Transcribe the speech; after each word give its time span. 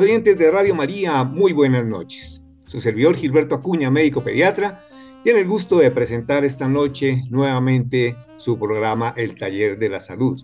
Oyentes 0.00 0.38
de 0.38 0.50
Radio 0.50 0.74
María, 0.74 1.24
muy 1.24 1.52
buenas 1.52 1.84
noches. 1.84 2.40
Su 2.64 2.80
servidor 2.80 3.16
Gilberto 3.16 3.54
Acuña, 3.54 3.90
médico 3.90 4.24
pediatra, 4.24 4.86
tiene 5.22 5.40
el 5.40 5.46
gusto 5.46 5.78
de 5.78 5.90
presentar 5.90 6.42
esta 6.42 6.68
noche 6.68 7.24
nuevamente 7.28 8.16
su 8.38 8.58
programa 8.58 9.12
El 9.14 9.34
Taller 9.34 9.78
de 9.78 9.90
la 9.90 10.00
Salud. 10.00 10.42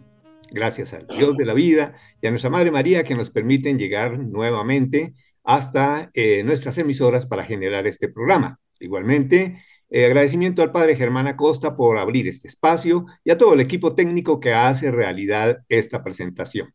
Gracias 0.50 0.92
al 0.92 1.06
Dios 1.06 1.38
de 1.38 1.46
la 1.46 1.54
vida 1.54 1.96
y 2.20 2.26
a 2.26 2.30
nuestra 2.30 2.50
Madre 2.50 2.70
María 2.70 3.02
que 3.02 3.14
nos 3.14 3.30
permiten 3.30 3.78
llegar 3.78 4.18
nuevamente 4.18 5.14
hasta 5.42 6.10
eh, 6.12 6.42
nuestras 6.44 6.76
emisoras 6.76 7.24
para 7.24 7.42
generar 7.42 7.86
este 7.86 8.10
programa. 8.10 8.60
Igualmente, 8.78 9.62
eh, 9.88 10.04
agradecimiento 10.04 10.60
al 10.60 10.72
padre 10.72 10.96
Germán 10.96 11.28
Acosta 11.28 11.76
por 11.76 11.96
abrir 11.96 12.28
este 12.28 12.48
espacio 12.48 13.06
y 13.24 13.30
a 13.30 13.38
todo 13.38 13.54
el 13.54 13.60
equipo 13.60 13.94
técnico 13.94 14.38
que 14.38 14.52
hace 14.52 14.90
realidad 14.90 15.64
esta 15.70 16.04
presentación. 16.04 16.74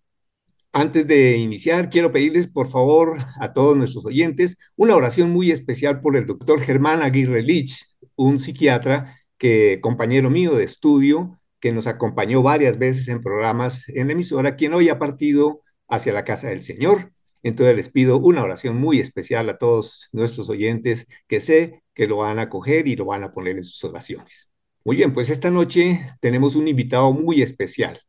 Antes 0.73 1.05
de 1.05 1.35
iniciar, 1.35 1.89
quiero 1.89 2.13
pedirles 2.13 2.47
por 2.47 2.69
favor 2.69 3.17
a 3.41 3.51
todos 3.51 3.75
nuestros 3.75 4.05
oyentes 4.05 4.57
una 4.77 4.95
oración 4.95 5.29
muy 5.29 5.51
especial 5.51 5.99
por 5.99 6.15
el 6.15 6.25
doctor 6.25 6.61
Germán 6.61 7.01
Aguirre 7.01 7.41
Lich, 7.41 7.87
un 8.15 8.39
psiquiatra 8.39 9.19
que 9.37 9.79
compañero 9.81 10.29
mío 10.29 10.55
de 10.55 10.63
estudio, 10.63 11.41
que 11.59 11.73
nos 11.73 11.87
acompañó 11.87 12.41
varias 12.41 12.79
veces 12.79 13.09
en 13.09 13.19
programas 13.19 13.89
en 13.89 14.07
la 14.07 14.13
emisora, 14.13 14.55
quien 14.55 14.73
hoy 14.73 14.87
ha 14.87 14.97
partido 14.97 15.61
hacia 15.89 16.13
la 16.13 16.23
casa 16.23 16.47
del 16.47 16.63
Señor. 16.63 17.11
Entonces 17.43 17.75
les 17.75 17.89
pido 17.89 18.17
una 18.19 18.41
oración 18.41 18.77
muy 18.77 18.99
especial 18.99 19.49
a 19.49 19.57
todos 19.57 20.07
nuestros 20.13 20.49
oyentes 20.49 21.05
que 21.27 21.41
sé 21.41 21.83
que 21.93 22.07
lo 22.07 22.17
van 22.17 22.39
a 22.39 22.47
coger 22.47 22.87
y 22.87 22.95
lo 22.95 23.05
van 23.05 23.25
a 23.25 23.31
poner 23.31 23.57
en 23.57 23.63
sus 23.63 23.83
oraciones. 23.83 24.49
Muy 24.85 24.95
bien, 24.95 25.13
pues 25.13 25.29
esta 25.29 25.51
noche 25.51 26.07
tenemos 26.21 26.55
un 26.55 26.69
invitado 26.69 27.11
muy 27.11 27.41
especial 27.41 27.99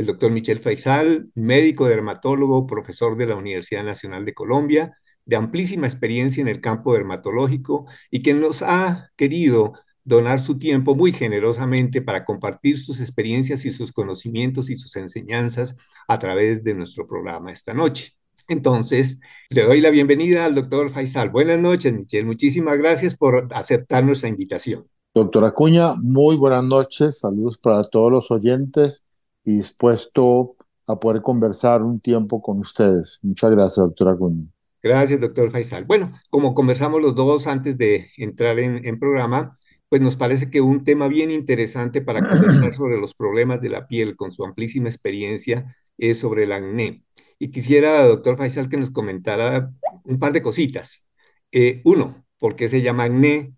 el 0.00 0.06
doctor 0.06 0.30
Michel 0.32 0.58
Faisal, 0.58 1.30
médico 1.34 1.86
dermatólogo, 1.86 2.66
profesor 2.66 3.18
de 3.18 3.26
la 3.26 3.36
Universidad 3.36 3.84
Nacional 3.84 4.24
de 4.24 4.32
Colombia, 4.32 4.96
de 5.26 5.36
amplísima 5.36 5.86
experiencia 5.86 6.40
en 6.40 6.48
el 6.48 6.62
campo 6.62 6.94
dermatológico 6.94 7.84
y 8.10 8.22
que 8.22 8.32
nos 8.32 8.62
ha 8.62 9.10
querido 9.16 9.74
donar 10.02 10.40
su 10.40 10.58
tiempo 10.58 10.94
muy 10.96 11.12
generosamente 11.12 12.00
para 12.00 12.24
compartir 12.24 12.78
sus 12.78 12.98
experiencias 13.00 13.66
y 13.66 13.72
sus 13.72 13.92
conocimientos 13.92 14.70
y 14.70 14.76
sus 14.76 14.96
enseñanzas 14.96 15.76
a 16.08 16.18
través 16.18 16.64
de 16.64 16.72
nuestro 16.72 17.06
programa 17.06 17.52
esta 17.52 17.74
noche. 17.74 18.16
Entonces, 18.48 19.20
le 19.50 19.64
doy 19.64 19.82
la 19.82 19.90
bienvenida 19.90 20.46
al 20.46 20.54
doctor 20.54 20.88
Faisal. 20.88 21.28
Buenas 21.28 21.58
noches, 21.58 21.92
Michel. 21.92 22.24
Muchísimas 22.24 22.78
gracias 22.78 23.14
por 23.14 23.48
aceptar 23.52 24.02
nuestra 24.02 24.30
invitación. 24.30 24.86
Doctora 25.14 25.48
Acuña, 25.48 25.94
muy 25.96 26.36
buenas 26.36 26.64
noches. 26.64 27.18
Saludos 27.18 27.58
para 27.58 27.84
todos 27.84 28.10
los 28.10 28.30
oyentes 28.30 29.04
y 29.44 29.56
dispuesto 29.56 30.56
a 30.86 30.98
poder 30.98 31.22
conversar 31.22 31.82
un 31.82 32.00
tiempo 32.00 32.42
con 32.42 32.58
ustedes. 32.58 33.18
Muchas 33.22 33.50
gracias, 33.50 33.76
doctora 33.76 34.12
Acuña. 34.12 34.46
Gracias, 34.82 35.20
doctor 35.20 35.50
Faisal. 35.50 35.84
Bueno, 35.84 36.12
como 36.30 36.54
conversamos 36.54 37.00
los 37.00 37.14
dos 37.14 37.46
antes 37.46 37.76
de 37.76 38.10
entrar 38.16 38.58
en, 38.58 38.84
en 38.84 38.98
programa, 38.98 39.58
pues 39.88 40.00
nos 40.00 40.16
parece 40.16 40.50
que 40.50 40.60
un 40.60 40.84
tema 40.84 41.08
bien 41.08 41.30
interesante 41.30 42.00
para 42.00 42.20
conversar 42.20 42.74
sobre 42.76 42.98
los 42.98 43.14
problemas 43.14 43.60
de 43.60 43.68
la 43.68 43.86
piel 43.86 44.16
con 44.16 44.30
su 44.30 44.44
amplísima 44.44 44.88
experiencia 44.88 45.66
es 45.98 46.18
sobre 46.18 46.44
el 46.44 46.52
acné. 46.52 47.04
Y 47.38 47.50
quisiera, 47.50 48.06
doctor 48.06 48.36
Faisal, 48.36 48.68
que 48.68 48.76
nos 48.76 48.90
comentara 48.90 49.70
un 50.04 50.18
par 50.18 50.32
de 50.32 50.42
cositas. 50.42 51.06
Eh, 51.52 51.82
uno, 51.84 52.24
¿por 52.38 52.56
qué 52.56 52.68
se 52.68 52.82
llama 52.82 53.04
acné? 53.04 53.54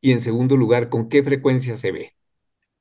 Y 0.00 0.12
en 0.12 0.20
segundo 0.20 0.56
lugar, 0.56 0.88
¿con 0.88 1.08
qué 1.08 1.22
frecuencia 1.22 1.76
se 1.76 1.92
ve? 1.92 2.12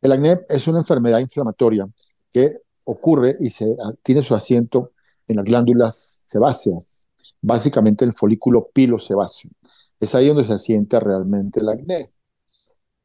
El 0.02 0.12
acné 0.12 0.40
es 0.50 0.68
una 0.68 0.80
enfermedad 0.80 1.20
inflamatoria 1.20 1.88
que 2.32 2.62
ocurre 2.86 3.38
y 3.40 3.50
se, 3.50 3.76
ah, 3.84 3.94
tiene 4.04 4.22
su 4.22 4.36
asiento 4.36 4.92
en 5.28 5.38
las 5.38 5.46
glándulas 5.46 6.20
sebáceas, 6.24 7.08
básicamente 7.42 8.06
el 8.06 8.14
folículo 8.14 8.70
pilosebáceo. 8.74 9.52
Es 10.00 10.16
ahí 10.16 10.28
donde 10.28 10.46
se 10.46 10.54
asienta 10.54 11.00
realmente 11.00 11.60
el 11.60 11.70
acné. 11.70 12.12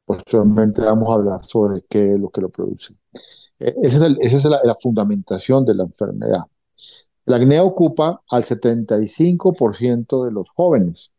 Posteriormente 0.04 0.82
vamos 0.82 1.10
a 1.10 1.14
hablar 1.14 1.44
sobre 1.44 1.82
qué 1.88 2.12
es 2.12 2.18
lo 2.18 2.30
que 2.30 2.40
lo 2.40 2.48
produce. 2.48 2.94
E, 3.58 3.74
esa 3.82 4.06
es, 4.06 4.44
la, 4.44 4.60
la, 4.64 4.74
fundamentación 4.76 5.64
de 5.64 5.74
la 5.74 5.84
enfermedad. 5.84 6.44
El 7.26 7.34
acné 7.34 7.60
ocupa 7.60 8.22
al 8.30 8.44
75% 8.44 10.24
de 10.24 10.30
los 10.32 10.48
jóvenes. 10.54 11.10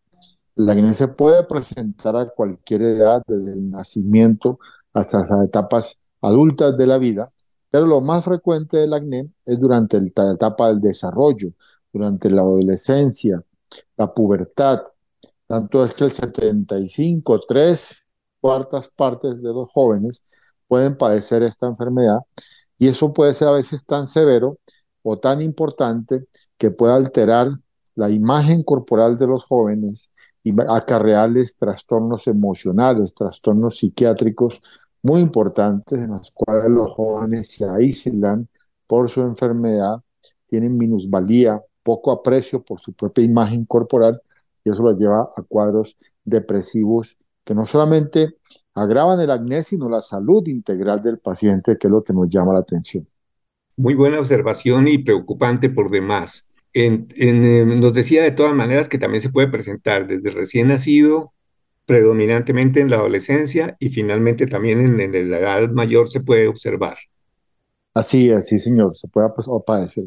El 0.55 0.69
acné 0.69 0.93
se 0.93 1.09
puede 1.09 1.43
presentar 1.43 2.15
a 2.15 2.29
cualquier 2.29 2.81
edad, 2.83 3.21
desde 3.27 3.53
el 3.53 3.69
nacimiento 3.69 4.59
hasta 4.93 5.19
las 5.27 5.45
etapas 5.45 5.99
adultas 6.21 6.77
de 6.77 6.87
la 6.87 6.97
vida, 6.97 7.27
pero 7.69 7.85
lo 7.85 8.01
más 8.01 8.23
frecuente 8.25 8.77
del 8.77 8.93
acné 8.93 9.29
es 9.45 9.59
durante 9.59 9.99
la 9.99 10.33
etapa 10.33 10.67
del 10.69 10.81
desarrollo, 10.81 11.49
durante 11.91 12.29
la 12.29 12.41
adolescencia, 12.41 13.43
la 13.97 14.13
pubertad. 14.13 14.83
Tanto 15.47 15.83
es 15.83 15.93
que 15.93 16.05
el 16.05 16.11
75, 16.11 17.41
tres 17.47 18.03
cuartas 18.39 18.89
partes 18.89 19.41
de 19.41 19.49
los 19.49 19.69
jóvenes 19.71 20.23
pueden 20.67 20.97
padecer 20.97 21.43
esta 21.43 21.67
enfermedad 21.67 22.19
y 22.77 22.87
eso 22.87 23.13
puede 23.13 23.33
ser 23.33 23.47
a 23.47 23.51
veces 23.51 23.85
tan 23.85 24.07
severo 24.07 24.59
o 25.03 25.17
tan 25.19 25.41
importante 25.41 26.27
que 26.57 26.71
puede 26.71 26.93
alterar 26.93 27.49
la 27.95 28.09
imagen 28.09 28.63
corporal 28.63 29.17
de 29.17 29.27
los 29.27 29.43
jóvenes 29.45 30.11
y 30.43 30.53
acarrearles 30.69 31.57
trastornos 31.57 32.27
emocionales, 32.27 33.13
trastornos 33.13 33.77
psiquiátricos 33.77 34.61
muy 35.07 35.21
importantes 35.21 35.97
en 35.97 36.11
las 36.11 36.31
cuales 36.31 36.69
los 36.69 36.91
jóvenes 36.91 37.47
se 37.47 37.63
aíslan 37.63 38.49
por 38.85 39.09
su 39.09 39.21
enfermedad, 39.21 40.01
tienen 40.47 40.77
minusvalía, 40.77 41.61
poco 41.81 42.11
aprecio 42.11 42.61
por 42.61 42.81
su 42.81 42.91
propia 42.91 43.23
imagen 43.23 43.63
corporal 43.63 44.19
y 44.65 44.69
eso 44.69 44.83
los 44.83 44.97
lleva 44.99 45.29
a 45.33 45.41
cuadros 45.43 45.97
depresivos 46.25 47.17
que 47.45 47.55
no 47.55 47.65
solamente 47.65 48.35
agravan 48.73 49.21
el 49.21 49.31
acné, 49.31 49.63
sino 49.63 49.89
la 49.89 50.01
salud 50.01 50.45
integral 50.47 51.01
del 51.01 51.19
paciente, 51.19 51.77
que 51.77 51.87
es 51.87 51.91
lo 51.91 52.03
que 52.03 52.11
nos 52.11 52.27
llama 52.29 52.51
la 52.51 52.59
atención. 52.59 53.07
Muy 53.77 53.95
buena 53.95 54.19
observación 54.19 54.89
y 54.89 54.97
preocupante 54.97 55.69
por 55.69 55.89
demás. 55.89 56.49
En, 56.73 57.07
eh, 57.15 57.65
nos 57.65 57.93
decía 57.93 58.23
de 58.23 58.31
todas 58.31 58.53
maneras 58.53 58.89
que 58.89 58.97
también 58.97 59.21
se 59.21 59.29
puede 59.29 59.47
presentar 59.47 60.05
desde 60.05 60.31
recién 60.31 60.67
nacido 60.67 61.31
predominantemente 61.87 62.81
en 62.81 62.89
la 62.89 62.97
adolescencia 62.97 63.77
y 63.79 63.89
finalmente 63.89 64.45
también 64.45 64.99
en, 64.99 65.31
la 65.31 65.39
edad 65.39 65.69
mayor 65.69 66.09
se 66.09 66.19
puede 66.19 66.47
observar. 66.47 66.97
Así 67.93 68.29
es, 68.29 68.49
sí, 68.49 68.59
señor, 68.59 68.95
se 68.95 69.07
puede 69.07 69.29
padecer. 69.65 70.03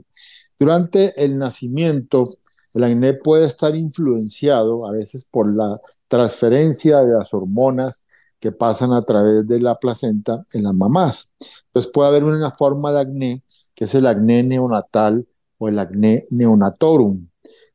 Durante 0.59 1.25
el 1.25 1.39
nacimiento, 1.39 2.29
el 2.75 2.85
acné 2.85 3.15
puede 3.15 3.47
estar 3.47 3.75
influenciado 3.75 4.87
a 4.87 4.93
veces 4.93 5.25
por 5.25 5.53
la 5.57 5.81
transferencia 6.07 6.99
de 6.99 7.15
las 7.15 7.33
hormonas 7.33 8.05
que 8.39 8.53
pasan 8.53 8.93
a 8.93 9.03
través 9.03 9.49
de 9.49 9.59
la 9.59 9.79
placenta 9.79 10.45
en 10.53 10.65
las 10.65 10.75
mamás. 10.75 11.31
Entonces 11.69 11.91
puede 11.91 12.11
haber 12.11 12.25
una 12.25 12.51
forma 12.51 12.93
de 12.93 13.01
acné 13.01 13.43
que 13.75 13.87
es 13.87 13.95
el 13.95 14.07
acné 14.07 14.43
neonatal 14.43 15.27
o 15.57 15.69
el 15.71 15.79
acné 15.79 16.27
neonatorum, 16.29 17.27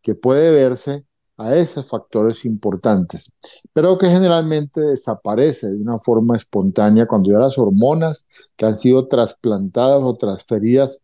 que 0.04 0.14
puede 0.14 0.52
verse 0.52 1.05
a 1.38 1.56
esos 1.56 1.88
factores 1.88 2.46
importantes, 2.46 3.32
pero 3.74 3.98
que 3.98 4.08
generalmente 4.08 4.82
desaparece 4.82 5.68
de 5.68 5.82
una 5.82 6.00
forma 6.00 6.36
espontánea 6.36 7.08
cuando 7.08 7.32
ya 7.32 7.40
las 7.40 7.58
hormonas 7.58 8.28
que 8.56 8.66
han 8.66 8.78
sido 8.78 9.08
trasplantadas 9.08 10.00
o 10.02 10.16
transferidas 10.16 11.00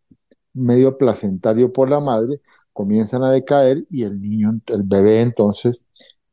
medio 0.54 0.98
placentario 0.98 1.72
por 1.72 1.90
la 1.90 2.00
madre 2.00 2.42
comienzan 2.74 3.24
a 3.24 3.32
decaer 3.32 3.86
y 3.90 4.04
el 4.04 4.22
niño, 4.22 4.60
el 4.68 4.84
bebé 4.84 5.22
entonces 5.22 5.86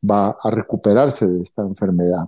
va 0.08 0.36
a 0.42 0.50
recuperarse 0.50 1.26
de 1.26 1.42
esta 1.42 1.62
enfermedad. 1.62 2.24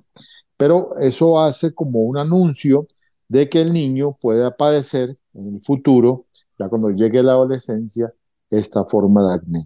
Pero 0.57 0.91
eso 1.01 1.41
hace 1.41 1.73
como 1.75 2.01
un 2.01 2.19
anuncio 2.19 2.87
de 3.29 3.49
que 3.49 3.61
el 3.63 3.73
niño 3.73 4.19
pueda 4.21 4.57
padecer 4.57 5.17
en 5.35 5.55
el 5.55 5.63
futuro, 5.63 6.27
ya 6.59 6.69
cuando 6.69 6.91
llegue 6.91 7.23
la 7.23 7.33
adolescencia, 7.33 8.13
esta 8.51 8.85
forma 8.85 9.29
de 9.29 9.35
acné. 9.35 9.61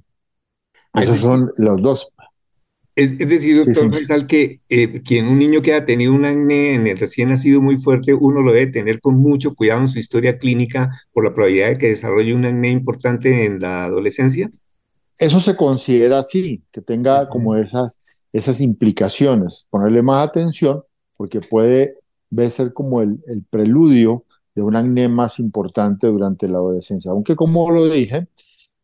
Esos 0.95 1.19
son 1.19 1.53
los 1.57 1.83
dos. 1.83 2.13
Es, 2.97 3.19
decir, 3.19 3.57
doctor 3.57 3.93
Faisal, 3.93 4.27
que 4.29 4.61
eh, 4.69 5.03
quien 5.03 5.27
un 5.27 5.39
niño 5.39 5.63
que 5.63 5.75
ha 5.75 5.85
tenido 5.85 6.15
un 6.15 6.25
acné 6.25 6.75
en 6.75 6.87
el 6.87 6.97
recién 6.97 7.31
nacido 7.31 7.61
muy 7.61 7.77
fuerte, 7.79 8.15
uno 8.15 8.41
lo 8.41 8.53
debe 8.53 8.71
tener 8.71 9.01
con 9.01 9.17
mucho 9.17 9.57
cuidado 9.57 9.81
en 9.81 9.89
su 9.89 9.99
historia 9.99 10.39
clínica 10.39 10.91
por 11.13 11.25
la 11.25 11.35
probabilidad 11.35 11.71
de 11.71 11.79
que 11.79 11.89
desarrolle 11.89 12.35
un 12.35 12.45
acné 12.45 12.71
importante 12.71 13.47
en 13.47 13.61
la 13.61 13.85
adolescencia. 13.85 14.49
Eso 15.19 15.41
se 15.41 15.57
considera 15.57 16.21
así, 16.21 16.63
que 16.71 16.81
tenga 16.81 17.29
como 17.29 17.57
esas, 17.57 17.99
esas 18.33 18.61
implicaciones, 18.61 19.67
ponerle 19.71 20.03
más 20.03 20.29
atención, 20.29 20.83
porque 21.17 21.41
puede 21.41 21.97
ser 22.51 22.73
como 22.73 23.01
el, 23.01 23.19
el 23.27 23.43
preludio 23.51 24.25
de 24.55 24.63
un 24.63 24.77
acné 24.77 25.09
más 25.09 25.41
importante 25.41 26.07
durante 26.07 26.47
la 26.47 26.59
adolescencia. 26.59 27.11
Aunque 27.11 27.35
como 27.35 27.73
lo 27.73 27.87
dije, 27.87 28.29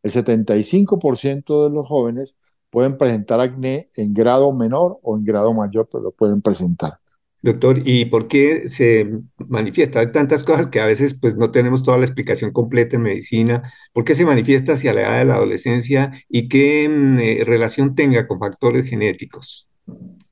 el 0.03 0.13
75% 0.13 1.65
de 1.65 1.71
los 1.75 1.87
jóvenes 1.87 2.37
pueden 2.71 2.97
presentar 2.97 3.41
acné 3.41 3.91
en 3.97 4.15
grado 4.15 4.53
menor 4.53 4.99
o 5.03 5.17
en 5.17 5.25
grado 5.25 5.53
mayor, 5.53 5.89
pero 5.91 6.05
lo 6.05 6.11
pueden 6.13 6.41
presentar. 6.41 6.95
Doctor, 7.43 7.81
¿y 7.87 8.05
por 8.05 8.29
qué 8.29 8.69
se 8.69 9.11
manifiesta? 9.39 10.01
Hay 10.01 10.13
tantas 10.13 10.45
cosas 10.45 10.67
que 10.67 10.81
a 10.81 10.85
veces 10.85 11.15
pues 11.15 11.37
no 11.37 11.51
tenemos 11.51 11.83
toda 11.83 11.97
la 11.97 12.05
explicación 12.05 12.53
completa 12.53 12.97
en 12.97 13.03
medicina. 13.03 13.63
¿Por 13.95 14.05
qué 14.05 14.15
se 14.15 14.27
manifiesta 14.27 14.75
hacia 14.75 14.93
la 14.93 15.01
edad 15.01 15.19
de 15.21 15.25
la 15.25 15.35
adolescencia 15.37 16.13
y 16.29 16.49
qué 16.49 16.87
mm, 16.89 17.19
eh, 17.19 17.45
relación 17.47 17.95
tenga 17.95 18.27
con 18.27 18.39
factores 18.39 18.91
genéticos? 18.91 19.69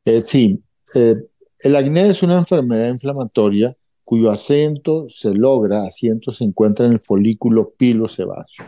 Eh, 0.05 0.21
sí, 0.21 0.63
eh, 0.95 1.17
el 1.61 1.77
acné 1.77 2.11
es 2.11 2.23
una 2.23 2.39
enfermedad 2.39 2.91
inflamatoria 2.91 3.75
cuyo 4.05 4.31
acento 4.31 5.07
se 5.09 5.35
logra, 5.35 5.85
asiento 5.85 6.31
se 6.31 6.45
encuentra 6.45 6.87
en 6.87 6.93
el 6.93 7.01
folículo 7.01 7.75
pilosebáceo. 7.77 8.67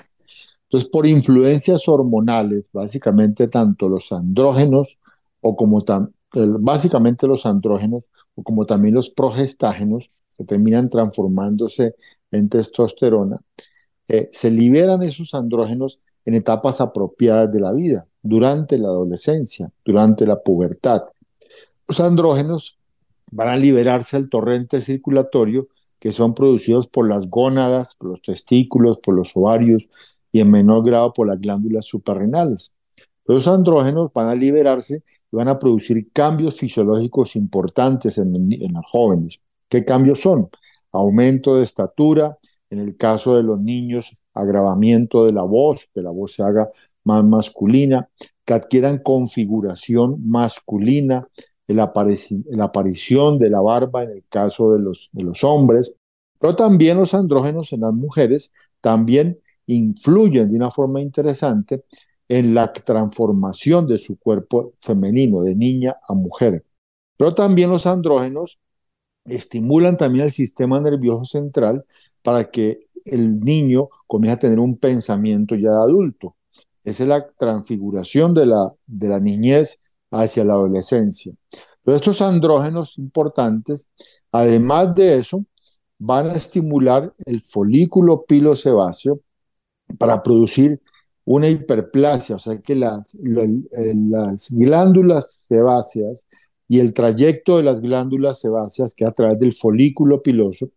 Entonces, 0.70 0.88
por 0.88 1.05
influencias 1.05 1.88
hormonales, 1.88 2.67
básicamente 2.72 3.49
tanto 3.49 3.88
los 3.88 4.12
andrógenos 4.12 5.00
o 5.40 5.56
como 5.56 5.84
básicamente 6.32 7.26
los 7.26 7.44
andrógenos 7.44 8.05
o 8.37 8.44
como 8.44 8.67
también 8.67 8.94
los 8.94 9.11
progestágenos 9.11 10.12
que 10.38 10.44
terminan 10.44 10.88
transformándose 10.88 11.96
en 12.31 12.49
testosterona, 12.49 13.40
eh, 14.06 14.28
se 14.31 14.52
liberan 14.52 15.02
esos 15.02 15.34
andrógenos 15.34 15.99
en 16.25 16.37
etapas 16.37 16.81
apropiadas 16.81 17.52
de 17.52 17.58
la 17.58 17.72
vida, 17.72 18.06
durante 18.22 18.78
la 18.78 18.88
adolescencia, 18.88 19.72
durante 19.84 20.25
la 20.25 20.40
pubertad. 20.40 21.02
Los 21.88 21.99
andrógenos 21.99 22.78
van 23.32 23.49
a 23.49 23.56
liberarse 23.56 24.17
al 24.17 24.28
torrente 24.28 24.81
circulatorio 24.81 25.67
que 25.99 26.12
son 26.12 26.32
producidos 26.32 26.87
por 26.87 27.08
las 27.08 27.28
gónadas, 27.28 27.96
por 27.96 28.11
los 28.11 28.22
testículos, 28.22 28.99
por 28.99 29.17
los 29.17 29.32
ovarios 29.34 29.88
y 30.32 30.41
en 30.41 30.50
menor 30.50 30.85
grado 30.85 31.12
por 31.12 31.27
las 31.27 31.41
glándulas 31.41 31.87
suprarrenales. 31.87 32.73
Los 33.27 33.47
andrógenos 33.49 34.12
van 34.12 34.29
a 34.29 34.35
liberarse 34.35 35.03
y 35.32 35.37
van 35.37 35.49
a 35.49 35.59
producir 35.59 36.11
cambios 36.12 36.59
fisiológicos 36.59 37.37
importantes 37.37 38.19
en, 38.19 38.35
en 38.35 38.73
los 38.73 38.85
jóvenes. 38.91 39.41
¿Qué 39.69 39.85
cambios 39.85 40.21
son? 40.21 40.49
Aumento 40.93 41.56
de 41.56 41.62
estatura, 41.62 42.38
en 42.71 42.81
el 42.81 42.97
caso 42.97 43.37
de 43.37 43.43
los 43.43 43.61
niños, 43.61 44.17
agravamiento 44.35 45.25
de 45.25 45.32
la 45.32 45.43
voz, 45.43 45.88
que 45.94 46.03
la 46.03 46.11
voz 46.11 46.35
se 46.35 46.43
haga 46.43 46.71
más 47.05 47.25
masculina, 47.25 48.09
que 48.44 48.55
adquieran 48.55 48.99
configuración 48.99 50.29
masculina, 50.29 51.29
la, 51.75 51.85
aparición 52.65 53.38
de 53.38 53.50
la 53.50 53.61
barba 53.61 54.05
en 54.05 54.11
el 54.11 54.25
caso 54.29 54.73
de 54.73 54.81
los, 54.81 55.09
de 55.12 55.25
los 55.25 55.44
hombres, 55.44 55.94
pero 56.38 56.56
también 56.56 56.99
los 56.99 57.15
andrógenos 57.15 57.73
en 57.73 57.82
las 57.82 57.93
mujeres 57.93 58.53
también 58.81 59.38
influyen 59.75 60.50
de 60.50 60.56
una 60.56 60.70
forma 60.70 61.00
interesante 61.00 61.84
en 62.28 62.55
la 62.55 62.72
transformación 62.72 63.87
de 63.87 63.99
su 63.99 64.19
cuerpo 64.19 64.75
femenino, 64.81 65.43
de 65.43 65.55
niña 65.55 65.96
a 66.08 66.14
mujer. 66.14 66.64
Pero 67.17 67.34
también 67.34 67.70
los 67.70 67.87
andrógenos 67.87 68.58
estimulan 69.25 69.96
también 69.96 70.26
el 70.26 70.32
sistema 70.32 70.81
nervioso 70.81 71.25
central 71.25 71.84
para 72.22 72.44
que 72.50 72.87
el 73.05 73.40
niño 73.40 73.88
comience 74.06 74.37
a 74.37 74.40
tener 74.40 74.58
un 74.61 74.76
pensamiento 74.76 75.55
ya 75.55 75.70
adulto. 75.70 76.37
Esa 76.84 77.02
es 77.02 77.08
la 77.08 77.28
transfiguración 77.32 78.34
de 78.34 78.46
la, 78.46 78.72
de 78.87 79.08
la 79.08 79.20
niñez 79.20 79.78
hacia 80.11 80.44
la 80.44 80.55
adolescencia. 80.55 81.32
Pero 81.82 81.96
estos 81.96 82.20
andrógenos 82.22 82.99
importantes, 82.99 83.88
además 84.32 84.94
de 84.94 85.19
eso, 85.19 85.44
van 85.99 86.31
a 86.31 86.34
estimular 86.34 87.12
el 87.26 87.40
folículo 87.43 88.25
pilosebáceo 88.25 89.20
para 89.99 90.23
producir 90.23 90.81
una 91.25 91.49
hiperplasia, 91.49 92.37
o 92.37 92.39
sea 92.39 92.59
que 92.59 92.75
las 92.75 93.07
glándulas 94.51 95.47
sebáceas 95.49 96.27
y 96.69 96.81
el 96.81 96.93
trayecto 96.93 97.57
de 97.57 97.65
las 97.65 97.81
glándulas 97.81 98.41
sebáceas 98.41 98.95
que 98.95 99.05
a 99.05 99.13
través 99.13 99.39
del 99.39 99.53
folículo 99.53 100.23
piloso 100.23 100.71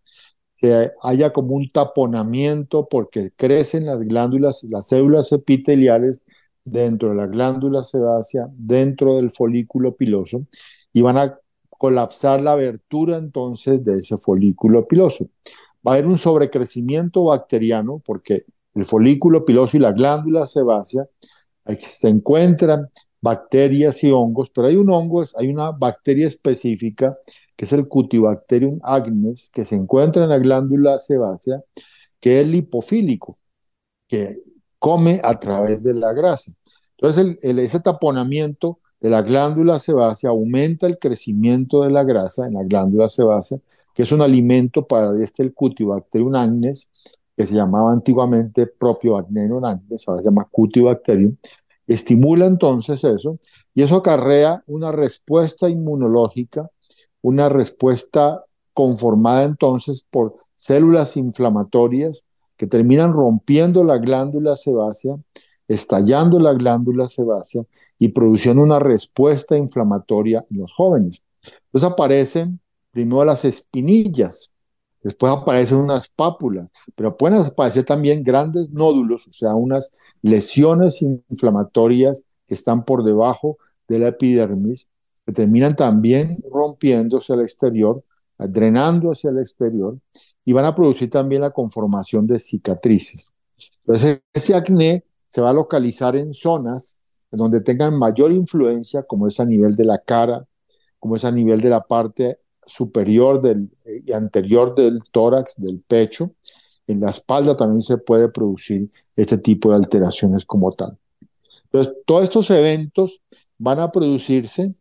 que 0.58 0.92
haya 1.02 1.34
como 1.34 1.56
un 1.56 1.70
taponamiento 1.70 2.88
porque 2.88 3.32
crecen 3.36 3.86
las 3.86 4.00
glándulas, 4.00 4.64
las 4.64 4.88
células 4.88 5.32
epiteliales 5.34 6.24
dentro 6.64 7.10
de 7.10 7.16
la 7.16 7.28
glándula 7.28 7.84
sebácea, 7.84 8.48
dentro 8.54 9.18
del 9.18 9.30
folículo 9.30 9.98
piloso, 9.98 10.46
y 10.94 11.02
van 11.02 11.18
a 11.18 11.38
colapsar 11.70 12.42
la 12.42 12.54
abertura 12.54 13.18
entonces 13.18 13.84
de 13.84 13.98
ese 13.98 14.18
folículo 14.18 14.88
piloso. 14.88 15.28
Va 15.86 15.92
a 15.92 15.96
haber 15.96 16.08
un 16.08 16.18
sobrecrecimiento 16.18 17.26
bacteriano 17.26 18.02
porque 18.06 18.46
el 18.76 18.86
folículo 18.86 19.46
piloso 19.46 19.78
y 19.78 19.80
la 19.80 19.92
glándula 19.92 20.48
sebácea 20.48 21.06
se 21.78 22.10
encuentran 22.10 22.90
bacterias 23.22 24.04
y 24.04 24.12
hongos, 24.12 24.50
pero 24.54 24.68
hay 24.68 24.76
un 24.76 24.92
hongo, 24.92 25.24
hay 25.38 25.48
una 25.48 25.72
bacteria 25.72 26.28
específica 26.28 27.18
que 27.56 27.66
es 27.66 27.72
el 27.74 27.88
Cutibacterium 27.88 28.80
agnes, 28.84 29.50
que 29.54 29.66
se 29.66 29.76
encuentra 29.76 30.24
en 30.24 30.30
la 30.30 30.40
glándula 30.40 31.00
sebácea, 31.00 31.64
que 32.20 32.42
es 32.42 32.48
lipofílico, 32.48 33.38
que 34.08 34.38
come 34.78 35.22
a 35.24 35.40
través 35.40 35.82
de 35.82 35.94
la 35.94 36.12
grasa. 36.12 36.52
Entonces, 36.98 37.38
ese 37.42 37.80
taponamiento 37.80 38.80
de 39.00 39.10
la 39.10 39.22
glándula 39.22 39.80
sebácea 39.80 40.32
aumenta 40.32 40.88
el 40.88 41.00
crecimiento 41.00 41.84
de 41.84 41.92
la 41.92 42.04
grasa 42.04 42.48
en 42.48 42.56
la 42.56 42.64
glándula 42.64 43.08
sebácea, 43.08 43.60
que 43.94 44.04
es 44.04 44.12
un 44.12 44.22
alimento 44.22 44.86
para 44.86 45.12
este 45.24 45.44
el 45.44 45.54
Cutibacterium 45.54 46.36
agnes, 46.36 46.90
que 47.36 47.48
se 47.48 47.56
llamaba 47.56 47.92
antiguamente 47.92 48.68
propio 48.68 49.18
agnes, 49.18 49.50
ahora 49.50 49.80
se 49.90 50.26
llama 50.26 50.48
Cutibacterium, 50.52 51.36
estimula 51.88 52.46
entonces 52.46 53.04
eso 53.04 53.40
y 53.74 53.84
eso 53.84 53.96
acarrea 53.96 54.64
una 54.68 54.92
respuesta 54.92 55.70
inmunológica, 55.70 56.70
una 57.22 57.50
respuesta 57.50 58.44
conformada 58.74 59.44
entonces 59.44 60.06
por 60.10 60.36
células 60.56 61.18
inflamatorias 61.18 62.24
que 62.56 62.68
terminan 62.68 63.14
rompiendo 63.14 63.84
la 63.84 63.98
glándula 63.98 64.56
sebácea, 64.56 65.16
estallando 65.68 66.40
la 66.40 66.54
glándula 66.54 67.08
sebácea 67.08 67.64
y 68.00 68.10
produciendo 68.10 68.62
una 68.64 68.80
respuesta 68.80 69.58
inflamatoria 69.58 70.46
en 70.50 70.60
los 70.60 70.74
jóvenes. 70.74 71.22
Entonces 71.66 71.90
aparecen 71.90 72.60
primero 72.92 73.26
las 73.26 73.44
espinillas, 73.44 74.53
Después 75.04 75.34
aparecen 75.34 75.80
unas 75.80 76.08
pápulas, 76.08 76.72
pero 76.96 77.18
pueden 77.18 77.42
aparecer 77.42 77.84
también 77.84 78.24
grandes 78.24 78.70
nódulos, 78.70 79.28
o 79.28 79.34
sea, 79.34 79.54
unas 79.54 79.92
lesiones 80.22 81.02
inflamatorias 81.02 82.24
que 82.48 82.56
están 82.56 82.86
por 82.86 83.04
debajo 83.04 83.58
de 83.90 84.00
la 84.00 84.08
epidermis, 84.08 84.88
que 85.26 85.34
terminan 85.34 85.76
también 85.76 86.42
rompiéndose 86.50 87.34
al 87.34 87.42
exterior, 87.42 88.04
drenando 88.38 89.12
hacia 89.12 89.30
el 89.30 89.40
exterior, 89.40 89.98
y 90.46 90.54
van 90.54 90.66
a 90.66 90.76
producir 90.76 91.10
también 91.10 91.42
la 91.42 91.52
conformación 91.52 92.26
de 92.26 92.40
cicatrices. 92.40 93.32
Entonces, 93.86 94.22
ese 94.34 94.56
acné 94.56 95.04
se 95.28 95.42
va 95.42 95.50
a 95.50 95.54
localizar 95.54 96.16
en 96.16 96.34
zonas 96.34 96.98
donde 97.32 97.62
tengan 97.62 97.98
mayor 97.98 98.32
influencia, 98.32 99.04
como 99.04 99.28
es 99.28 99.40
a 99.40 99.46
nivel 99.46 99.76
de 99.76 99.86
la 99.86 99.98
cara, 99.98 100.46
como 101.00 101.16
es 101.16 101.26
a 101.26 101.32
nivel 101.32 101.60
de 101.60 101.70
la 101.70 101.82
parte 101.82 102.40
superior 102.66 103.42
del, 103.42 103.70
y 104.06 104.12
anterior 104.12 104.76
del 104.76 105.02
tórax, 105.12 105.56
del 105.58 105.80
pecho. 105.80 106.32
En 106.88 107.00
la 107.00 107.12
espalda 107.12 107.56
también 107.56 107.82
se 107.82 107.98
puede 107.98 108.30
producir 108.30 108.90
este 109.16 109.38
tipo 109.38 109.70
de 109.70 109.78
alteraciones 109.78 110.46
como 110.46 110.72
tal. 110.72 110.98
Entonces, 111.66 111.94
todos 112.06 112.24
estos 112.24 112.50
eventos 112.52 113.22
van 113.58 113.80
a 113.80 113.92
producirse 113.92 114.74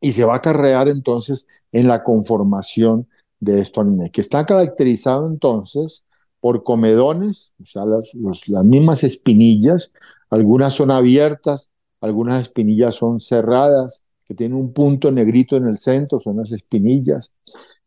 y 0.00 0.12
se 0.12 0.24
va 0.24 0.34
a 0.34 0.36
acarrear 0.38 0.88
entonces 0.88 1.46
en 1.72 1.88
la 1.88 2.02
conformación 2.04 3.08
de 3.40 3.60
esto 3.60 3.84
que 4.12 4.20
está 4.20 4.46
caracterizado 4.46 5.26
entonces 5.26 6.04
por 6.38 6.62
comedones, 6.62 7.54
o 7.60 7.66
sea, 7.66 7.84
las, 7.84 8.10
las 8.46 8.64
mismas 8.64 9.04
espinillas, 9.04 9.92
algunas 10.30 10.74
son 10.74 10.90
abiertas, 10.90 11.70
algunas 12.00 12.42
espinillas 12.42 12.96
son 12.96 13.20
cerradas, 13.20 14.02
tiene 14.34 14.54
un 14.54 14.72
punto 14.72 15.10
negrito 15.10 15.56
en 15.56 15.66
el 15.66 15.78
centro, 15.78 16.20
son 16.20 16.38
las 16.38 16.52
espinillas, 16.52 17.32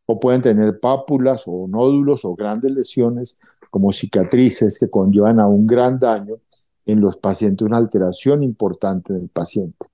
o 0.05 0.19
pueden 0.19 0.41
tener 0.41 0.79
pápulas 0.79 1.43
o 1.47 1.67
nódulos 1.67 2.25
o 2.25 2.35
grandes 2.35 2.71
lesiones 2.71 3.37
como 3.69 3.91
cicatrices 3.91 4.79
que 4.79 4.89
conllevan 4.89 5.39
a 5.39 5.47
un 5.47 5.65
gran 5.65 5.99
daño 5.99 6.37
en 6.85 7.01
los 7.01 7.17
pacientes, 7.17 7.65
una 7.65 7.77
alteración 7.77 8.43
importante 8.43 9.13
en 9.13 9.21
el 9.21 9.29
paciente. 9.29 9.87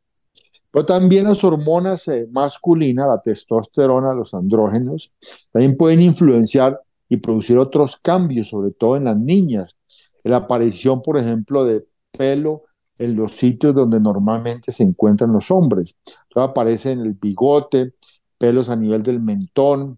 Pero 0.72 0.86
también 0.86 1.26
las 1.26 1.44
hormonas 1.44 2.08
eh, 2.08 2.28
masculinas, 2.32 3.08
la 3.08 3.22
testosterona, 3.22 4.14
los 4.14 4.34
andrógenos, 4.34 5.12
también 5.52 5.76
pueden 5.76 6.02
influenciar 6.02 6.80
y 7.10 7.18
producir 7.18 7.58
otros 7.58 7.98
cambios, 7.98 8.50
sobre 8.50 8.72
todo 8.72 8.96
en 8.96 9.04
las 9.04 9.18
niñas. 9.18 9.76
La 10.24 10.38
aparición, 10.38 11.02
por 11.02 11.18
ejemplo, 11.18 11.66
de 11.66 11.86
pelo 12.18 12.64
en 12.98 13.16
los 13.16 13.34
sitios 13.34 13.74
donde 13.74 14.00
normalmente 14.00 14.72
se 14.72 14.84
encuentran 14.84 15.34
los 15.34 15.50
hombres. 15.52 15.96
Entonces 16.06 16.50
aparece 16.50 16.92
en 16.92 17.02
el 17.02 17.14
bigote, 17.14 17.94
pelos 18.38 18.70
a 18.70 18.76
nivel 18.76 19.04
del 19.04 19.20
mentón, 19.20 19.98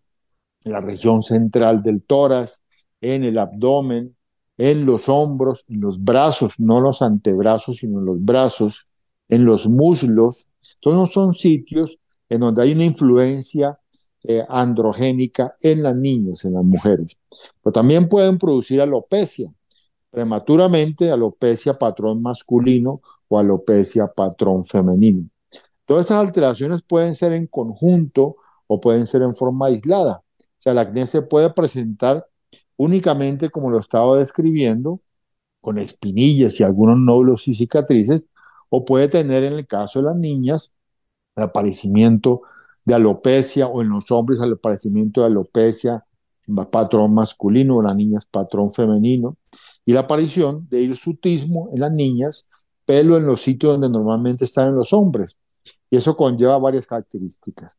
en 0.64 0.72
la 0.72 0.82
región 0.82 1.24
central 1.24 1.84
del 1.84 2.04
tórax, 2.04 2.62
en 3.02 3.24
el 3.24 3.38
abdomen, 3.38 4.16
en 4.58 4.86
los 4.86 5.10
hombros, 5.10 5.66
en 5.68 5.82
los 5.82 6.04
brazos, 6.04 6.60
no 6.60 6.80
los 6.80 7.02
antebrazos, 7.02 7.78
sino 7.78 8.00
en 8.00 8.06
los 8.06 8.24
brazos, 8.24 8.88
en 9.30 9.46
los 9.46 9.68
muslos. 9.68 10.48
Todos 10.82 11.12
son 11.12 11.34
sitios 11.34 12.00
en 12.30 12.42
donde 12.42 12.64
hay 12.64 12.74
una 12.74 12.86
influencia 12.86 13.80
eh, 14.24 14.44
androgénica 14.48 15.56
en 15.62 15.84
las 15.84 15.96
niñas, 15.96 16.46
en 16.46 16.54
las 16.54 16.64
mujeres. 16.64 17.18
Pero 17.62 17.74
también 17.74 18.08
pueden 18.08 18.38
producir 18.38 18.82
alopecia, 18.82 19.54
prematuramente 20.14 21.10
alopecia 21.10 21.74
patrón 21.74 22.22
masculino 22.22 23.02
o 23.28 23.40
alopecia 23.40 24.06
patrón 24.06 24.64
femenino. 24.64 25.28
Todas 25.86 26.06
estas 26.06 26.20
alteraciones 26.20 26.84
pueden 26.84 27.16
ser 27.16 27.34
en 27.34 27.48
conjunto 27.48 28.36
o 28.68 28.80
pueden 28.80 29.08
ser 29.08 29.24
en 29.24 29.36
forma 29.36 29.66
aislada. 29.66 30.22
O 30.40 30.46
sea, 30.60 30.74
el 30.74 30.78
acné 30.78 31.08
se 31.08 31.24
puede 31.24 31.50
presentar 31.50 32.28
únicamente 32.78 33.50
como 33.50 33.72
lo 33.72 33.80
estaba 33.80 34.20
describiendo, 34.20 35.02
con 35.62 35.80
espinillas 35.80 36.60
y 36.60 36.64
algunos 36.64 36.98
nódulos 37.00 37.48
y 37.48 37.56
cicatrices, 37.56 38.30
o 38.70 38.86
puede 38.86 39.08
tener 39.08 39.44
en 39.44 39.54
el 39.54 39.66
caso 39.66 40.00
de 40.00 40.06
las 40.06 40.16
niñas 40.16 40.72
el 41.36 41.46
aparecimiento 41.46 42.44
de 42.86 42.94
alopecia 42.94 43.66
o 43.66 43.82
en 43.82 43.90
los 43.90 44.12
hombres 44.12 44.40
el 44.42 44.54
aparecimiento 44.54 45.22
de 45.22 45.28
alopecia 45.28 46.06
patrón 46.70 47.16
masculino, 47.16 47.80
en 47.80 47.88
las 47.88 47.96
niñas 47.96 48.28
patrón 48.28 48.72
femenino, 48.72 49.38
y 49.86 49.94
la 49.94 50.02
aparición 50.02 50.68
de 50.70 50.82
hirsutismo 50.82 51.70
en 51.74 51.82
las 51.82 51.92
niñas, 51.92 52.48
pelo 52.86 53.18
en 53.18 53.26
los 53.26 53.42
sitios 53.42 53.74
donde 53.74 53.90
normalmente 53.90 54.46
están 54.46 54.70
en 54.70 54.76
los 54.76 54.94
hombres. 54.94 55.38
Y 55.90 55.98
eso 55.98 56.16
conlleva 56.16 56.58
varias 56.58 56.88
características. 56.88 57.78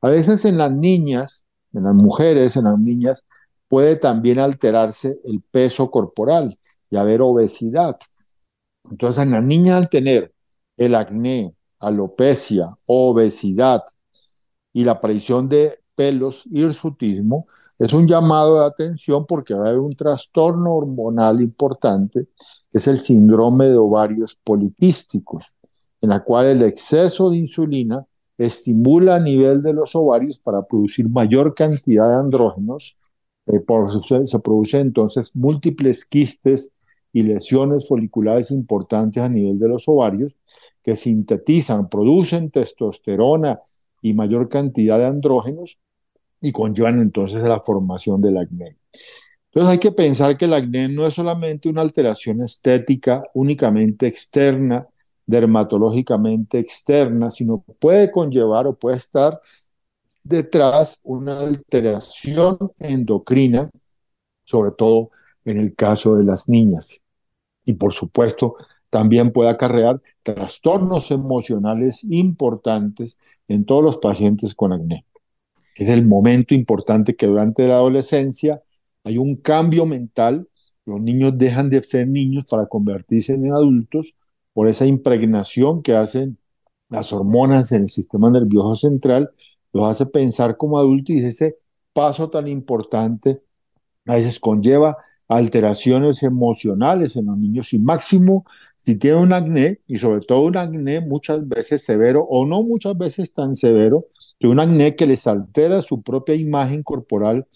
A 0.00 0.08
veces 0.08 0.44
en 0.44 0.58
las 0.58 0.72
niñas, 0.72 1.44
en 1.72 1.84
las 1.84 1.94
mujeres, 1.94 2.56
en 2.56 2.64
las 2.64 2.78
niñas, 2.78 3.24
puede 3.68 3.96
también 3.96 4.38
alterarse 4.38 5.20
el 5.24 5.40
peso 5.40 5.90
corporal 5.90 6.58
y 6.90 6.96
haber 6.96 7.22
obesidad. 7.22 7.98
Entonces, 8.90 9.22
en 9.22 9.30
las 9.30 9.42
niñas 9.42 9.76
al 9.76 9.88
tener 9.88 10.32
el 10.76 10.94
acné, 10.94 11.54
alopecia, 11.78 12.76
obesidad 12.86 13.82
y 14.72 14.84
la 14.84 14.92
aparición 14.92 15.48
de 15.48 15.72
pelos, 15.94 16.44
hirsutismo, 16.50 17.46
es 17.82 17.92
un 17.92 18.06
llamado 18.06 18.60
de 18.60 18.66
atención 18.66 19.26
porque 19.26 19.54
va 19.54 19.64
a 19.64 19.68
haber 19.70 19.80
un 19.80 19.96
trastorno 19.96 20.76
hormonal 20.76 21.40
importante, 21.40 22.28
que 22.70 22.78
es 22.78 22.86
el 22.86 22.98
síndrome 22.98 23.66
de 23.66 23.76
ovarios 23.76 24.36
poliquísticos, 24.36 25.52
en 26.00 26.10
la 26.10 26.20
cual 26.20 26.46
el 26.46 26.62
exceso 26.62 27.30
de 27.30 27.38
insulina 27.38 28.06
estimula 28.38 29.16
a 29.16 29.20
nivel 29.20 29.64
de 29.64 29.72
los 29.72 29.96
ovarios 29.96 30.38
para 30.38 30.62
producir 30.62 31.08
mayor 31.08 31.56
cantidad 31.56 32.08
de 32.08 32.14
andrógenos. 32.14 32.96
Eh, 33.48 33.58
por, 33.58 33.90
se 34.28 34.38
producen 34.38 34.82
entonces 34.82 35.34
múltiples 35.34 36.04
quistes 36.04 36.70
y 37.12 37.24
lesiones 37.24 37.88
foliculares 37.88 38.52
importantes 38.52 39.20
a 39.20 39.28
nivel 39.28 39.58
de 39.58 39.66
los 39.66 39.88
ovarios 39.88 40.36
que 40.84 40.94
sintetizan, 40.94 41.88
producen 41.88 42.52
testosterona 42.52 43.60
y 44.00 44.14
mayor 44.14 44.48
cantidad 44.48 44.98
de 44.98 45.06
andrógenos 45.06 45.78
y 46.42 46.52
conllevan 46.52 47.00
entonces 47.00 47.40
la 47.42 47.60
formación 47.60 48.20
del 48.20 48.36
acné. 48.36 48.76
Entonces 49.46 49.72
hay 49.72 49.78
que 49.78 49.92
pensar 49.92 50.36
que 50.36 50.46
el 50.46 50.54
acné 50.54 50.88
no 50.88 51.06
es 51.06 51.14
solamente 51.14 51.68
una 51.68 51.82
alteración 51.82 52.42
estética 52.42 53.22
únicamente 53.34 54.06
externa, 54.06 54.86
dermatológicamente 55.26 56.58
externa, 56.58 57.30
sino 57.30 57.64
puede 57.78 58.10
conllevar 58.10 58.66
o 58.66 58.74
puede 58.74 58.96
estar 58.96 59.40
detrás 60.24 61.00
una 61.02 61.40
alteración 61.40 62.58
endocrina, 62.78 63.70
sobre 64.44 64.72
todo 64.72 65.10
en 65.44 65.58
el 65.58 65.74
caso 65.74 66.16
de 66.16 66.24
las 66.24 66.48
niñas. 66.48 67.00
Y 67.64 67.74
por 67.74 67.92
supuesto, 67.92 68.56
también 68.90 69.32
puede 69.32 69.50
acarrear 69.50 70.00
trastornos 70.22 71.10
emocionales 71.10 72.04
importantes 72.04 73.16
en 73.48 73.64
todos 73.64 73.82
los 73.82 73.98
pacientes 73.98 74.54
con 74.54 74.72
acné. 74.72 75.04
Es 75.74 75.88
el 75.88 76.06
momento 76.06 76.54
importante 76.54 77.16
que 77.16 77.26
durante 77.26 77.66
la 77.66 77.74
adolescencia 77.74 78.62
hay 79.04 79.18
un 79.18 79.36
cambio 79.36 79.86
mental, 79.86 80.48
los 80.84 81.00
niños 81.00 81.36
dejan 81.38 81.70
de 81.70 81.82
ser 81.82 82.08
niños 82.08 82.44
para 82.50 82.66
convertirse 82.66 83.34
en 83.34 83.52
adultos 83.52 84.14
por 84.52 84.68
esa 84.68 84.86
impregnación 84.86 85.82
que 85.82 85.94
hacen 85.94 86.38
las 86.88 87.12
hormonas 87.12 87.72
en 87.72 87.82
el 87.84 87.90
sistema 87.90 88.30
nervioso 88.30 88.76
central, 88.76 89.30
los 89.72 89.84
hace 89.84 90.06
pensar 90.06 90.56
como 90.56 90.78
adultos 90.78 91.16
y 91.16 91.24
ese 91.24 91.56
paso 91.92 92.28
tan 92.30 92.48
importante. 92.48 93.42
A 94.06 94.16
veces 94.16 94.38
conlleva 94.40 94.96
alteraciones 95.28 96.22
emocionales 96.22 97.16
en 97.16 97.26
los 97.26 97.38
niños 97.38 97.72
y 97.72 97.78
máximo 97.78 98.44
si 98.84 98.96
tiene 98.96 99.18
un 99.18 99.32
acné 99.32 99.78
y 99.86 99.98
sobre 99.98 100.22
todo 100.22 100.40
un 100.40 100.56
acné 100.56 101.00
muchas 101.00 101.46
veces 101.46 101.84
severo 101.84 102.26
o 102.28 102.44
no 102.46 102.64
muchas 102.64 102.98
veces 102.98 103.32
tan 103.32 103.54
severo, 103.54 104.06
que 104.40 104.48
un 104.48 104.58
acné 104.58 104.96
que 104.96 105.06
les 105.06 105.28
altera 105.28 105.82
su 105.82 106.02
propia 106.02 106.34
imagen 106.34 106.82
corporal, 106.82 107.46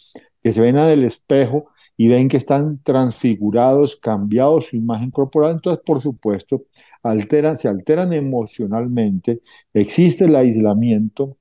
que 0.40 0.52
se 0.52 0.60
ven 0.60 0.78
en 0.78 0.88
el 0.88 1.02
espejo 1.02 1.66
y 1.96 2.06
ven 2.06 2.28
que 2.28 2.36
están 2.36 2.80
transfigurados, 2.80 3.96
cambiados 3.96 4.66
su 4.66 4.76
imagen 4.76 5.10
corporal, 5.10 5.54
entonces 5.54 5.82
por 5.84 6.00
supuesto 6.00 6.62
alteran, 7.02 7.56
se 7.56 7.66
alteran 7.66 8.12
emocionalmente, 8.12 9.40
existe 9.74 10.26
el 10.26 10.36
aislamiento, 10.36 11.36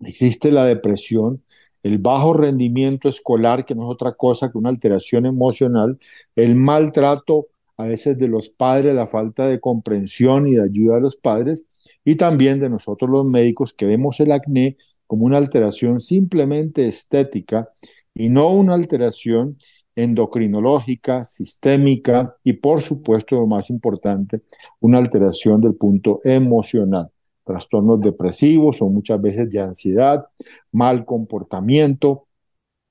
existe 0.00 0.52
la 0.52 0.66
depresión, 0.66 1.42
el 1.82 1.96
bajo 1.96 2.34
rendimiento 2.34 3.08
escolar, 3.08 3.64
que 3.64 3.74
no 3.74 3.84
es 3.84 3.88
otra 3.88 4.12
cosa 4.12 4.52
que 4.52 4.58
una 4.58 4.68
alteración 4.68 5.24
emocional, 5.24 5.98
el 6.36 6.54
maltrato 6.54 7.46
a 7.82 7.86
veces 7.86 8.18
de 8.18 8.28
los 8.28 8.48
padres, 8.48 8.94
la 8.94 9.06
falta 9.06 9.46
de 9.48 9.60
comprensión 9.60 10.46
y 10.46 10.54
de 10.54 10.62
ayuda 10.62 10.96
de 10.96 11.00
los 11.00 11.16
padres, 11.16 11.66
y 12.04 12.14
también 12.14 12.60
de 12.60 12.68
nosotros 12.68 13.10
los 13.10 13.24
médicos 13.26 13.72
que 13.72 13.86
vemos 13.86 14.20
el 14.20 14.32
acné 14.32 14.76
como 15.06 15.26
una 15.26 15.38
alteración 15.38 16.00
simplemente 16.00 16.86
estética 16.86 17.68
y 18.14 18.28
no 18.28 18.48
una 18.52 18.74
alteración 18.74 19.56
endocrinológica, 19.94 21.24
sistémica 21.24 22.36
y 22.44 22.54
por 22.54 22.80
supuesto, 22.80 23.36
lo 23.36 23.46
más 23.46 23.68
importante, 23.68 24.42
una 24.80 24.98
alteración 24.98 25.60
del 25.60 25.74
punto 25.74 26.20
emocional. 26.24 27.10
Trastornos 27.44 28.00
depresivos 28.00 28.80
o 28.80 28.88
muchas 28.88 29.20
veces 29.20 29.50
de 29.50 29.60
ansiedad, 29.60 30.26
mal 30.70 31.04
comportamiento, 31.04 32.28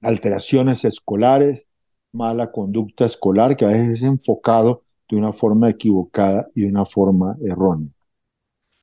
alteraciones 0.01 0.83
escolares, 0.83 1.67
mala 2.11 2.51
conducta 2.51 3.05
escolar 3.05 3.55
que 3.55 3.65
a 3.65 3.69
veces 3.69 3.89
es 3.89 4.03
enfocado 4.03 4.83
de 5.09 5.17
una 5.17 5.33
forma 5.33 5.69
equivocada 5.69 6.47
y 6.55 6.61
de 6.61 6.67
una 6.67 6.85
forma 6.85 7.37
errónea. 7.43 7.89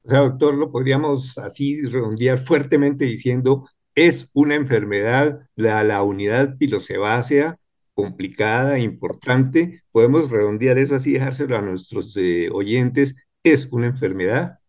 O 0.04 0.08
sea, 0.08 0.20
doctor, 0.20 0.54
lo 0.54 0.70
podríamos 0.70 1.36
así 1.38 1.82
redondear 1.86 2.38
fuertemente 2.38 3.04
diciendo, 3.04 3.68
es 3.94 4.30
una 4.32 4.54
enfermedad, 4.54 5.40
la, 5.56 5.84
la 5.84 6.02
unidad 6.02 6.56
pilosebácea 6.56 7.58
complicada, 7.98 8.78
importante. 8.78 9.82
Podemos 9.90 10.30
redondear 10.30 10.78
eso 10.78 10.94
así, 10.94 11.12
dejárselo 11.12 11.56
a 11.56 11.62
nuestros 11.62 12.16
eh, 12.16 12.48
oyentes. 12.52 13.16
¿Es 13.42 13.66
una 13.72 13.88
enfermedad? 13.88 14.60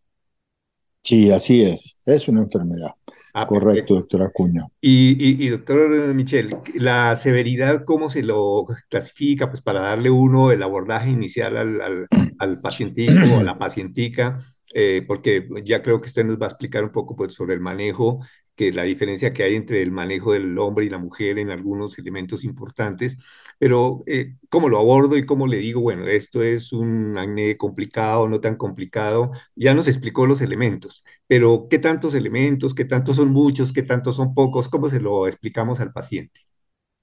Sí, 1.04 1.32
así 1.32 1.62
es. 1.62 1.96
Es 2.06 2.28
una 2.28 2.42
enfermedad. 2.42 2.92
Ah, 3.42 3.48
Correcto, 3.48 3.96
doctora 3.96 4.26
Acuña. 4.26 4.64
Y, 4.82 5.44
y, 5.44 5.48
doctor 5.50 6.14
Michel, 6.14 6.56
la 6.76 7.16
severidad, 7.16 7.86
¿cómo 7.86 8.10
se 8.10 8.24
lo 8.24 8.66
clasifica? 8.90 9.50
Pues 9.50 9.62
para 9.62 9.82
darle 9.82 10.10
uno 10.10 10.52
el 10.52 10.62
abordaje 10.62 11.10
inicial 11.10 11.56
al, 11.58 11.82
al, 11.82 12.08
al 12.38 12.54
pacientico 12.62 13.14
o 13.36 13.40
a 13.40 13.44
la 13.44 13.58
pacientica, 13.60 14.38
eh, 14.74 15.04
porque 15.08 15.48
ya 15.64 15.82
creo 15.82 16.00
que 16.00 16.08
usted 16.08 16.26
nos 16.26 16.38
va 16.38 16.46
a 16.46 16.50
explicar 16.50 16.84
un 16.84 16.92
poco 16.92 17.16
pues, 17.16 17.34
sobre 17.34 17.54
el 17.54 17.62
manejo 17.62 18.20
que 18.60 18.74
la 18.74 18.84
diferencia 18.84 19.32
que 19.32 19.44
hay 19.44 19.56
entre 19.56 19.82
el 19.82 19.90
manejo 19.90 20.34
del 20.34 20.58
hombre 20.58 20.84
y 20.86 20.90
la 20.90 20.98
mujer 20.98 21.40
en 21.40 21.50
algunos 21.50 21.98
elementos 21.98 22.44
importantes, 22.44 23.18
pero 23.58 24.04
eh, 24.06 24.36
cómo 24.50 24.68
lo 24.68 24.78
abordo 24.80 25.16
y 25.16 25.26
cómo 25.26 25.48
le 25.48 25.60
digo, 25.60 25.80
bueno, 25.80 26.06
esto 26.06 26.44
es 26.44 26.74
un 26.74 27.18
acné 27.18 27.56
complicado, 27.56 28.28
no 28.28 28.42
tan 28.42 28.58
complicado, 28.58 29.32
ya 29.56 29.74
nos 29.74 29.88
explicó 29.88 30.28
los 30.28 30.42
elementos, 30.42 31.06
pero 31.26 31.68
¿qué 31.70 31.80
tantos 31.80 32.14
elementos, 32.16 32.76
qué 32.76 32.84
tantos 32.84 33.16
son 33.16 33.30
muchos, 33.30 33.72
qué 33.72 33.84
tantos 33.84 34.18
son 34.18 34.34
pocos? 34.34 34.68
¿Cómo 34.68 34.90
se 34.90 35.00
lo 35.00 35.26
explicamos 35.26 35.80
al 35.80 35.94
paciente? 35.94 36.42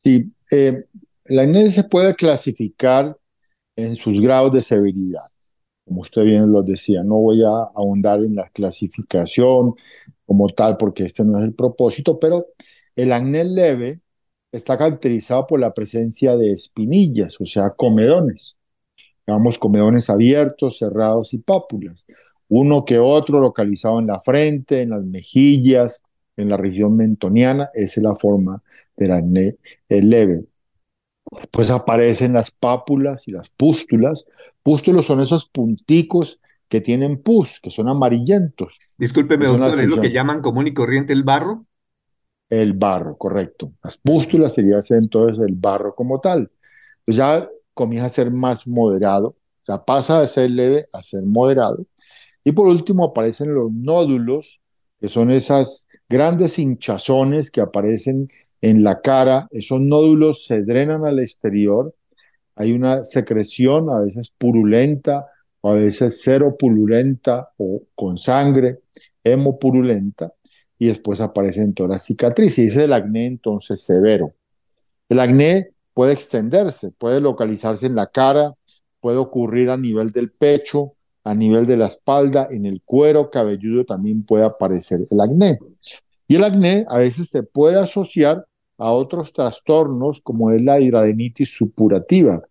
Sí, 0.04 0.34
eh, 0.50 0.84
el 1.24 1.38
acné 1.38 1.70
se 1.70 1.84
puede 1.84 2.14
clasificar 2.14 3.16
en 3.76 3.96
sus 3.96 4.20
grados 4.20 4.52
de 4.52 4.60
severidad 4.60 5.24
como 5.86 6.02
usted 6.02 6.24
bien 6.24 6.52
lo 6.52 6.62
decía, 6.62 7.04
no 7.04 7.16
voy 7.16 7.42
a 7.44 7.48
ahondar 7.74 8.20
en 8.20 8.34
la 8.36 8.48
clasificación 8.50 9.74
como 10.26 10.48
tal, 10.48 10.76
porque 10.76 11.04
este 11.04 11.24
no 11.24 11.38
es 11.38 11.44
el 11.44 11.54
propósito, 11.54 12.18
pero 12.18 12.48
el 12.96 13.12
acné 13.12 13.44
leve 13.44 14.00
está 14.52 14.76
caracterizado 14.78 15.46
por 15.46 15.60
la 15.60 15.72
presencia 15.74 16.36
de 16.36 16.52
espinillas, 16.52 17.40
o 17.40 17.46
sea, 17.46 17.70
comedones. 17.70 18.58
Llamamos 19.26 19.58
comedones 19.58 20.10
abiertos, 20.10 20.78
cerrados 20.78 21.32
y 21.34 21.38
pápulas. 21.38 22.06
Uno 22.48 22.84
que 22.84 22.98
otro 22.98 23.40
localizado 23.40 24.00
en 24.00 24.06
la 24.08 24.20
frente, 24.20 24.82
en 24.82 24.90
las 24.90 25.04
mejillas, 25.04 26.02
en 26.36 26.48
la 26.48 26.56
región 26.56 26.96
mentoniana, 26.96 27.70
esa 27.74 28.00
es 28.00 28.04
la 28.04 28.14
forma 28.16 28.62
del 28.96 29.12
acné 29.12 29.56
leve. 29.88 30.44
Después 31.36 31.70
aparecen 31.70 32.32
las 32.32 32.50
pápulas 32.50 33.28
y 33.28 33.32
las 33.32 33.50
pústulas. 33.50 34.26
Pústulos 34.62 35.06
son 35.06 35.20
esos 35.20 35.48
punticos 35.48 36.40
que 36.68 36.80
tienen 36.80 37.22
pus, 37.22 37.60
que 37.60 37.70
son 37.70 37.88
amarillentos. 37.88 38.78
Discúlpeme, 38.98 39.46
doctor, 39.46 39.80
¿es 39.80 39.86
lo 39.86 40.00
que 40.00 40.10
llaman 40.10 40.40
común 40.40 40.66
y 40.66 40.74
corriente 40.74 41.12
el 41.12 41.22
barro? 41.22 41.66
El 42.48 42.72
barro, 42.74 43.16
correcto. 43.16 43.72
Las 43.82 43.98
pústulas 43.98 44.54
sería 44.54 44.78
entonces 44.90 45.38
el 45.46 45.54
barro 45.54 45.94
como 45.94 46.20
tal. 46.20 46.50
Pues 47.04 47.16
ya 47.16 47.48
comienza 47.74 48.06
a 48.06 48.10
ser 48.10 48.30
más 48.30 48.66
moderado, 48.66 49.28
o 49.28 49.64
sea, 49.64 49.84
pasa 49.84 50.20
de 50.20 50.28
ser 50.28 50.50
leve 50.50 50.86
a 50.92 51.02
ser 51.02 51.22
moderado. 51.22 51.86
Y 52.42 52.52
por 52.52 52.68
último 52.68 53.04
aparecen 53.04 53.54
los 53.54 53.70
nódulos, 53.72 54.60
que 55.00 55.08
son 55.08 55.30
esas 55.30 55.86
grandes 56.08 56.58
hinchazones 56.58 57.50
que 57.50 57.60
aparecen 57.60 58.28
en 58.60 58.82
la 58.82 59.00
cara. 59.00 59.48
Esos 59.50 59.80
nódulos 59.80 60.46
se 60.46 60.62
drenan 60.62 61.06
al 61.06 61.18
exterior. 61.18 61.94
Hay 62.54 62.72
una 62.72 63.04
secreción, 63.04 63.90
a 63.90 64.00
veces 64.00 64.32
purulenta, 64.36 65.26
o 65.60 65.70
a 65.70 65.74
veces 65.74 66.20
cero 66.22 66.56
purulenta 66.58 67.50
o 67.56 67.82
con 67.94 68.18
sangre, 68.18 68.80
hemopurulenta, 69.24 70.32
y 70.78 70.86
después 70.86 71.20
aparecen 71.20 71.74
todas 71.74 71.90
las 71.90 72.04
cicatrices. 72.04 72.66
Ese 72.66 72.80
es 72.80 72.84
el 72.84 72.92
acné 72.92 73.26
entonces 73.26 73.82
severo. 73.82 74.34
El 75.08 75.20
acné 75.20 75.70
puede 75.94 76.12
extenderse, 76.12 76.92
puede 76.92 77.20
localizarse 77.20 77.86
en 77.86 77.94
la 77.94 78.06
cara, 78.06 78.54
puede 79.00 79.18
ocurrir 79.18 79.70
a 79.70 79.76
nivel 79.76 80.10
del 80.10 80.30
pecho, 80.30 80.92
a 81.24 81.34
nivel 81.34 81.66
de 81.66 81.76
la 81.76 81.86
espalda, 81.86 82.48
en 82.50 82.66
el 82.66 82.82
cuero 82.84 83.30
cabelludo 83.30 83.84
también 83.84 84.22
puede 84.24 84.44
aparecer 84.44 85.00
el 85.10 85.20
acné. 85.20 85.58
Y 86.28 86.36
el 86.36 86.44
acné 86.44 86.84
a 86.88 86.98
veces 86.98 87.28
se 87.28 87.42
puede 87.42 87.78
asociar 87.78 88.46
a 88.78 88.92
otros 88.92 89.32
trastornos 89.32 90.20
como 90.20 90.50
es 90.50 90.62
la 90.62 90.80
hidradenitis 90.80 91.50
supurativa, 91.50 92.42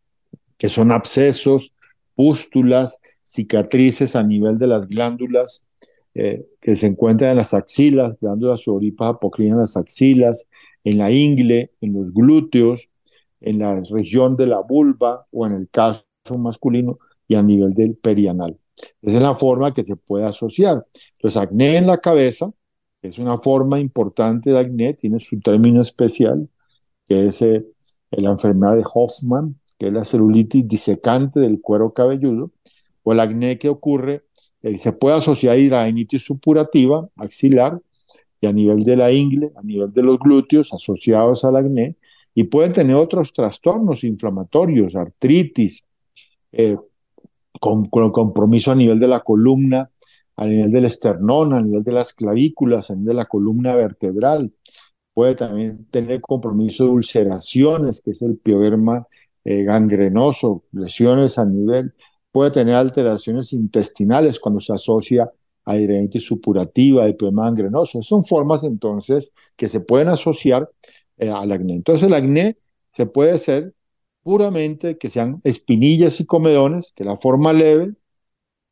que 0.58 0.70
son 0.70 0.92
abscesos, 0.92 1.74
pústulas, 2.16 3.00
cicatrices 3.24 4.16
a 4.16 4.24
nivel 4.24 4.58
de 4.58 4.68
las 4.68 4.88
glándulas 4.88 5.66
eh, 6.14 6.46
que 6.62 6.76
se 6.76 6.88
encuentran 6.88 7.32
en 7.32 7.38
las 7.38 7.54
axilas, 7.54 8.16
glándulas 8.22 8.62
sudoríparas 8.62 9.16
apocrinas 9.16 9.56
en 9.56 9.62
las 9.62 9.78
axilas, 9.78 10.48
en 10.84 10.98
la 10.98 11.12
ingle, 11.12 11.72
en 11.82 11.94
los 11.94 12.14
glúteos, 12.14 12.90
en 13.42 13.60
la 13.60 13.82
región 13.82 14.38
de 14.38 14.48
la 14.48 14.62
vulva 14.62 15.28
o 15.32 15.46
en 15.46 15.54
el 15.54 15.70
caso 15.70 16.06
masculino 16.38 17.00
y 17.28 17.36
a 17.36 17.44
nivel 17.44 17.74
del 17.74 17.96
perianal. 17.96 18.58
Esa 19.02 19.18
es 19.18 19.24
la 19.24 19.36
forma 19.36 19.74
que 19.74 19.84
se 19.84 19.96
puede 19.96 20.26
asociar. 20.26 20.86
Entonces, 21.16 21.42
acné 21.42 21.78
en 21.78 21.88
la 21.88 21.98
cabeza, 21.98 22.52
es 23.08 23.18
una 23.18 23.38
forma 23.38 23.80
importante 23.80 24.52
de 24.52 24.60
acné, 24.60 24.94
tiene 24.94 25.20
su 25.20 25.40
término 25.40 25.82
especial, 25.82 26.50
que 27.08 27.28
es 27.28 27.42
eh, 27.42 27.66
la 28.12 28.32
enfermedad 28.32 28.76
de 28.76 28.84
Hoffman, 28.94 29.56
que 29.78 29.88
es 29.88 29.94
la 29.94 30.06
celulitis 30.06 30.68
disecante 30.68 31.40
del 31.40 31.62
cuero 31.62 31.94
cabelludo, 31.94 32.52
o 33.04 33.14
el 33.14 33.20
acné 33.20 33.58
que 33.58 33.70
ocurre, 33.70 34.24
eh, 34.64 34.78
se 34.78 34.94
puede 34.94 35.18
asociar 35.18 35.58
a 35.74 36.20
supurativa, 36.20 37.08
axilar, 37.18 37.80
y 38.42 38.48
a 38.48 38.54
nivel 38.54 38.80
de 38.84 38.98
la 38.98 39.12
ingle, 39.12 39.52
a 39.56 39.62
nivel 39.62 39.94
de 39.94 40.04
los 40.04 40.20
glúteos 40.20 40.74
asociados 40.74 41.46
al 41.46 41.56
acné, 41.56 41.96
y 42.34 42.46
pueden 42.46 42.74
tener 42.74 42.96
otros 42.96 43.32
trastornos 43.32 44.04
inflamatorios, 44.04 44.96
artritis, 44.96 45.86
eh, 46.52 46.78
con, 47.60 47.86
compromiso 47.86 48.72
a 48.72 48.76
nivel 48.76 49.00
de 49.00 49.08
la 49.08 49.22
columna, 49.22 49.90
a 50.38 50.46
nivel 50.48 50.72
del 50.72 50.86
esternón, 50.86 51.54
a 51.54 51.62
nivel 51.62 51.84
de 51.84 51.92
las 51.92 52.14
clavículas, 52.14 52.90
a 52.90 52.94
nivel 52.94 53.08
de 53.08 53.14
la 53.14 53.26
columna 53.26 53.76
vertebral. 53.76 54.52
Puede 55.14 55.36
también 55.36 55.86
tener 55.92 56.22
compromiso 56.22 56.86
de 56.86 56.90
ulceraciones, 56.92 58.02
que 58.02 58.12
es 58.12 58.22
el 58.22 58.38
pioderma 58.38 59.08
eh, 59.46 59.64
gangrenoso, 59.64 60.64
lesiones 60.72 61.38
a 61.38 61.46
nivel. 61.46 61.94
Puede 62.32 62.52
tener 62.52 62.76
alteraciones 62.76 63.54
intestinales 63.54 64.40
cuando 64.40 64.60
se 64.60 64.74
asocia 64.74 65.32
a 65.66 65.78
hidradenitis 65.78 66.24
supurativa, 66.24 67.06
pioderma 67.14 67.46
gangrenoso. 67.46 68.04
Son 68.04 68.26
formas 68.26 68.64
entonces 68.64 69.32
que 69.56 69.70
se 69.70 69.80
pueden 69.80 70.10
asociar 70.10 70.70
eh, 71.18 71.30
al 71.30 71.52
acné. 71.52 71.76
Entonces 71.76 72.08
el 72.08 72.14
acné 72.14 72.58
se 72.92 73.06
puede 73.06 73.32
hacer 73.32 73.74
puramente 74.24 74.98
que 74.98 75.10
sean 75.10 75.40
espinillas 75.44 76.20
y 76.20 76.26
comedones, 76.26 76.92
que 76.96 77.04
la 77.04 77.18
forma 77.18 77.54
leve, 77.54 77.94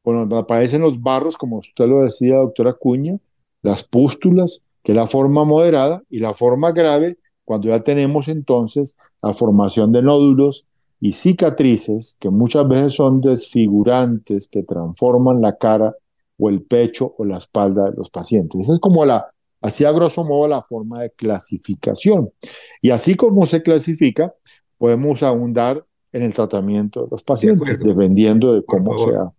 cuando 0.03 0.37
aparecen 0.37 0.81
los 0.81 1.01
barros, 1.01 1.37
como 1.37 1.57
usted 1.57 1.87
lo 1.87 2.01
decía, 2.01 2.35
doctora 2.35 2.73
Cuña, 2.73 3.17
las 3.61 3.83
pústulas, 3.85 4.61
que 4.83 4.91
es 4.91 4.95
la 4.95 5.07
forma 5.07 5.45
moderada, 5.45 6.03
y 6.09 6.19
la 6.19 6.33
forma 6.33 6.73
grave, 6.73 7.17
cuando 7.45 7.69
ya 7.69 7.81
tenemos 7.81 8.27
entonces 8.27 8.95
la 9.21 9.33
formación 9.33 9.91
de 9.93 10.01
nódulos 10.01 10.65
y 10.99 11.13
cicatrices, 11.13 12.17
que 12.19 12.29
muchas 12.29 12.67
veces 12.67 12.93
son 12.93 13.21
desfigurantes, 13.21 14.47
que 14.47 14.63
transforman 14.63 15.41
la 15.41 15.57
cara 15.57 15.95
o 16.37 16.49
el 16.49 16.61
pecho 16.63 17.15
o 17.17 17.25
la 17.25 17.37
espalda 17.37 17.89
de 17.89 17.95
los 17.95 18.09
pacientes. 18.09 18.61
Esa 18.61 18.73
es 18.73 18.79
como 18.79 19.05
la, 19.05 19.27
así 19.61 19.85
a 19.85 19.91
grosso 19.91 20.25
modo, 20.25 20.47
la 20.49 20.63
forma 20.63 21.01
de 21.01 21.11
clasificación. 21.11 22.31
Y 22.81 22.89
así 22.89 23.15
como 23.15 23.45
se 23.45 23.61
clasifica, 23.61 24.33
podemos 24.77 25.23
ahondar 25.23 25.85
en 26.11 26.23
el 26.23 26.33
tratamiento 26.33 27.03
de 27.03 27.07
los 27.11 27.23
pacientes, 27.23 27.79
dependiendo 27.79 28.53
de 28.53 28.65
cómo 28.65 28.97
sea. 28.97 29.31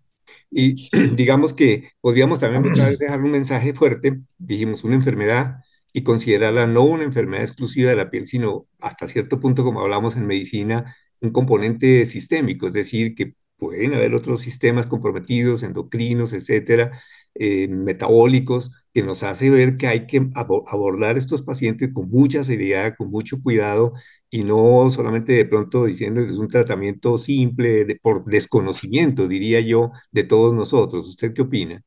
Y 0.51 0.89
digamos 1.15 1.55
que 1.55 1.91
podríamos 2.01 2.41
también 2.41 2.65
dejar 2.99 3.21
un 3.23 3.31
mensaje 3.31 3.75
fuerte, 3.75 4.21
dijimos 4.39 4.85
una 4.85 4.95
enfermedad 4.95 5.59
y 5.93 6.03
considerarla 6.03 6.67
no 6.67 6.83
una 6.85 7.05
enfermedad 7.05 7.45
exclusiva 7.45 7.91
de 7.91 7.97
la 7.97 8.11
piel, 8.11 8.27
sino 8.27 8.67
hasta 8.81 9.09
cierto 9.09 9.41
punto, 9.41 9.65
como 9.65 9.81
hablamos 9.81 10.17
en 10.17 10.27
medicina, 10.27 10.97
un 11.21 11.31
componente 11.31 12.05
sistémico, 12.07 12.67
es 12.67 12.73
decir, 12.73 13.15
que 13.15 13.35
pueden 13.57 13.95
haber 13.95 14.15
otros 14.15 14.41
sistemas 14.41 14.87
comprometidos, 14.87 15.63
endocrinos, 15.63 16.33
etcétera, 16.33 17.01
eh, 17.35 17.69
metabólicos, 17.69 18.71
que 18.93 19.03
nos 19.03 19.25
hace 19.25 19.51
ver 19.51 19.77
que 19.77 19.89
hay 19.89 20.07
que 20.07 20.31
abordar 20.35 21.19
estos 21.19 21.43
pacientes 21.43 21.93
con 21.93 22.09
mucha 22.09 22.45
seriedad, 22.45 22.95
con 22.97 23.11
mucho 23.11 23.43
cuidado 23.43 23.93
y 24.31 24.45
no 24.45 24.89
solamente 24.89 25.33
de 25.33 25.45
pronto 25.45 25.85
diciendo 25.85 26.25
que 26.25 26.31
es 26.31 26.39
un 26.39 26.47
tratamiento 26.47 27.19
simple 27.19 27.85
de, 27.85 27.97
por 27.97 28.25
desconocimiento, 28.25 29.27
diría 29.27 29.61
yo, 29.61 29.91
de 30.13 30.23
todos 30.23 30.53
nosotros. 30.53 31.09
¿Usted 31.09 31.33
qué 31.33 31.43
opina? 31.43 31.83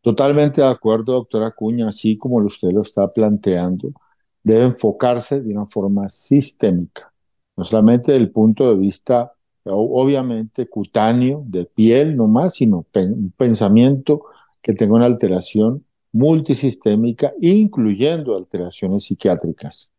Totalmente 0.00 0.62
de 0.62 0.68
acuerdo, 0.68 1.12
doctora 1.12 1.50
Cuña, 1.50 1.88
así 1.88 2.16
como 2.16 2.36
usted 2.38 2.70
lo 2.70 2.80
está 2.80 3.12
planteando, 3.12 3.92
debe 4.42 4.64
enfocarse 4.64 5.42
de 5.42 5.52
una 5.52 5.66
forma 5.66 6.08
sistémica, 6.08 7.12
no 7.56 7.64
solamente 7.64 8.12
desde 8.12 8.24
el 8.24 8.30
punto 8.30 8.70
de 8.70 8.76
vista, 8.78 9.32
obviamente, 9.64 10.66
cutáneo, 10.66 11.42
de 11.46 11.66
piel 11.66 12.16
nomás, 12.16 12.54
sino 12.54 12.86
un 12.94 13.34
pensamiento 13.36 14.22
que 14.62 14.74
tenga 14.74 14.94
una 14.94 15.06
alteración 15.06 15.84
multisistémica, 16.12 17.32
incluyendo 17.40 18.36
alteraciones 18.36 19.04
psiquiátricas. 19.04 19.90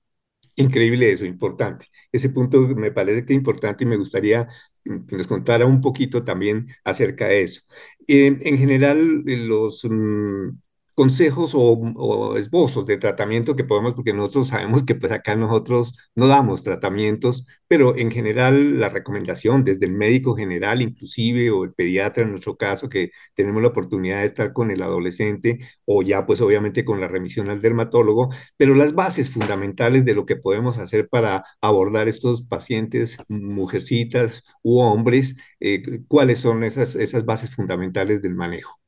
Increíble 0.56 1.12
eso, 1.12 1.26
importante. 1.26 1.88
Ese 2.12 2.30
punto 2.30 2.60
me 2.60 2.92
parece 2.92 3.26
que 3.26 3.34
es 3.34 3.38
importante 3.38 3.84
y 3.84 3.88
me 3.88 3.96
gustaría 3.98 4.48
que 4.84 5.16
nos 5.18 5.28
contara 5.28 5.66
un 5.66 5.82
poquito 5.82 6.24
también 6.24 6.68
acerca 6.84 7.28
de 7.28 7.44
eso. 7.44 7.62
en 8.08 8.58
general, 8.58 9.24
los, 9.26 9.86
mm, 9.90 10.50
consejos 11.00 11.54
o, 11.56 12.36
esbozos 12.36 12.86
de 12.86 12.98
tratamiento 12.98 13.56
que 13.56 13.64
podemos, 13.64 13.94
porque 13.94 14.12
nosotros 14.12 14.50
sabemos 14.50 14.84
que 14.84 14.96
pues 14.96 15.14
acá 15.14 15.34
nosotros 15.38 15.98
no 16.14 16.28
damos 16.28 16.62
tratamientos, 16.62 17.46
pero 17.70 17.96
en 17.96 18.12
general 18.12 18.82
la 18.82 18.90
recomendación 18.90 19.64
desde 19.64 19.86
el 19.86 19.94
médico 19.94 20.36
general 20.36 20.82
inclusive 20.82 21.52
o 21.52 21.64
el 21.64 21.74
pediatra 21.74 22.24
en 22.24 22.32
nuestro 22.32 22.58
caso 22.58 22.90
que 22.90 23.12
tenemos 23.34 23.62
la 23.62 23.70
oportunidad 23.70 24.20
de 24.20 24.26
estar 24.26 24.52
con 24.52 24.72
el 24.72 24.82
adolescente 24.84 25.60
o 25.86 26.02
ya 26.02 26.26
pues 26.26 26.42
obviamente 26.42 26.84
con 26.84 27.00
la 27.00 27.08
remisión 27.08 27.50
al 27.50 27.60
dermatólogo, 27.62 28.28
pero 28.58 28.76
las 28.76 28.94
bases 28.94 29.30
fundamentales 29.32 30.04
de 30.04 30.16
lo 30.16 30.26
que 30.26 30.36
podemos 30.36 30.80
hacer 30.80 31.08
para 31.08 31.46
abordar 31.62 32.10
estos 32.10 32.42
pacientes, 32.42 33.18
mujercitas 33.30 34.44
u 34.64 34.80
hombres, 34.82 35.38
eh, 35.62 35.82
¿cuáles 36.10 36.40
son 36.40 36.66
esas, 36.66 36.98
esas 36.98 37.24
bases 37.24 37.56
fundamentales 37.56 38.22
del 38.22 38.36
manejo? 38.36 38.82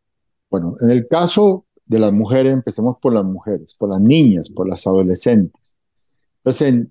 Bueno, 0.49 0.75
en 0.81 0.91
el 0.91 1.07
caso 1.07 1.65
de 1.85 1.99
las 1.99 2.13
mujeres, 2.13 2.53
empecemos 2.53 2.97
por 3.01 3.13
las 3.13 3.25
mujeres, 3.25 3.75
por 3.75 3.89
las 3.89 4.01
niñas, 4.01 4.49
por 4.49 4.67
las 4.67 4.85
adolescentes. 4.87 5.75
Entonces, 6.37 6.87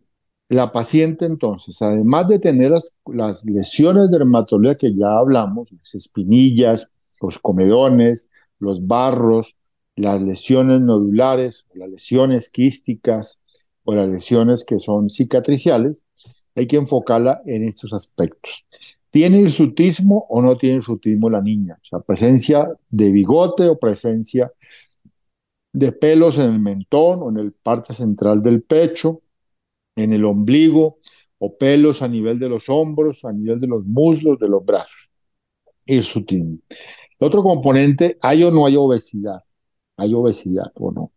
la 0.48 0.72
paciente 0.72 1.26
entonces, 1.26 1.80
además 1.80 2.28
de 2.28 2.38
tener 2.40 2.72
las, 3.06 3.44
lesiones 3.44 4.10
dermatológicas 4.10 4.90
que 4.90 4.96
ya 4.96 5.18
hablamos, 5.18 5.70
las 5.72 5.94
espinillas, 5.94 6.90
los 7.20 7.38
comedones, 7.38 8.28
los 8.58 8.86
barros, 8.86 9.56
las 9.96 10.20
lesiones 10.20 10.80
nodulares, 10.80 11.66
las 11.74 11.88
lesiones 11.88 12.50
quísticas 12.50 13.38
o 13.84 13.94
las 13.94 14.08
lesiones 14.08 14.64
que 14.64 14.80
son 14.80 15.08
cicatriciales, 15.08 16.04
hay 16.56 16.66
que 16.66 16.76
enfocarla 16.76 17.42
en 17.46 17.64
estos 17.64 17.92
aspectos. 17.92 18.50
¿Tiene 19.10 19.40
hirsutismo 19.40 20.26
o 20.28 20.40
no 20.40 20.56
tiene 20.56 20.76
hirsutismo 20.76 21.28
la 21.28 21.42
niña? 21.42 21.78
O 21.82 21.84
sea, 21.84 22.00
presencia 22.00 22.68
de 22.88 23.10
bigote 23.10 23.68
o 23.68 23.78
presencia 23.78 24.52
de 25.72 25.92
pelos 25.92 26.38
en 26.38 26.52
el 26.54 26.60
mentón 26.60 27.22
o 27.22 27.30
en 27.30 27.38
el 27.38 27.52
parte 27.52 27.92
central 27.92 28.42
del 28.42 28.62
pecho, 28.62 29.22
en 29.96 30.12
el 30.12 30.24
ombligo 30.24 30.98
o 31.38 31.56
pelos 31.56 32.02
a 32.02 32.08
nivel 32.08 32.38
de 32.38 32.48
los 32.48 32.68
hombros, 32.68 33.24
a 33.24 33.32
nivel 33.32 33.60
de 33.60 33.66
los 33.66 33.84
muslos, 33.84 34.38
de 34.38 34.48
los 34.48 34.64
brazos. 34.64 35.10
Hirsutismo. 35.86 36.58
El 36.68 37.26
otro 37.26 37.42
componente, 37.42 38.18
¿hay 38.22 38.44
o 38.44 38.50
no 38.50 38.66
hay 38.66 38.76
obesidad? 38.76 39.42
¿Hay 39.96 40.14
obesidad 40.14 40.70
o 40.74 40.92
no? 40.92 41.12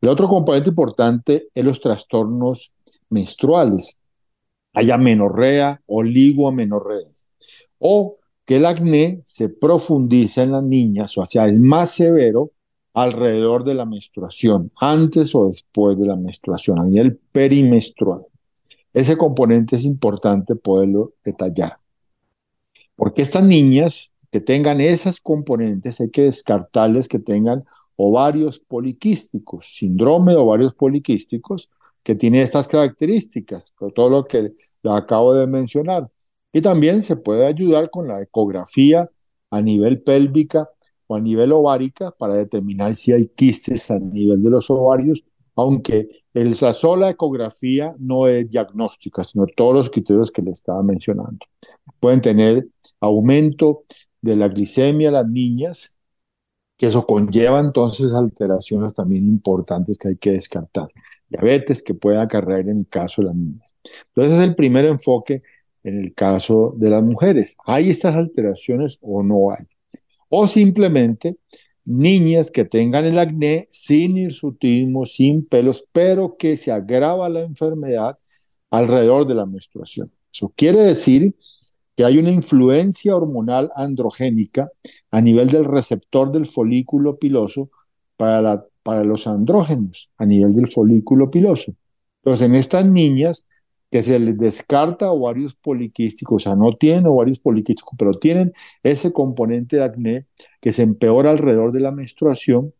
El 0.00 0.08
otro 0.08 0.28
componente 0.28 0.70
importante 0.70 1.48
es 1.54 1.64
los 1.64 1.80
trastornos 1.80 2.72
menstruales, 3.08 4.00
haya 4.72 4.98
menorrea, 4.98 5.80
oligoamenorrea, 5.86 7.08
o 7.78 8.16
que 8.44 8.56
el 8.56 8.66
acné 8.66 9.20
se 9.24 9.48
profundiza 9.48 10.42
en 10.42 10.52
las 10.52 10.62
niñas, 10.62 11.16
o 11.18 11.26
sea, 11.26 11.48
es 11.48 11.58
más 11.58 11.90
severo 11.90 12.52
alrededor 12.94 13.64
de 13.64 13.74
la 13.74 13.84
menstruación, 13.84 14.70
antes 14.80 15.34
o 15.34 15.48
después 15.48 15.98
de 15.98 16.06
la 16.06 16.16
menstruación, 16.16 16.78
a 16.78 16.84
nivel 16.84 17.18
perimenstrual. 17.32 18.22
Ese 18.94 19.18
componente 19.18 19.76
es 19.76 19.84
importante 19.84 20.54
poderlo 20.54 21.12
detallar. 21.22 21.78
Porque 22.94 23.20
estas 23.20 23.44
niñas 23.44 24.14
que 24.32 24.40
tengan 24.40 24.80
esas 24.80 25.20
componentes, 25.20 26.00
hay 26.00 26.10
que 26.10 26.22
descartarles 26.22 27.08
que 27.08 27.18
tengan 27.18 27.64
ovarios 27.96 28.60
poliquísticos, 28.60 29.76
síndrome 29.76 30.32
de 30.32 30.38
ovarios 30.38 30.74
poliquísticos, 30.74 31.68
que 32.02 32.14
tiene 32.14 32.40
estas 32.40 32.68
características, 32.68 33.74
todo 33.94 34.08
lo 34.08 34.24
que 34.24 34.52
acabo 34.84 35.34
de 35.34 35.46
mencionar. 35.46 36.08
Y 36.52 36.60
también 36.60 37.02
se 37.02 37.16
puede 37.16 37.46
ayudar 37.46 37.90
con 37.90 38.08
la 38.08 38.22
ecografía 38.22 39.10
a 39.50 39.60
nivel 39.60 40.02
pélvica 40.02 40.70
o 41.06 41.16
a 41.16 41.20
nivel 41.20 41.52
ovárica 41.52 42.10
para 42.10 42.34
determinar 42.34 42.96
si 42.96 43.12
hay 43.12 43.26
quistes 43.26 43.90
a 43.90 43.98
nivel 43.98 44.42
de 44.42 44.50
los 44.50 44.70
ovarios, 44.70 45.24
aunque 45.54 46.08
la 46.32 46.72
sola 46.72 47.10
ecografía 47.10 47.94
no 47.98 48.26
es 48.26 48.50
diagnóstica, 48.50 49.24
sino 49.24 49.46
todos 49.46 49.74
los 49.74 49.90
criterios 49.90 50.30
que 50.30 50.42
le 50.42 50.50
estaba 50.50 50.82
mencionando. 50.82 51.46
Pueden 51.98 52.20
tener 52.20 52.68
aumento 53.00 53.84
de 54.20 54.36
la 54.36 54.48
glicemia 54.48 55.10
las 55.10 55.26
niñas, 55.26 55.92
que 56.76 56.88
eso 56.88 57.06
conlleva 57.06 57.60
entonces 57.60 58.12
alteraciones 58.12 58.94
también 58.94 59.26
importantes 59.26 59.96
que 59.96 60.08
hay 60.08 60.16
que 60.16 60.32
descartar. 60.32 60.88
Diabetes 61.28 61.82
que 61.82 61.94
puede 61.94 62.18
acarrear 62.18 62.60
en 62.60 62.78
el 62.78 62.88
caso 62.88 63.22
de 63.22 63.28
las 63.28 63.36
niñas. 63.36 63.72
Entonces 64.08 64.38
es 64.38 64.44
el 64.44 64.54
primer 64.54 64.84
enfoque 64.84 65.42
en 65.86 66.00
el 66.00 66.14
caso 66.14 66.74
de 66.76 66.90
las 66.90 67.02
mujeres. 67.02 67.56
¿Hay 67.64 67.90
estas 67.90 68.16
alteraciones 68.16 68.98
o 69.00 69.22
no 69.22 69.52
hay? 69.52 69.64
O 70.28 70.48
simplemente 70.48 71.36
niñas 71.84 72.50
que 72.50 72.64
tengan 72.64 73.04
el 73.04 73.20
acné 73.20 73.66
sin 73.70 74.16
hirsutismo, 74.18 75.06
sin 75.06 75.46
pelos, 75.46 75.86
pero 75.92 76.36
que 76.36 76.56
se 76.56 76.72
agrava 76.72 77.28
la 77.28 77.42
enfermedad 77.42 78.18
alrededor 78.68 79.28
de 79.28 79.36
la 79.36 79.46
menstruación. 79.46 80.10
Eso 80.32 80.52
quiere 80.56 80.82
decir 80.82 81.36
que 81.94 82.04
hay 82.04 82.18
una 82.18 82.32
influencia 82.32 83.14
hormonal 83.14 83.70
androgénica 83.76 84.68
a 85.12 85.20
nivel 85.20 85.46
del 85.46 85.64
receptor 85.64 86.32
del 86.32 86.46
folículo 86.46 87.16
piloso 87.16 87.70
para, 88.16 88.66
para 88.82 89.04
los 89.04 89.28
andrógenos, 89.28 90.10
a 90.18 90.26
nivel 90.26 90.52
del 90.56 90.66
folículo 90.66 91.30
piloso. 91.30 91.72
Entonces, 92.24 92.48
en 92.48 92.56
estas 92.56 92.84
niñas 92.86 93.46
que 93.96 94.02
se 94.02 94.18
les 94.18 94.36
descarta 94.36 95.10
ovarios 95.10 95.54
poliquísticos, 95.54 96.42
o 96.42 96.50
sea, 96.50 96.54
no 96.54 96.74
tienen 96.74 97.06
ovarios 97.06 97.38
poliquísticos, 97.38 97.94
pero 97.98 98.12
tienen 98.18 98.52
ese 98.82 99.10
componente 99.10 99.76
de 99.76 99.84
acné 99.84 100.26
que 100.60 100.70
se 100.70 100.82
empeora 100.82 101.30
alrededor 101.30 101.72
de 101.72 101.80
la 101.80 101.92
menstruación, 101.92 102.74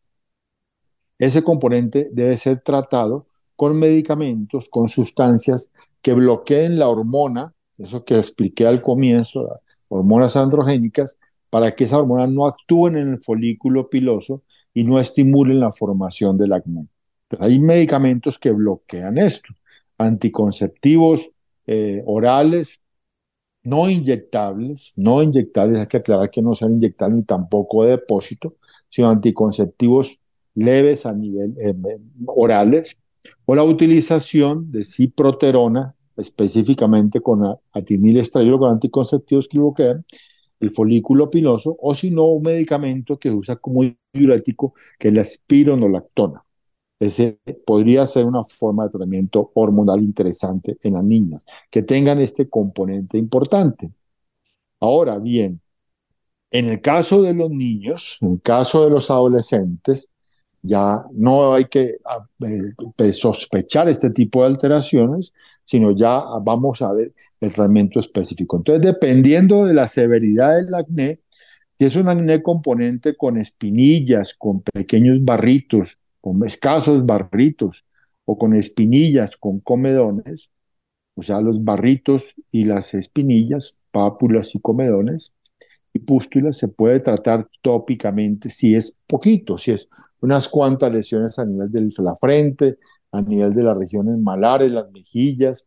ese 1.19 1.43
componente 1.43 2.11
debe 2.13 2.37
ser 2.37 2.61
tratado 2.61 3.29
con 3.57 3.79
medicamentos, 3.79 4.69
con 4.69 4.91
sustancias 4.91 5.71
que 6.03 6.13
bloqueen 6.13 6.79
la 6.79 6.91
hormona, 6.91 7.55
eso 7.79 8.05
que 8.05 8.19
expliqué 8.19 8.67
al 8.67 8.83
comienzo, 8.83 9.61
hormonas 9.89 10.37
androgénicas, 10.37 11.19
para 11.49 11.75
que 11.75 11.85
esas 11.85 12.01
hormonas 12.01 12.29
no 12.29 12.47
actúen 12.47 12.99
en 12.99 13.13
el 13.15 13.23
folículo 13.23 13.89
piloso 13.89 14.43
y 14.75 14.85
no 14.85 14.99
estimulen 14.99 15.61
la 15.61 15.73
formación 15.73 16.37
del 16.37 16.53
acné. 16.53 16.87
hay 17.39 17.59
medicamentos 17.59 18.39
que 18.39 18.51
bloquean 18.51 19.17
esto 19.17 19.55
anticonceptivos 19.99 21.31
eh, 21.67 22.03
orales, 22.07 22.81
no 23.63 23.91
inyectables, 23.91 24.93
no 24.97 25.23
inyectables, 25.23 25.81
hay 25.81 25.87
que 25.87 25.97
aclarar 25.97 26.31
que 26.31 26.43
no 26.43 26.55
son 26.55 26.75
inyectables 26.75 27.17
ni 27.17 27.23
tampoco 27.25 27.85
de 27.85 27.91
depósito, 27.93 28.55
sino 28.89 29.11
anticonceptivos 29.11 30.19
leves 30.55 31.05
a 31.07 31.13
nivel 31.13 31.55
eh, 31.59 31.75
orales, 32.27 32.97
o 33.45 33.55
la 33.55 33.65
utilización 33.65 34.71
de 34.71 34.85
ciproterona, 34.85 35.95
específicamente 36.17 37.21
con 37.21 37.43
atinil 37.73 38.19
estradiol 38.19 38.59
con 38.59 38.71
anticonceptivos 38.71 39.49
que 39.49 39.95
el 40.61 40.71
folículo 40.71 41.29
piloso, 41.29 41.77
o 41.81 41.95
si 41.95 42.11
no, 42.11 42.27
un 42.27 42.43
medicamento 42.43 43.19
que 43.19 43.31
se 43.31 43.35
usa 43.35 43.57
como 43.57 43.83
diurético, 44.13 44.75
que 44.99 45.09
es 45.09 45.15
la 45.15 45.23
espironolactona. 45.23 46.46
Ese 46.99 47.39
podría 47.67 48.07
ser 48.07 48.25
una 48.25 48.43
forma 48.45 48.85
de 48.85 48.91
tratamiento 48.91 49.51
hormonal 49.55 50.01
interesante 50.03 50.79
en 50.83 50.95
las 50.95 51.05
niñas, 51.05 51.47
que 51.71 51.83
tengan 51.83 52.21
este 52.21 52.49
componente 52.49 53.19
importante. 53.19 53.91
Ahora 54.81 55.19
bien, 55.19 55.61
en 56.51 56.69
el 56.71 56.81
caso 56.81 57.23
de 57.23 57.35
los 57.35 57.51
niños, 57.51 58.19
en 58.23 58.33
el 58.33 58.43
caso 58.43 58.85
de 58.85 58.91
los 58.91 59.11
adolescentes, 59.11 60.09
ya 60.63 61.05
no 61.13 61.55
hay 61.55 61.67
que 61.67 61.97
ah, 62.05 62.27
eh, 62.99 63.13
sospechar 63.13 63.89
este 63.89 64.11
tipo 64.11 64.41
de 64.41 64.49
alteraciones, 64.49 65.33
sino 65.65 65.93
ya 65.93 66.23
vamos 66.43 66.83
a 66.83 66.93
ver 66.93 67.13
el 67.41 67.53
tratamiento 67.53 68.01
específico. 68.01 68.57
Entonces, 68.57 68.83
dependiendo 68.83 69.67
de 69.67 69.75
la 69.75 69.89
severidad 69.89 70.57
del 70.57 70.75
acné, 70.75 71.21
si 71.79 71.85
es 71.85 71.97
un 71.97 72.09
acné 72.09 72.43
componente 72.43 73.17
con 73.17 73.37
espinillas, 73.37 74.35
con 74.35 74.63
pequeños 74.63 75.19
barritos, 75.23 75.99
con 76.27 76.45
escasos 76.45 77.07
barritos 77.07 77.85
o 78.25 78.37
con 78.37 78.53
espinillas, 78.53 79.37
con 79.37 79.61
comedones, 79.61 80.51
o 81.15 81.23
sea, 81.23 81.41
los 81.41 81.63
barritos 81.63 82.35
y 82.51 82.65
las 82.65 82.95
espinillas, 82.95 83.77
pápulas 83.93 84.53
y 84.57 84.59
comedones, 84.59 85.33
y 85.93 86.01
pústulas 86.01 86.57
se 86.59 86.67
puede 86.67 86.99
tratar 86.99 87.49
tópicamente 87.63 88.51
si 88.51 88.75
es 88.75 88.99
poquito, 89.07 89.57
si 89.57 89.71
es 89.71 89.89
unas 90.21 90.49
cuantas 90.49 90.93
lesiones 90.93 91.39
a 91.39 91.45
nivel 91.45 91.71
de 91.71 92.03
la 92.03 92.17
frente, 92.17 92.79
a 93.13 93.23
nivel 93.23 93.55
de 93.55 93.63
las 93.63 93.79
regiones 93.79 94.19
malares, 94.19 94.73
las 94.73 94.91
mejillas. 94.91 95.65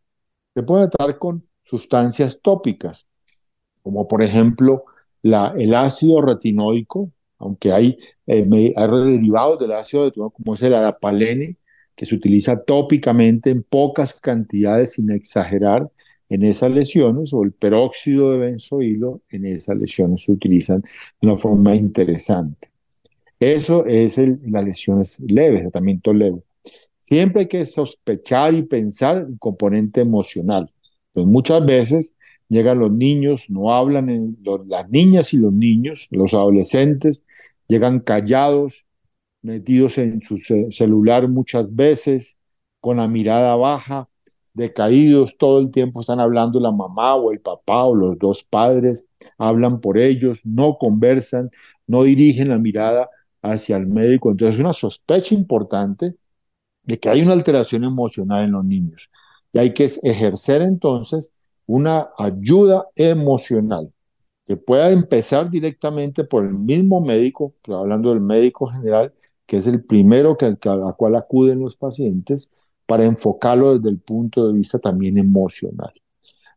Se 0.52 0.62
puede 0.62 0.88
tratar 0.88 1.18
con 1.18 1.42
sustancias 1.62 2.38
tópicas, 2.42 3.06
como 3.80 4.06
por 4.06 4.22
ejemplo 4.22 4.84
el 5.22 5.74
ácido 5.74 6.20
retinoico, 6.20 7.10
aunque 7.40 7.72
hay, 7.72 7.98
eh, 8.26 8.44
derivados 8.46 9.58
del 9.58 9.72
ácido 9.72 10.12
como 10.12 10.54
es 10.54 10.62
el 10.62 10.74
adapalene, 10.74 11.56
que 11.96 12.06
se 12.06 12.14
utiliza 12.14 12.62
tópicamente 12.62 13.50
en 13.50 13.62
pocas 13.62 14.20
cantidades 14.20 14.92
sin 14.92 15.10
exagerar 15.10 15.90
en 16.28 16.44
esas 16.44 16.70
lesiones, 16.70 17.32
o 17.34 17.42
el 17.42 17.52
peróxido 17.52 18.32
de 18.32 18.38
benzoilo 18.38 19.20
en 19.30 19.46
esas 19.46 19.76
lesiones 19.76 20.22
se 20.22 20.32
utilizan 20.32 20.82
de 20.82 21.28
una 21.28 21.36
forma 21.36 21.74
interesante. 21.74 22.68
Eso 23.40 23.84
es 23.86 24.16
las 24.18 24.64
lesiones 24.64 25.20
leves, 25.20 25.62
el 25.62 25.72
tratamiento 25.72 26.12
leve. 26.12 26.42
Siempre 27.00 27.42
hay 27.42 27.48
que 27.48 27.66
sospechar 27.66 28.54
y 28.54 28.62
pensar 28.62 29.26
el 29.28 29.38
componente 29.38 30.02
emocional. 30.02 30.70
Pues 31.12 31.26
muchas 31.26 31.64
veces 31.66 32.14
llegan 32.48 32.78
los 32.78 32.92
niños, 32.92 33.50
no 33.50 33.74
hablan, 33.74 34.36
las 34.68 34.88
niñas 34.90 35.32
y 35.34 35.38
los 35.38 35.52
niños, 35.52 36.06
los 36.10 36.34
adolescentes, 36.34 37.24
llegan 37.70 38.00
callados, 38.00 38.84
metidos 39.42 39.96
en 39.98 40.20
su 40.22 40.36
celular 40.38 41.28
muchas 41.28 41.74
veces, 41.74 42.38
con 42.80 42.96
la 42.96 43.06
mirada 43.08 43.54
baja, 43.54 44.08
decaídos, 44.54 45.38
todo 45.38 45.60
el 45.60 45.70
tiempo 45.70 46.00
están 46.00 46.18
hablando 46.18 46.58
la 46.58 46.72
mamá 46.72 47.14
o 47.14 47.30
el 47.30 47.40
papá 47.40 47.84
o 47.84 47.94
los 47.94 48.18
dos 48.18 48.42
padres, 48.42 49.06
hablan 49.38 49.80
por 49.80 49.98
ellos, 49.98 50.40
no 50.44 50.76
conversan, 50.78 51.50
no 51.86 52.02
dirigen 52.02 52.48
la 52.48 52.58
mirada 52.58 53.08
hacia 53.40 53.76
el 53.76 53.86
médico. 53.86 54.30
Entonces 54.30 54.56
es 54.56 54.60
una 54.60 54.72
sospecha 54.72 55.34
importante 55.34 56.16
de 56.82 56.98
que 56.98 57.08
hay 57.08 57.22
una 57.22 57.34
alteración 57.34 57.84
emocional 57.84 58.44
en 58.44 58.52
los 58.52 58.64
niños. 58.64 59.10
Y 59.52 59.58
hay 59.58 59.72
que 59.72 59.84
ejercer 59.84 60.62
entonces 60.62 61.30
una 61.66 62.08
ayuda 62.18 62.86
emocional 62.96 63.92
que 64.50 64.56
pueda 64.56 64.90
empezar 64.90 65.48
directamente 65.48 66.24
por 66.24 66.44
el 66.44 66.52
mismo 66.54 67.00
médico, 67.00 67.54
hablando 67.68 68.10
del 68.10 68.20
médico 68.20 68.66
general, 68.66 69.14
que 69.46 69.58
es 69.58 69.66
el 69.68 69.84
primero 69.84 70.36
que, 70.36 70.46
a 70.46 70.74
la 70.74 70.92
cual 70.94 71.14
acuden 71.14 71.60
los 71.60 71.76
pacientes, 71.76 72.48
para 72.84 73.04
enfocarlo 73.04 73.78
desde 73.78 73.90
el 73.90 74.00
punto 74.00 74.48
de 74.48 74.54
vista 74.54 74.80
también 74.80 75.18
emocional. 75.18 75.92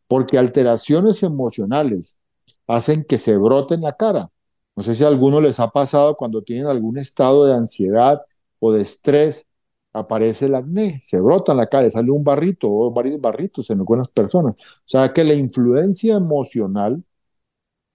Porque 0.08 0.40
alteraciones 0.40 1.22
emocionales 1.22 2.18
hacen 2.66 3.04
que 3.04 3.20
se 3.20 3.38
brote 3.38 3.76
en 3.76 3.82
la 3.82 3.96
cara. 3.96 4.32
No 4.76 4.82
sé 4.82 4.96
si 4.96 5.04
a 5.04 5.08
alguno 5.08 5.40
les 5.40 5.60
ha 5.60 5.70
pasado 5.70 6.18
cuando 6.18 6.42
tienen 6.42 6.66
algún 6.66 6.98
estado 6.98 7.46
de 7.46 7.54
ansiedad 7.54 8.24
o 8.58 8.74
de 8.74 8.82
estrés, 8.82 9.48
aparece 9.94 10.48
el 10.48 10.56
acné, 10.56 11.00
se 11.04 11.20
brota 11.20 11.52
en 11.52 11.60
la 11.60 11.68
cara, 11.68 11.92
sale 11.92 12.10
un 12.10 12.24
barrito 12.24 12.68
o 12.72 12.92
varios 12.92 13.22
barritos 13.22 13.70
en 13.70 13.78
algunas 13.78 14.08
personas. 14.08 14.56
O 14.56 14.84
sea 14.86 15.14
que 15.14 15.24
la 15.24 15.36
influencia 15.36 16.16
emocional, 16.16 17.04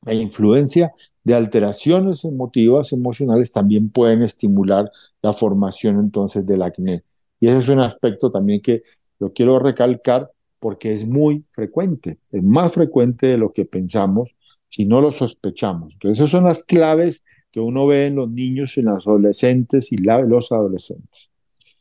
la 0.02 0.14
influencia 0.14 0.92
de 1.24 1.34
alteraciones 1.34 2.24
emotivas, 2.24 2.92
emocionales, 2.92 3.52
también 3.52 3.90
pueden 3.90 4.22
estimular 4.22 4.90
la 5.22 5.32
formación 5.32 5.98
entonces 5.98 6.46
del 6.46 6.62
acné. 6.62 7.02
Y 7.40 7.48
ese 7.48 7.58
es 7.58 7.68
un 7.68 7.80
aspecto 7.80 8.30
también 8.30 8.61
que 8.61 8.82
lo 9.18 9.32
quiero 9.32 9.58
recalcar 9.58 10.30
porque 10.58 10.92
es 10.92 11.06
muy 11.06 11.44
frecuente, 11.50 12.18
es 12.30 12.42
más 12.42 12.72
frecuente 12.72 13.26
de 13.26 13.38
lo 13.38 13.52
que 13.52 13.64
pensamos 13.64 14.34
si 14.68 14.84
no 14.84 15.00
lo 15.00 15.11
sospechamos. 15.11 15.92
Entonces, 15.94 16.18
esas 16.18 16.30
son 16.30 16.44
las 16.44 16.64
claves 16.64 17.24
que 17.50 17.61
uno 17.61 17.87
ve 17.87 18.06
en 18.06 18.16
los 18.16 18.30
niños, 18.30 18.76
en 18.76 18.87
los 18.87 19.06
adolescentes 19.06 19.92
y 19.92 19.96
los 19.96 20.52
adolescentes. 20.52 21.30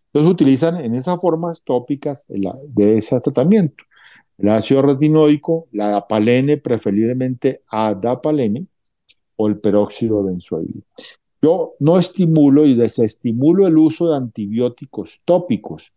Entonces, 0.07 0.31
utilizan 0.31 0.77
en 0.77 0.95
esas 0.95 1.19
formas 1.19 1.61
tópicas 1.63 2.25
de 2.27 2.97
ese 2.97 3.19
tratamiento. 3.19 3.83
El 4.37 4.49
ácido 4.49 4.81
retinoico, 4.81 5.67
la 5.71 5.87
adapalene, 5.87 6.57
preferiblemente 6.57 7.61
adapalene, 7.67 8.67
o 9.35 9.47
el 9.47 9.59
peróxido 9.59 10.23
de 10.23 10.31
benzoilo. 10.31 10.81
Yo 11.41 11.75
no 11.79 11.97
estimulo 11.99 12.65
y 12.65 12.75
desestimulo 12.75 13.67
el 13.67 13.77
uso 13.77 14.09
de 14.09 14.17
antibióticos 14.17 15.21
tópicos, 15.23 15.93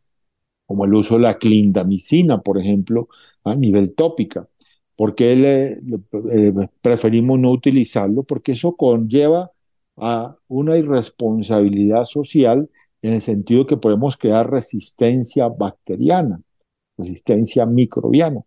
como 0.67 0.85
el 0.85 0.95
uso 0.95 1.15
de 1.15 1.23
la 1.23 1.39
clindamicina, 1.39 2.41
por 2.41 2.59
ejemplo, 2.59 3.09
a 3.45 3.55
nivel 3.55 3.95
tópica. 3.95 4.47
¿Por 4.97 5.15
qué 5.15 5.35
le, 5.35 5.81
eh, 6.31 6.53
preferimos 6.83 7.39
no 7.41 7.51
utilizarlo? 7.51 8.23
Porque 8.23 8.53
eso 8.53 8.77
conlleva 8.77 9.51
a 9.97 10.37
una 10.49 10.77
irresponsabilidad 10.77 12.05
social 12.05 12.69
en 13.03 13.15
el 13.15 13.23
sentido 13.23 13.67
que 13.67 13.79
podemos 13.79 14.17
crear 14.19 14.51
resistencia 14.51 15.49
bacteriana, 15.49 16.43
resistencia 17.01 17.67
microbiana. 17.67 18.41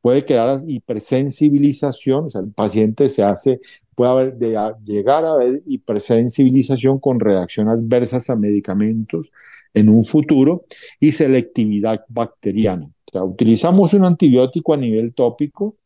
Puede 0.00 0.24
quedar 0.24 0.60
hipersensibilización, 0.66 2.26
o 2.26 2.30
sea, 2.30 2.42
el 2.42 2.52
paciente 2.52 3.08
se 3.08 3.22
hace 3.22 3.60
puede 3.94 4.10
haber, 4.10 4.34
de, 4.36 4.74
llegar 4.84 5.24
a 5.24 5.32
haber 5.32 5.62
hipersensibilización 5.66 6.98
con 6.98 7.20
reacción 7.20 7.68
adversas 7.68 8.28
a 8.30 8.36
medicamentos 8.36 9.30
en 9.72 9.88
un 9.88 10.04
futuro 10.04 10.64
y 11.00 11.12
selectividad 11.12 12.04
bacteriana. 12.08 12.90
O 13.06 13.10
sea, 13.10 13.24
utilizamos 13.24 13.94
un 13.94 14.04
antibiótico 14.04 14.74
a 14.74 14.76
nivel 14.76 15.14
tópico, 15.14 15.76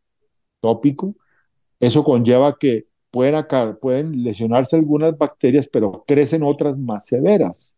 tópico, 0.60 1.14
eso 1.80 2.02
conlleva 2.02 2.56
que 2.58 2.86
pueden, 3.10 3.44
pueden 3.80 4.22
lesionarse 4.24 4.76
algunas 4.76 5.16
bacterias, 5.16 5.68
pero 5.68 6.04
crecen 6.06 6.42
otras 6.42 6.76
más 6.78 7.06
severas, 7.06 7.76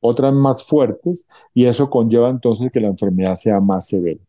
otras 0.00 0.32
más 0.32 0.64
fuertes, 0.64 1.26
y 1.54 1.66
eso 1.66 1.90
conlleva 1.90 2.30
entonces 2.30 2.70
que 2.72 2.80
la 2.80 2.88
enfermedad 2.88 3.36
sea 3.36 3.60
más 3.60 3.86
severa. 3.88 4.20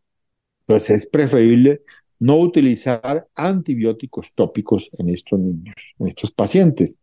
Entonces 0.66 0.90
es 0.90 1.06
preferible 1.06 1.82
no 2.18 2.36
utilizar 2.38 3.26
antibióticos 3.34 4.32
tópicos 4.34 4.90
en 4.98 5.08
estos 5.08 5.40
niños, 5.40 5.94
en 5.98 6.06
estos 6.06 6.30
pacientes. 6.30 6.98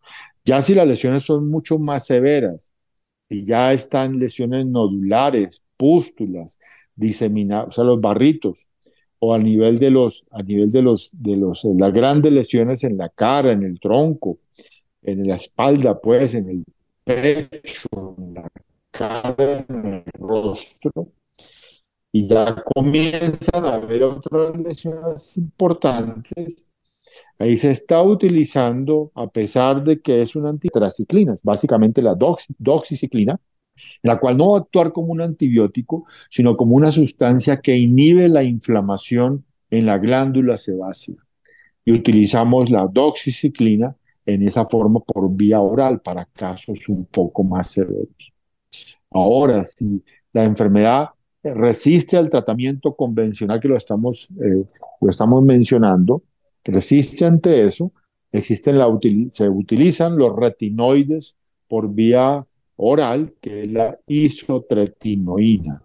Ya 0.46 0.62
si 0.62 0.74
las 0.74 0.88
lesiones 0.88 1.24
son 1.24 1.50
mucho 1.50 1.78
más 1.78 2.06
severas 2.06 2.72
y 3.28 3.44
ya 3.44 3.74
están 3.74 4.18
lesiones 4.18 4.66
nodulares, 4.66 5.62
pústulas, 5.76 6.60
diseminadas, 6.96 7.68
o 7.70 7.72
sea, 7.74 7.84
los 7.84 8.00
barritos, 8.00 8.70
o 9.20 9.34
a 9.34 9.40
nivel 9.40 9.78
de 9.78 9.92
los, 9.92 10.26
a 10.32 10.42
nivel 10.42 10.72
de 10.72 10.82
los, 10.82 11.10
de 11.12 11.36
los, 11.36 11.66
las 11.78 11.92
grandes 11.92 12.32
lesiones 12.32 12.84
en 12.86 12.98
la 12.98 13.10
cara, 13.10 13.52
en 13.52 13.64
el 13.64 13.80
tronco, 13.80 14.40
en 15.02 15.28
la 15.28 15.36
espalda, 15.36 16.00
pues, 16.00 16.34
en 16.34 16.50
el 16.50 16.64
pecho, 17.16 18.16
en 18.18 18.34
la 18.36 18.48
cara, 18.92 19.66
en 19.68 19.86
el 19.86 20.04
rostro, 20.20 21.12
y 22.12 22.28
ya 22.28 22.64
comienzan 22.76 23.66
a 23.66 23.76
haber 23.76 24.04
otras 24.04 24.58
lesiones 24.58 25.38
importantes, 25.38 26.66
ahí 27.40 27.58
se 27.58 27.72
está 27.72 28.04
utilizando, 28.04 29.12
a 29.16 29.28
pesar 29.28 29.84
de 29.84 30.00
que 30.02 30.22
es 30.22 30.36
una 30.36 30.50
antitraciclina, 30.50 31.36
básicamente 31.44 32.02
la 32.02 32.16
doxiciclina, 32.16 33.40
la 34.04 34.20
cual 34.20 34.38
no 34.38 34.52
va 34.52 34.58
a 34.58 34.62
actuar 34.62 34.92
como 34.92 35.12
un 35.12 35.22
antibiótico, 35.22 36.06
sino 36.30 36.58
como 36.58 36.76
una 36.76 36.92
sustancia 36.92 37.62
que 37.62 37.78
inhibe 37.78 38.30
la 38.30 38.44
inflamación 38.44 39.46
en 39.70 39.86
la 39.86 39.98
glándula 39.98 40.58
sebácea. 40.58 41.16
Y 41.86 41.94
utilizamos 41.94 42.70
la 42.70 42.88
doxiciclina 42.88 43.96
en 44.34 44.48
esa 44.48 44.66
forma 44.66 45.00
por 45.00 45.30
vía 45.32 45.60
oral 45.60 46.02
para 46.02 46.26
casos 46.26 46.88
un 46.90 47.06
poco 47.06 47.44
más 47.44 47.72
severos. 47.72 48.34
Ahora, 49.12 49.64
si 49.66 50.04
la 50.34 50.44
enfermedad 50.44 51.10
resiste 51.44 52.18
al 52.18 52.30
tratamiento 52.30 52.96
convencional 52.96 53.60
que 53.60 53.68
lo 53.68 53.78
estamos, 53.78 54.28
eh, 54.44 54.66
estamos 55.10 55.42
mencionando, 55.44 56.24
resiste 56.64 57.26
ante 57.26 57.66
eso, 57.66 57.92
existen 58.32 58.78
la, 58.78 58.88
se 59.32 59.50
utilizan 59.50 60.18
los 60.18 60.36
retinoides 60.36 61.36
por 61.68 61.92
vía 61.92 62.46
oral, 62.76 63.34
que 63.42 63.64
es 63.64 63.72
la 63.72 63.96
isotretinoína. 64.08 65.84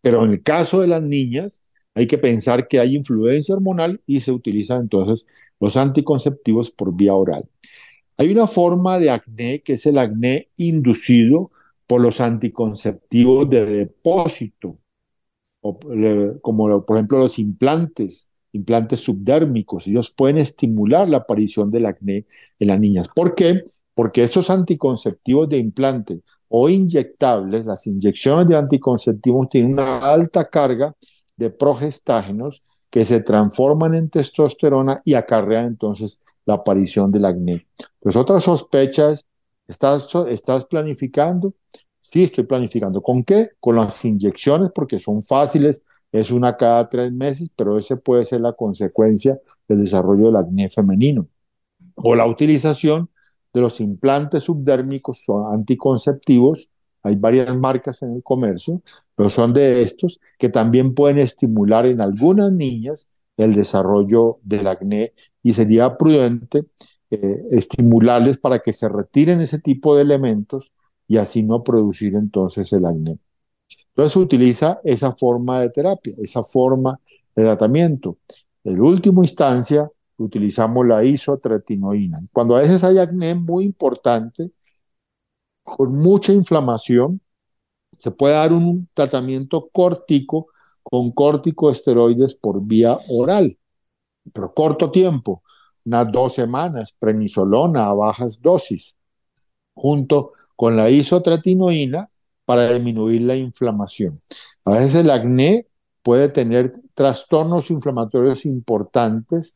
Pero 0.00 0.24
en 0.24 0.32
el 0.32 0.42
caso 0.42 0.80
de 0.80 0.88
las 0.88 1.02
niñas, 1.02 1.62
hay 1.98 2.06
que 2.06 2.16
pensar 2.16 2.68
que 2.68 2.78
hay 2.78 2.94
influencia 2.94 3.56
hormonal 3.56 4.00
y 4.06 4.20
se 4.20 4.30
utilizan 4.30 4.82
entonces 4.82 5.26
los 5.58 5.76
anticonceptivos 5.76 6.70
por 6.70 6.94
vía 6.94 7.12
oral. 7.12 7.44
Hay 8.16 8.30
una 8.30 8.46
forma 8.46 9.00
de 9.00 9.10
acné 9.10 9.62
que 9.62 9.72
es 9.72 9.84
el 9.84 9.98
acné 9.98 10.48
inducido 10.56 11.50
por 11.88 12.00
los 12.00 12.20
anticonceptivos 12.20 13.50
de 13.50 13.66
depósito, 13.66 14.78
como 15.60 16.86
por 16.86 16.96
ejemplo 16.96 17.18
los 17.18 17.36
implantes, 17.40 18.28
implantes 18.52 19.00
subdérmicos. 19.00 19.88
Ellos 19.88 20.12
pueden 20.12 20.38
estimular 20.38 21.08
la 21.08 21.18
aparición 21.18 21.68
del 21.68 21.86
acné 21.86 22.26
en 22.60 22.68
las 22.68 22.78
niñas. 22.78 23.08
¿Por 23.12 23.34
qué? 23.34 23.62
Porque 23.92 24.22
estos 24.22 24.50
anticonceptivos 24.50 25.48
de 25.48 25.58
implante 25.58 26.20
o 26.46 26.68
inyectables, 26.68 27.66
las 27.66 27.88
inyecciones 27.88 28.46
de 28.46 28.56
anticonceptivos 28.56 29.48
tienen 29.48 29.72
una 29.72 29.98
alta 29.98 30.48
carga 30.48 30.94
de 31.38 31.48
progestágenos 31.48 32.62
que 32.90 33.06
se 33.06 33.22
transforman 33.22 33.94
en 33.94 34.10
testosterona 34.10 35.00
y 35.04 35.14
acarrean 35.14 35.66
entonces 35.66 36.20
la 36.44 36.54
aparición 36.54 37.10
del 37.10 37.24
acné. 37.24 37.66
Pues 38.00 38.16
otra 38.16 38.40
sospecha 38.40 39.12
es 39.12 39.24
¿Estás, 39.68 40.08
¿Estás 40.28 40.64
planificando? 40.64 41.52
Sí, 42.00 42.24
estoy 42.24 42.44
planificando. 42.44 43.02
¿Con 43.02 43.22
qué? 43.22 43.50
Con 43.60 43.76
las 43.76 44.02
inyecciones, 44.02 44.70
porque 44.74 44.98
son 44.98 45.22
fáciles, 45.22 45.82
es 46.10 46.30
una 46.30 46.56
cada 46.56 46.88
tres 46.88 47.12
meses, 47.12 47.50
pero 47.54 47.78
ese 47.78 47.96
puede 47.98 48.24
ser 48.24 48.40
la 48.40 48.54
consecuencia 48.54 49.38
del 49.68 49.82
desarrollo 49.82 50.26
del 50.26 50.36
acné 50.36 50.70
femenino. 50.70 51.28
O 51.96 52.14
la 52.14 52.26
utilización 52.26 53.10
de 53.52 53.60
los 53.60 53.80
implantes 53.80 54.44
subdérmicos 54.44 55.22
son 55.22 55.52
anticonceptivos, 55.52 56.70
hay 57.02 57.16
varias 57.16 57.54
marcas 57.54 58.02
en 58.02 58.14
el 58.14 58.22
comercio, 58.22 58.80
pero 59.18 59.30
son 59.30 59.52
de 59.52 59.82
estos 59.82 60.20
que 60.38 60.48
también 60.48 60.94
pueden 60.94 61.18
estimular 61.18 61.86
en 61.86 62.00
algunas 62.00 62.52
niñas 62.52 63.08
el 63.36 63.52
desarrollo 63.52 64.38
del 64.44 64.68
acné 64.68 65.12
y 65.42 65.54
sería 65.54 65.96
prudente 65.96 66.66
eh, 67.10 67.42
estimularles 67.50 68.38
para 68.38 68.60
que 68.60 68.72
se 68.72 68.88
retiren 68.88 69.40
ese 69.40 69.58
tipo 69.58 69.96
de 69.96 70.02
elementos 70.02 70.70
y 71.08 71.16
así 71.16 71.42
no 71.42 71.64
producir 71.64 72.14
entonces 72.14 72.72
el 72.72 72.86
acné. 72.86 73.18
Entonces 73.88 74.12
se 74.12 74.20
utiliza 74.20 74.80
esa 74.84 75.12
forma 75.16 75.62
de 75.62 75.70
terapia, 75.70 76.14
esa 76.22 76.44
forma 76.44 77.00
de 77.34 77.42
tratamiento. 77.42 78.18
En 78.62 78.80
última 78.80 79.22
instancia, 79.22 79.90
utilizamos 80.16 80.86
la 80.86 81.02
isotretinoína. 81.02 82.20
Cuando 82.32 82.54
a 82.54 82.60
veces 82.60 82.84
hay 82.84 82.98
acné 82.98 83.34
muy 83.34 83.64
importante, 83.64 84.52
con 85.64 85.96
mucha 85.96 86.32
inflamación, 86.32 87.20
se 87.98 88.10
puede 88.10 88.34
dar 88.34 88.52
un 88.52 88.88
tratamiento 88.94 89.68
córtico 89.72 90.48
con 90.82 91.12
corticosteroides 91.12 92.34
por 92.34 92.62
vía 92.62 92.96
oral, 93.10 93.58
pero 94.32 94.54
corto 94.54 94.90
tiempo, 94.90 95.42
unas 95.84 96.10
dos 96.10 96.34
semanas, 96.34 96.94
prenisolona 96.98 97.86
a 97.86 97.94
bajas 97.94 98.40
dosis, 98.40 98.96
junto 99.74 100.32
con 100.56 100.76
la 100.76 100.90
isotretinoína 100.90 102.10
para 102.44 102.72
disminuir 102.72 103.22
la 103.22 103.36
inflamación. 103.36 104.20
A 104.64 104.72
veces 104.72 104.96
el 104.96 105.10
acné 105.10 105.66
puede 106.02 106.30
tener 106.30 106.72
trastornos 106.94 107.70
inflamatorios 107.70 108.46
importantes, 108.46 109.54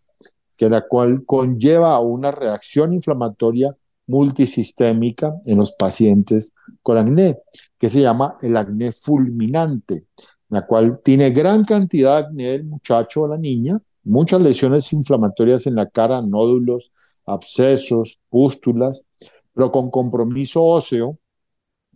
que 0.56 0.68
la 0.68 0.86
cual 0.86 1.24
conlleva 1.24 1.94
a 1.94 2.00
una 2.00 2.30
reacción 2.30 2.92
inflamatoria 2.92 3.74
multisistémica 4.12 5.40
en 5.46 5.56
los 5.58 5.72
pacientes 5.72 6.52
con 6.82 6.98
acné, 6.98 7.38
que 7.78 7.88
se 7.88 8.02
llama 8.02 8.36
el 8.42 8.56
acné 8.58 8.92
fulminante, 8.92 10.04
la 10.50 10.66
cual 10.66 11.00
tiene 11.02 11.30
gran 11.30 11.64
cantidad 11.64 12.20
de 12.20 12.26
acné 12.26 12.44
del 12.50 12.64
muchacho 12.64 13.22
o 13.22 13.28
la 13.28 13.38
niña, 13.38 13.80
muchas 14.04 14.42
lesiones 14.42 14.92
inflamatorias 14.92 15.66
en 15.66 15.76
la 15.76 15.88
cara, 15.88 16.20
nódulos, 16.20 16.92
abscesos, 17.24 18.18
pústulas, 18.28 19.02
pero 19.54 19.72
con 19.72 19.90
compromiso 19.90 20.62
óseo, 20.62 21.18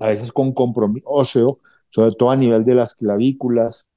a 0.01 0.09
veces 0.09 0.33
con 0.33 0.53
compromiso 0.55 1.07
óseo, 1.07 1.61
sobre 1.91 2.13
todo 2.17 2.31
a 2.31 2.37
nivel 2.37 2.65
de 2.65 2.75
las 2.77 2.95
clavículas, 2.95 3.89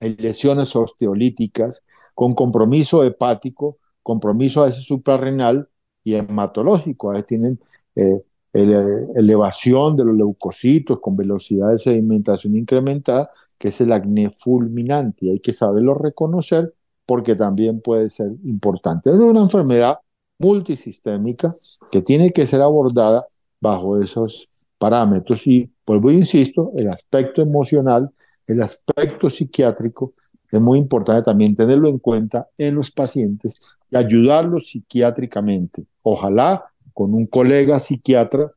lesiones 0.00 0.76
osteolíticas, 0.76 1.82
con 2.14 2.34
compromiso 2.34 3.04
hepático, 3.04 3.78
compromiso 4.02 4.64
a 4.64 4.68
ese 4.68 4.82
suprarrenal 4.82 5.68
y 6.04 6.14
hematológico. 6.14 7.10
A 7.10 7.14
veces 7.14 7.26
tienen 7.26 7.60
eh, 7.96 8.22
elevación 8.52 9.96
de 9.96 10.04
los 10.04 10.16
leucocitos 10.16 11.00
con 11.00 11.16
velocidad 11.16 11.70
de 11.70 11.78
sedimentación 11.78 12.56
incrementada, 12.56 13.30
que 13.58 13.68
es 13.68 13.80
el 13.80 13.92
acné 13.92 14.30
fulminante. 14.30 15.26
Y 15.26 15.30
hay 15.30 15.40
que 15.40 15.52
saberlo 15.52 15.94
reconocer 15.94 16.74
porque 17.06 17.34
también 17.34 17.80
puede 17.80 18.10
ser 18.10 18.32
importante. 18.44 19.10
Es 19.10 19.16
una 19.16 19.40
enfermedad 19.40 19.98
multisistémica 20.38 21.56
que 21.90 22.02
tiene 22.02 22.30
que 22.30 22.46
ser 22.46 22.60
abordada 22.62 23.26
bajo 23.60 24.00
esos 24.00 24.48
parámetros. 24.78 25.46
Y 25.46 25.70
vuelvo 25.86 26.10
e 26.10 26.14
insisto, 26.14 26.72
el 26.76 26.88
aspecto 26.88 27.42
emocional, 27.42 28.10
el 28.46 28.62
aspecto 28.62 29.30
psiquiátrico, 29.30 30.14
es 30.52 30.60
muy 30.60 30.78
importante 30.78 31.22
también 31.22 31.56
tenerlo 31.56 31.88
en 31.88 31.98
cuenta 31.98 32.48
en 32.58 32.74
los 32.74 32.90
pacientes 32.92 33.58
y 33.90 33.96
ayudarlos 33.96 34.68
psiquiátricamente. 34.68 35.84
Ojalá 36.02 36.64
con 36.92 37.14
un 37.14 37.26
colega 37.26 37.80
psiquiatra 37.80 38.52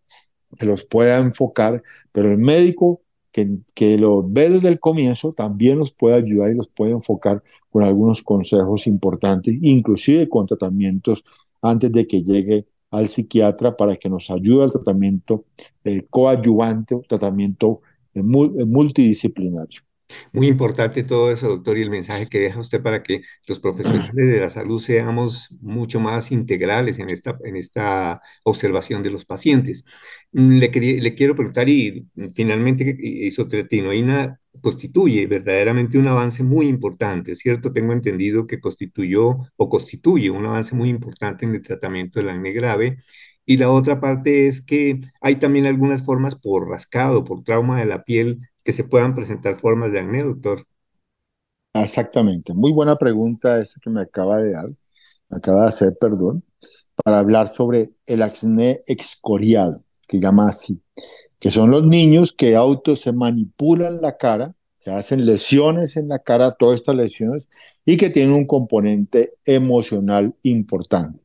que 0.59 0.65
los 0.65 0.83
pueda 0.85 1.17
enfocar, 1.17 1.81
pero 2.11 2.31
el 2.31 2.37
médico 2.37 3.01
que, 3.31 3.49
que 3.73 3.97
los 3.97 4.31
ve 4.31 4.49
desde 4.49 4.67
el 4.67 4.79
comienzo 4.79 5.33
también 5.33 5.79
los 5.79 5.93
puede 5.93 6.15
ayudar 6.15 6.51
y 6.51 6.55
los 6.55 6.67
puede 6.67 6.91
enfocar 6.91 7.41
con 7.69 7.83
algunos 7.83 8.21
consejos 8.23 8.87
importantes, 8.87 9.55
inclusive 9.61 10.29
con 10.29 10.45
tratamientos 10.47 11.23
antes 11.61 11.91
de 11.91 12.07
que 12.07 12.23
llegue 12.23 12.65
al 12.91 13.07
psiquiatra 13.07 13.75
para 13.75 13.95
que 13.97 14.09
nos 14.09 14.29
ayude 14.29 14.63
al 14.63 14.71
tratamiento 14.71 15.45
eh, 15.83 16.05
coadyuvante 16.09 16.95
tratamiento 17.07 17.81
eh, 18.13 18.21
multidisciplinario. 18.21 19.84
Muy 20.31 20.47
importante 20.47 21.03
todo 21.03 21.31
eso, 21.31 21.47
doctor, 21.49 21.77
y 21.77 21.81
el 21.81 21.89
mensaje 21.89 22.27
que 22.27 22.39
deja 22.39 22.59
usted 22.59 22.81
para 22.81 23.01
que 23.03 23.21
los 23.47 23.59
profesionales 23.59 24.13
de 24.31 24.39
la 24.39 24.49
salud 24.49 24.79
seamos 24.79 25.49
mucho 25.61 25.99
más 25.99 26.31
integrales 26.31 26.99
en 26.99 27.09
esta, 27.09 27.37
en 27.43 27.55
esta 27.55 28.21
observación 28.43 29.01
de 29.03 29.09
los 29.11 29.25
pacientes. 29.25 29.83
Mm, 30.31 30.57
le, 30.57 30.69
le 31.01 31.15
quiero 31.15 31.35
preguntar, 31.35 31.67
y 31.69 32.07
finalmente 32.33 32.95
isotretinoína 32.99 34.39
constituye 34.61 35.27
verdaderamente 35.27 35.97
un 35.97 36.07
avance 36.07 36.43
muy 36.43 36.67
importante, 36.67 37.35
¿cierto? 37.35 37.73
Tengo 37.73 37.91
entendido 37.93 38.47
que 38.47 38.59
constituyó 38.59 39.37
o 39.57 39.69
constituye 39.69 40.29
un 40.29 40.45
avance 40.45 40.75
muy 40.75 40.89
importante 40.89 41.45
en 41.45 41.55
el 41.55 41.61
tratamiento 41.61 42.19
del 42.19 42.29
acné 42.29 42.51
grave. 42.53 42.97
Y 43.45 43.57
la 43.57 43.69
otra 43.69 43.99
parte 43.99 44.47
es 44.47 44.61
que 44.61 45.01
hay 45.21 45.35
también 45.37 45.65
algunas 45.65 46.03
formas 46.03 46.35
por 46.35 46.67
rascado, 46.69 47.23
por 47.23 47.43
trauma 47.43 47.79
de 47.79 47.85
la 47.85 48.03
piel 48.03 48.39
que 48.65 48.73
se 48.73 48.83
puedan 48.83 49.13
presentar 49.13 49.55
formas 49.55 49.91
de 49.91 49.99
acné, 49.99 50.23
doctor. 50.23 50.65
Exactamente. 51.73 52.53
Muy 52.53 52.73
buena 52.73 52.97
pregunta 52.97 53.61
esta 53.61 53.79
que 53.79 53.91
me 53.91 54.01
acaba 54.01 54.41
de 54.41 54.53
dar, 54.53 54.69
me 55.29 55.37
acaba 55.37 55.61
de 55.61 55.67
hacer, 55.67 55.95
perdón, 56.01 56.43
para 56.95 57.19
hablar 57.19 57.47
sobre 57.47 57.89
el 58.07 58.23
acné 58.23 58.81
excoriado, 58.87 59.83
que 60.07 60.19
llama 60.19 60.49
así, 60.49 60.81
que 61.39 61.51
son 61.51 61.69
los 61.69 61.85
niños 61.85 62.33
que 62.33 62.55
auto 62.55 62.95
se 62.95 63.13
manipulan 63.13 64.01
la 64.01 64.17
cara, 64.17 64.55
se 64.79 64.91
hacen 64.91 65.25
lesiones 65.27 65.95
en 65.95 66.07
la 66.07 66.19
cara, 66.19 66.55
todas 66.55 66.77
estas 66.77 66.95
lesiones, 66.95 67.49
y 67.85 67.97
que 67.97 68.09
tienen 68.09 68.33
un 68.33 68.47
componente 68.47 69.33
emocional 69.45 70.33
importante. 70.41 71.19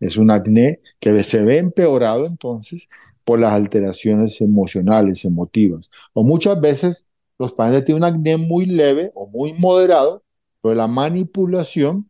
Es 0.00 0.16
un 0.16 0.30
acné 0.30 0.80
que 1.00 1.22
se 1.22 1.42
ve 1.42 1.58
empeorado 1.58 2.24
entonces 2.24 2.88
por 3.28 3.38
las 3.38 3.52
alteraciones 3.52 4.40
emocionales, 4.40 5.22
emotivas. 5.26 5.90
O 6.14 6.24
muchas 6.24 6.58
veces 6.62 7.06
los 7.38 7.52
pacientes 7.52 7.84
tienen 7.84 8.02
un 8.02 8.08
acné 8.08 8.38
muy 8.38 8.64
leve 8.64 9.12
o 9.14 9.26
muy 9.26 9.52
moderado, 9.52 10.22
pero 10.62 10.74
la 10.74 10.86
manipulación, 10.86 12.08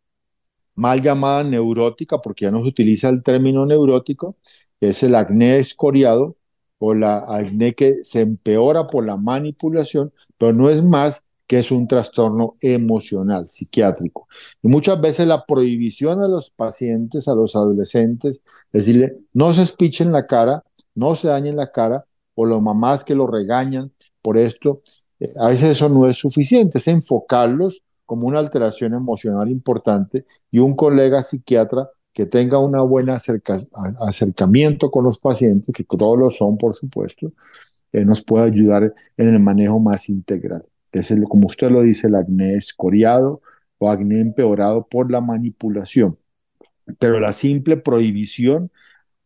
mal 0.76 1.02
llamada 1.02 1.42
neurótica, 1.42 2.18
porque 2.18 2.44
ya 2.44 2.52
no 2.52 2.62
se 2.62 2.68
utiliza 2.68 3.08
el 3.08 3.24
término 3.24 3.66
neurótico, 3.66 4.36
es 4.80 5.02
el 5.02 5.16
acné 5.16 5.56
escoriado 5.56 6.36
o 6.78 6.94
la 6.94 7.18
acné 7.28 7.74
que 7.74 8.04
se 8.04 8.20
empeora 8.20 8.86
por 8.86 9.04
la 9.04 9.16
manipulación, 9.16 10.12
pero 10.38 10.52
no 10.52 10.70
es 10.70 10.84
más 10.84 11.24
que 11.48 11.58
es 11.58 11.72
un 11.72 11.88
trastorno 11.88 12.54
emocional, 12.60 13.48
psiquiátrico. 13.48 14.28
Y 14.62 14.68
muchas 14.68 15.00
veces 15.00 15.26
la 15.26 15.44
prohibición 15.46 16.22
a 16.22 16.28
los 16.28 16.50
pacientes, 16.50 17.26
a 17.26 17.34
los 17.34 17.56
adolescentes, 17.56 18.40
decirle, 18.72 19.16
no 19.32 19.52
se 19.52 19.62
espichen 19.62 20.12
la 20.12 20.28
cara, 20.28 20.62
no 20.98 21.14
se 21.14 21.28
dañen 21.28 21.56
la 21.56 21.70
cara, 21.70 22.04
o 22.34 22.44
los 22.44 22.62
mamás 22.62 23.04
que 23.04 23.14
lo 23.14 23.26
regañan 23.26 23.92
por 24.22 24.36
esto, 24.36 24.82
eh, 25.20 25.32
a 25.38 25.48
veces 25.48 25.70
eso 25.70 25.88
no 25.88 26.06
es 26.06 26.16
suficiente, 26.16 26.78
es 26.78 26.88
enfocarlos 26.88 27.82
como 28.06 28.26
una 28.26 28.38
alteración 28.38 28.94
emocional 28.94 29.50
importante 29.50 30.24
y 30.50 30.60
un 30.60 30.74
colega 30.74 31.22
psiquiatra 31.22 31.88
que 32.12 32.26
tenga 32.26 32.58
un 32.58 32.72
buen 32.88 33.08
acercamiento 33.10 34.90
con 34.90 35.04
los 35.04 35.18
pacientes, 35.18 35.74
que 35.74 35.84
todos 35.84 36.18
lo 36.18 36.30
son, 36.30 36.58
por 36.58 36.74
supuesto, 36.74 37.32
que 37.92 38.04
nos 38.04 38.22
pueda 38.22 38.44
ayudar 38.44 38.92
en 39.16 39.34
el 39.34 39.40
manejo 39.40 39.78
más 39.78 40.08
integral. 40.08 40.64
Es 40.90 41.10
el, 41.10 41.24
como 41.24 41.48
usted 41.48 41.70
lo 41.70 41.82
dice, 41.82 42.08
el 42.08 42.16
acné 42.16 42.54
escoriado 42.54 43.40
o 43.78 43.90
acné 43.90 44.20
empeorado 44.20 44.86
por 44.86 45.10
la 45.10 45.20
manipulación. 45.20 46.18
Pero 46.98 47.20
la 47.20 47.32
simple 47.32 47.76
prohibición 47.76 48.70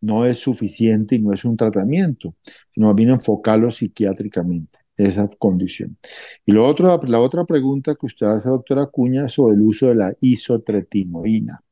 no 0.02 0.26
es 0.26 0.38
suficiente 0.38 1.14
y 1.14 1.20
no 1.20 1.32
es 1.32 1.44
un 1.44 1.56
tratamiento, 1.56 2.34
sino 2.74 2.92
bien 2.92 3.10
enfocarlo 3.10 3.70
psiquiátricamente, 3.70 4.80
esa 4.96 5.28
condición. 5.38 5.96
Y 6.44 6.52
lo 6.52 6.66
otro, 6.66 7.00
la 7.06 7.20
otra 7.20 7.44
pregunta 7.46 7.94
que 7.94 8.06
usted 8.06 8.26
hace, 8.26 8.48
doctora 8.48 8.86
Cuña, 8.86 9.28
sobre 9.28 9.54
el 9.54 9.62
uso 9.62 9.86
de 9.88 9.94
la 9.94 10.12
isotretinoína. 10.20 11.62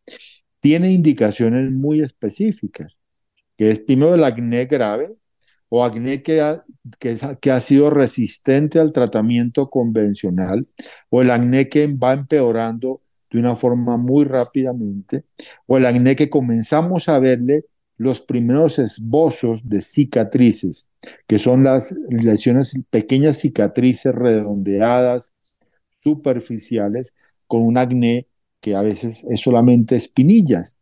Tiene 0.61 0.93
indicaciones 0.93 1.73
muy 1.73 2.03
específicas, 2.03 2.97
que 3.57 3.71
es 3.73 3.81
primero 3.81 4.15
el 4.15 4.25
acné 4.25 4.67
grave 4.67 5.17
o 5.69 5.85
acné 5.85 6.23
que 6.23 6.41
ha, 6.41 6.65
que, 6.99 7.17
que 7.41 7.51
ha 7.51 7.61
sido 7.61 7.91
resistente 7.91 8.79
al 8.79 8.93
tratamiento 8.93 9.71
convencional, 9.71 10.67
o 11.09 11.23
el 11.23 11.31
acné 11.31 11.69
que 11.69 11.87
va 11.89 12.13
empeorando 12.13 13.03
de 13.31 13.39
una 13.39 13.57
forma 13.57 13.97
muy 13.97 14.25
rápidamente, 14.25 15.25
o 15.67 15.77
el 15.79 15.87
acné 15.87 16.17
que 16.17 16.31
comenzamos 16.31 17.09
a 17.09 17.19
verle 17.19 17.65
los 18.01 18.23
primeros 18.23 18.79
esbozos 18.79 19.69
de 19.69 19.83
cicatrices, 19.83 20.87
que 21.27 21.39
son 21.39 21.65
las 21.65 21.95
lesiones, 22.09 22.73
pequeñas 22.89 23.37
cicatrices 23.37 24.15
redondeadas, 24.15 25.35
superficiales, 26.03 27.13
con 27.47 27.61
un 27.61 27.77
acné 27.77 28.27
que 28.63 28.75
a 28.75 28.81
veces 28.81 29.27
es 29.29 29.43
solamente 29.43 29.97
espinillas. 29.97 30.79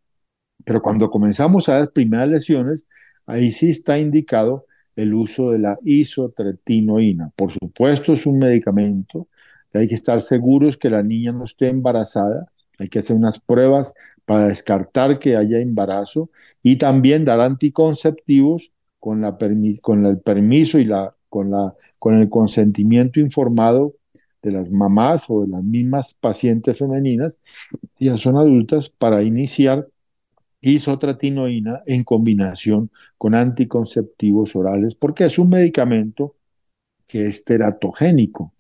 Pero 0.64 0.80
cuando 0.80 1.10
comenzamos 1.10 1.68
a 1.68 1.80
ver 1.80 1.90
primeras 1.90 2.28
lesiones, 2.28 2.86
ahí 3.26 3.50
sí 3.50 3.70
está 3.70 3.98
indicado 3.98 4.66
el 4.94 5.12
uso 5.12 5.50
de 5.50 5.58
la 5.58 5.76
isotretinoína. 5.82 7.32
Por 7.34 7.52
supuesto, 7.52 8.12
es 8.12 8.26
un 8.26 8.38
medicamento. 8.38 9.26
Hay 9.74 9.88
que 9.88 9.96
estar 9.96 10.22
seguros 10.22 10.78
que 10.78 10.88
la 10.88 11.02
niña 11.02 11.32
no 11.32 11.46
esté 11.46 11.66
embarazada. 11.66 12.46
Hay 12.78 12.88
que 12.88 13.00
hacer 13.00 13.16
unas 13.16 13.40
pruebas 13.40 13.94
para 14.24 14.48
descartar 14.48 15.18
que 15.18 15.36
haya 15.36 15.58
embarazo 15.58 16.30
y 16.62 16.76
también 16.76 17.24
dar 17.24 17.40
anticonceptivos 17.40 18.72
con, 18.98 19.24
el 19.24 20.20
permiso 20.20 20.78
y 20.78 20.88
con, 21.28 21.52
con 21.98 22.14
el 22.14 22.28
consentimiento 22.28 23.20
informado 23.20 23.94
de 24.42 24.52
las 24.52 24.70
mamás 24.70 25.26
o 25.28 25.42
de 25.42 25.48
las 25.48 25.62
mismas 25.62 26.14
pacientes 26.14 26.78
femeninas, 26.78 27.36
ya 27.98 28.16
son 28.18 28.36
adultas, 28.36 28.88
para 28.88 29.22
iniciar 29.22 29.88
isotretinoína 30.60 31.82
en 31.86 32.04
combinación 32.04 32.90
con 33.16 33.34
anticonceptivos 33.34 34.54
orales, 34.56 34.94
porque 34.94 35.24
es 35.24 35.38
un 35.38 35.48
medicamento 35.48 36.36
que 37.06 37.26
es 37.26 37.44
teratogénico, 37.44 38.52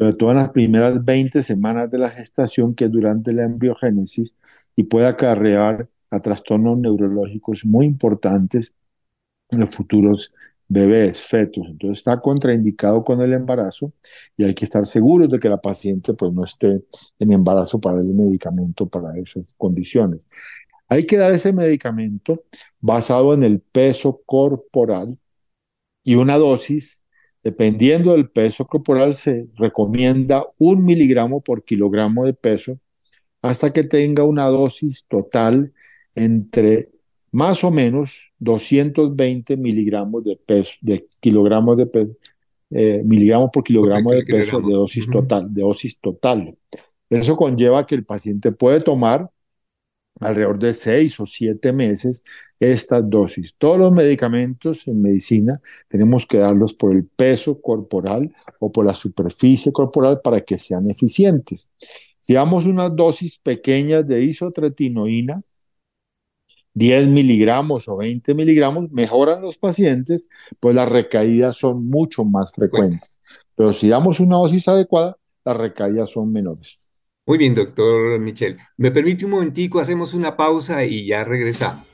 sobre 0.00 0.14
todo 0.14 0.30
en 0.30 0.36
las 0.36 0.48
primeras 0.48 1.04
20 1.04 1.42
semanas 1.42 1.90
de 1.90 1.98
la 1.98 2.08
gestación, 2.08 2.74
que 2.74 2.86
es 2.86 2.90
durante 2.90 3.34
la 3.34 3.44
embriogénesis, 3.44 4.34
y 4.74 4.84
puede 4.84 5.06
acarrear 5.06 5.90
a 6.08 6.20
trastornos 6.20 6.78
neurológicos 6.78 7.66
muy 7.66 7.84
importantes 7.84 8.74
en 9.50 9.60
los 9.60 9.74
futuros 9.76 10.32
bebés, 10.66 11.20
fetos. 11.20 11.66
Entonces 11.68 11.98
está 11.98 12.18
contraindicado 12.18 13.04
con 13.04 13.20
el 13.20 13.34
embarazo 13.34 13.92
y 14.38 14.44
hay 14.44 14.54
que 14.54 14.64
estar 14.64 14.86
seguros 14.86 15.28
de 15.30 15.38
que 15.38 15.50
la 15.50 15.60
paciente 15.60 16.14
pues 16.14 16.32
no 16.32 16.46
esté 16.46 16.82
en 17.18 17.32
embarazo 17.32 17.78
para 17.78 18.00
el 18.00 18.06
medicamento 18.06 18.86
para 18.86 19.18
esas 19.18 19.44
condiciones. 19.58 20.26
Hay 20.88 21.04
que 21.04 21.18
dar 21.18 21.30
ese 21.32 21.52
medicamento 21.52 22.44
basado 22.80 23.34
en 23.34 23.42
el 23.42 23.60
peso 23.60 24.22
corporal 24.24 25.18
y 26.02 26.14
una 26.14 26.38
dosis, 26.38 27.04
dependiendo 27.42 28.12
del 28.12 28.28
peso 28.28 28.66
corporal, 28.66 29.14
se 29.14 29.46
recomienda 29.56 30.44
un 30.58 30.84
miligramo 30.84 31.40
por 31.40 31.64
kilogramo 31.64 32.26
de 32.26 32.34
peso 32.34 32.78
hasta 33.42 33.72
que 33.72 33.84
tenga 33.84 34.24
una 34.24 34.46
dosis 34.46 35.06
total 35.06 35.72
entre 36.14 36.90
más 37.32 37.62
o 37.64 37.70
menos 37.70 38.32
220 38.40 39.56
miligramos 39.56 40.24
de 40.24 40.36
peso, 40.36 40.72
de 40.80 41.06
kilogramos 41.20 41.76
de 41.76 41.86
peso, 41.86 42.12
eh, 42.70 43.02
miligramos 43.04 43.50
por 43.52 43.64
kilogramo 43.64 44.12
de 44.12 44.24
peso 44.24 44.60
de 44.60 44.72
dosis 44.72 45.08
total, 45.08 45.52
de 45.52 45.62
dosis 45.62 45.98
total. 45.98 46.56
Eso 47.08 47.36
conlleva 47.36 47.86
que 47.86 47.94
el 47.94 48.04
paciente 48.04 48.52
puede 48.52 48.80
tomar 48.80 49.30
alrededor 50.20 50.58
de 50.58 50.74
seis 50.74 51.18
o 51.18 51.26
siete 51.26 51.72
meses 51.72 52.22
estas 52.60 53.08
dosis. 53.08 53.54
Todos 53.56 53.78
los 53.78 53.92
medicamentos 53.92 54.86
en 54.86 55.00
medicina 55.00 55.60
tenemos 55.88 56.26
que 56.26 56.38
darlos 56.38 56.74
por 56.74 56.92
el 56.92 57.06
peso 57.06 57.60
corporal 57.60 58.34
o 58.58 58.70
por 58.70 58.84
la 58.84 58.94
superficie 58.94 59.72
corporal 59.72 60.20
para 60.22 60.42
que 60.42 60.58
sean 60.58 60.90
eficientes. 60.90 61.70
Si 62.20 62.34
damos 62.34 62.66
unas 62.66 62.94
dosis 62.94 63.38
pequeñas 63.38 64.06
de 64.06 64.22
isotretinoína, 64.22 65.42
10 66.74 67.08
miligramos 67.08 67.88
o 67.88 67.96
20 67.96 68.34
miligramos, 68.34 68.90
mejoran 68.92 69.42
los 69.42 69.58
pacientes, 69.58 70.28
pues 70.60 70.74
las 70.74 70.88
recaídas 70.88 71.56
son 71.56 71.86
mucho 71.86 72.24
más 72.24 72.52
frecuentes. 72.52 73.18
Pero 73.56 73.72
si 73.72 73.88
damos 73.88 74.20
una 74.20 74.36
dosis 74.36 74.68
adecuada, 74.68 75.16
las 75.44 75.56
recaídas 75.56 76.10
son 76.10 76.32
menores. 76.32 76.78
Muy 77.30 77.38
bien, 77.38 77.54
doctor 77.54 78.18
Michel. 78.18 78.58
¿Me 78.76 78.90
permite 78.90 79.24
un 79.24 79.30
momentico? 79.30 79.78
Hacemos 79.78 80.14
una 80.14 80.36
pausa 80.36 80.84
y 80.84 81.06
ya 81.06 81.22
regresamos. 81.22 81.89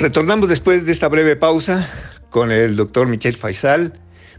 Retornamos 0.00 0.48
después 0.48 0.86
de 0.86 0.92
esta 0.92 1.08
breve 1.08 1.36
pausa 1.36 1.86
con 2.30 2.50
el 2.50 2.74
doctor 2.74 3.06
Michel 3.06 3.36
Faisal, 3.36 3.92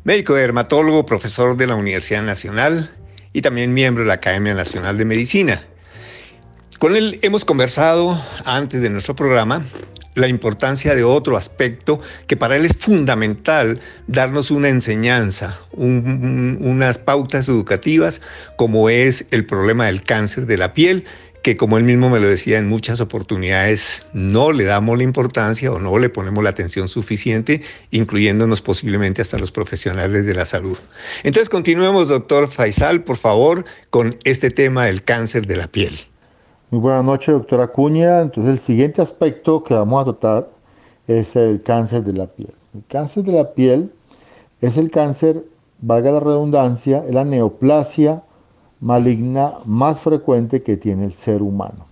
médico 0.03 0.33
dermatólogo, 0.33 1.05
profesor 1.05 1.55
de 1.55 1.67
la 1.67 1.75
Universidad 1.75 2.23
Nacional 2.23 2.89
y 3.31 3.43
también 3.43 3.71
miembro 3.71 4.03
de 4.03 4.07
la 4.07 4.15
Academia 4.15 4.55
Nacional 4.55 4.97
de 4.97 5.05
Medicina. 5.05 5.61
Con 6.79 6.95
él 6.95 7.19
hemos 7.21 7.45
conversado 7.45 8.19
antes 8.43 8.81
de 8.81 8.89
nuestro 8.89 9.15
programa 9.15 9.63
la 10.15 10.27
importancia 10.27 10.95
de 10.95 11.03
otro 11.03 11.37
aspecto 11.37 12.01
que 12.25 12.35
para 12.35 12.55
él 12.55 12.65
es 12.65 12.75
fundamental 12.75 13.81
darnos 14.07 14.49
una 14.49 14.69
enseñanza, 14.69 15.59
unas 15.73 16.97
pautas 16.97 17.47
educativas, 17.47 18.19
como 18.57 18.89
es 18.89 19.25
el 19.29 19.45
problema 19.45 19.85
del 19.85 20.01
cáncer 20.01 20.47
de 20.47 20.57
la 20.57 20.73
piel, 20.73 21.05
que 21.41 21.57
como 21.57 21.77
él 21.77 21.83
mismo 21.83 22.09
me 22.09 22.19
lo 22.19 22.27
decía 22.27 22.59
en 22.59 22.67
muchas 22.67 23.01
oportunidades, 23.01 24.05
no 24.13 24.51
le 24.51 24.63
damos 24.63 24.97
la 24.97 25.03
importancia 25.03 25.71
o 25.71 25.79
no 25.79 25.97
le 25.97 26.09
ponemos 26.09 26.43
la 26.43 26.51
atención 26.51 26.87
suficiente, 26.87 27.61
incluyéndonos 27.89 28.61
posiblemente 28.61 29.21
hasta 29.21 29.39
los 29.39 29.51
profesionales 29.51 30.25
de 30.25 30.35
la 30.35 30.45
salud. 30.45 30.77
Entonces 31.23 31.49
continuemos, 31.49 32.07
doctor 32.07 32.47
Faisal, 32.47 33.03
por 33.03 33.17
favor, 33.17 33.65
con 33.89 34.17
este 34.23 34.51
tema 34.51 34.85
del 34.85 35.03
cáncer 35.03 35.47
de 35.47 35.57
la 35.57 35.67
piel. 35.67 35.99
Muy 36.69 36.79
buenas 36.79 37.03
noches, 37.03 37.33
doctora 37.33 37.65
Acuña. 37.65 38.21
Entonces 38.21 38.53
el 38.53 38.59
siguiente 38.59 39.01
aspecto 39.01 39.63
que 39.63 39.73
vamos 39.73 40.01
a 40.01 40.05
tratar 40.05 40.49
es 41.07 41.35
el 41.35 41.63
cáncer 41.63 42.03
de 42.03 42.13
la 42.13 42.27
piel. 42.27 42.53
El 42.75 42.83
cáncer 42.87 43.23
de 43.23 43.33
la 43.33 43.51
piel 43.53 43.91
es 44.61 44.77
el 44.77 44.91
cáncer, 44.91 45.43
valga 45.79 46.11
la 46.11 46.19
redundancia, 46.19 47.03
es 47.05 47.13
la 47.13 47.25
neoplasia 47.25 48.23
maligna 48.81 49.53
más 49.65 49.99
frecuente 50.01 50.63
que 50.63 50.75
tiene 50.75 51.05
el 51.05 51.13
ser 51.13 51.41
humano. 51.41 51.85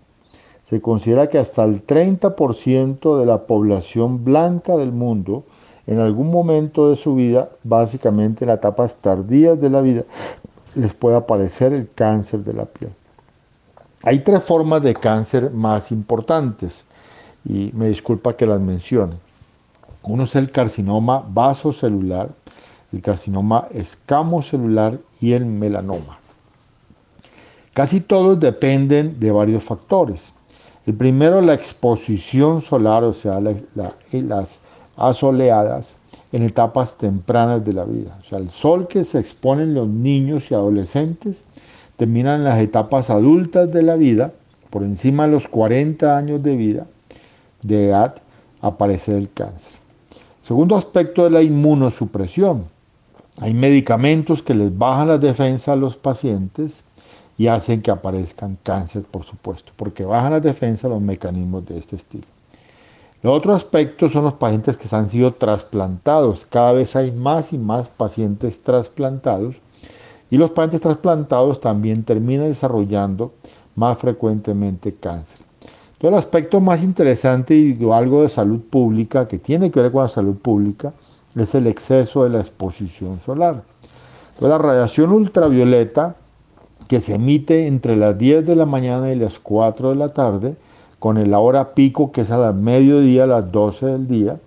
Se 0.70 0.82
considera 0.82 1.28
que 1.28 1.38
hasta 1.38 1.64
el 1.64 1.86
30% 1.86 3.20
de 3.20 3.26
la 3.26 3.46
población 3.48 4.24
blanca 4.24 4.76
del 4.76 4.92
mundo 4.92 5.44
en 5.88 6.00
algún 6.00 6.30
momento 6.30 6.90
de 6.90 6.96
su 6.96 7.16
vida, 7.16 7.50
básicamente 7.64 8.46
en 8.46 8.52
etapas 8.52 8.96
tardías 8.96 9.60
de 9.60 9.70
la 9.70 9.82
vida, 9.82 10.04
les 10.76 10.94
puede 10.94 11.16
aparecer 11.16 11.74
el 11.74 11.90
cáncer 11.90 12.44
de 12.44 12.54
la 12.54 12.66
piel. 12.66 12.94
Hay 14.04 14.20
tres 14.20 14.44
formas 14.44 14.84
de 14.84 14.94
cáncer 14.94 15.52
más 15.52 15.92
importantes 15.92 16.84
y 17.44 17.72
me 17.74 17.90
disculpa 17.90 18.34
que 18.34 18.46
las 18.46 18.62
mencione. 18.62 19.16
Uno 20.04 20.24
es 20.24 20.36
el 20.36 20.52
carcinoma 20.52 21.24
vasocelular, 21.28 22.30
el 22.94 23.02
carcinoma 23.02 23.68
escamocelular 23.72 25.00
y 25.20 25.34
el 25.34 25.46
melanoma. 25.46 26.19
Casi 27.80 28.02
todos 28.02 28.38
dependen 28.38 29.22
de 29.22 29.32
varios 29.32 29.64
factores. 29.64 30.34
El 30.86 30.96
primero, 30.96 31.40
la 31.40 31.54
exposición 31.54 32.62
solar, 32.62 33.06
o 33.06 33.14
sea, 33.14 33.40
las 33.40 34.60
asoleadas 34.98 35.96
en 36.34 36.44
etapas 36.44 36.98
tempranas 36.98 37.64
de 37.64 37.72
la 37.72 37.86
vida. 37.86 38.18
O 38.20 38.26
sea, 38.26 38.40
el 38.40 38.50
sol 38.50 38.90
que 38.90 39.06
se 39.06 39.18
exponen 39.18 39.76
los 39.76 39.88
niños 39.88 40.52
y 40.52 40.56
adolescentes 40.56 41.46
termina 41.96 42.36
en 42.36 42.44
las 42.44 42.60
etapas 42.60 43.10
adultas 43.10 43.72
de 43.72 43.82
la 43.82 43.96
vida, 43.96 44.34
por 44.70 44.84
encima 44.84 45.26
de 45.26 45.32
los 45.32 45.48
40 45.48 46.18
años 46.18 46.44
de 46.44 46.58
vida, 46.58 46.86
de 47.62 47.88
edad, 47.88 48.16
aparece 48.60 49.18
el 49.18 49.32
cáncer. 49.32 49.80
Segundo 50.44 50.76
aspecto 50.76 51.24
de 51.24 51.30
la 51.30 51.42
inmunosupresión. 51.44 52.66
Hay 53.40 53.54
medicamentos 53.54 54.44
que 54.44 54.54
les 54.54 54.78
bajan 54.78 55.08
la 55.08 55.18
defensa 55.18 55.72
a 55.72 55.78
los 55.78 55.96
pacientes 55.96 56.84
y 57.40 57.48
hacen 57.48 57.82
que 57.82 57.90
aparezcan 57.90 58.58
cáncer, 58.62 59.04
por 59.04 59.24
supuesto, 59.24 59.72
porque 59.78 60.04
bajan 60.04 60.34
las 60.34 60.44
defensas 60.44 60.92
los 60.92 61.02
mecanismos 61.02 61.66
de 61.66 61.78
este 61.78 61.96
estilo. 61.96 62.26
El 63.24 63.30
otro 63.30 63.56
aspecto 63.56 64.10
son 64.10 64.26
los 64.26 64.34
pacientes 64.34 64.76
que 64.76 64.94
han 64.94 65.10
sido 65.10 65.34
trasplantados. 65.34 66.46
Cada 66.50 66.74
vez 66.74 66.98
hay 66.98 67.12
más 67.12 67.54
y 67.54 67.58
más 67.58 67.88
pacientes 67.88 68.62
trasplantados 68.62 69.56
y 70.30 70.38
los 70.38 70.52
pacientes 70.52 70.82
trasplantados 70.82 71.62
también 71.62 72.04
terminan 72.04 72.50
desarrollando 72.50 73.32
más 73.74 73.98
frecuentemente 73.98 74.94
cáncer. 74.96 75.40
Entonces, 75.94 76.10
el 76.10 76.16
aspecto 76.16 76.60
más 76.60 76.84
interesante 76.84 77.56
y 77.56 77.78
algo 77.90 78.24
de 78.24 78.30
salud 78.30 78.60
pública 78.70 79.30
que 79.30 79.38
tiene 79.38 79.72
que 79.72 79.82
ver 79.82 79.94
con 79.94 80.04
la 80.04 80.10
salud 80.10 80.36
pública 80.36 80.92
es 81.38 81.56
el 81.56 81.68
exceso 81.68 82.26
de 82.26 82.32
la 82.32 82.40
exposición 82.40 83.22
solar. 83.22 83.64
Entonces, 84.34 84.50
la 84.50 84.58
radiación 84.58 85.14
ultravioleta 85.14 86.16
que 86.90 87.02
se 87.02 87.14
emite 87.14 87.68
entre 87.68 87.96
las 87.96 88.18
10 88.18 88.48
de 88.48 88.56
la 88.56 88.66
mañana 88.66 89.14
y 89.14 89.16
las 89.16 89.38
4 89.38 89.92
de 89.92 89.96
la 89.96 90.10
tarde, 90.10 90.56
con 90.98 91.20
el 91.20 91.36
hora 91.36 91.76
pico 91.76 92.12
que 92.12 92.22
es 92.22 92.32
a 92.32 92.40
la 92.40 92.52
mediodía, 92.52 93.26
a 93.26 93.28
las 93.28 93.52
12 93.52 93.86
del 93.86 94.08
día. 94.08 94.40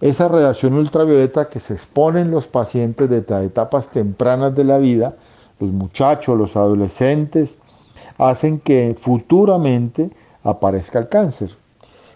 Esa 0.00 0.28
radiación 0.28 0.72
ultravioleta 0.72 1.50
que 1.50 1.60
se 1.60 1.74
exponen 1.74 2.30
los 2.30 2.46
pacientes 2.46 3.10
de 3.10 3.18
etapas 3.18 3.90
tempranas 3.90 4.54
de 4.54 4.64
la 4.64 4.78
vida, 4.78 5.16
los 5.60 5.70
muchachos, 5.72 6.38
los 6.38 6.56
adolescentes, 6.56 7.58
hacen 8.16 8.60
que 8.60 8.96
futuramente 8.98 10.08
aparezca 10.42 10.98
el 10.98 11.10
cáncer. 11.10 11.50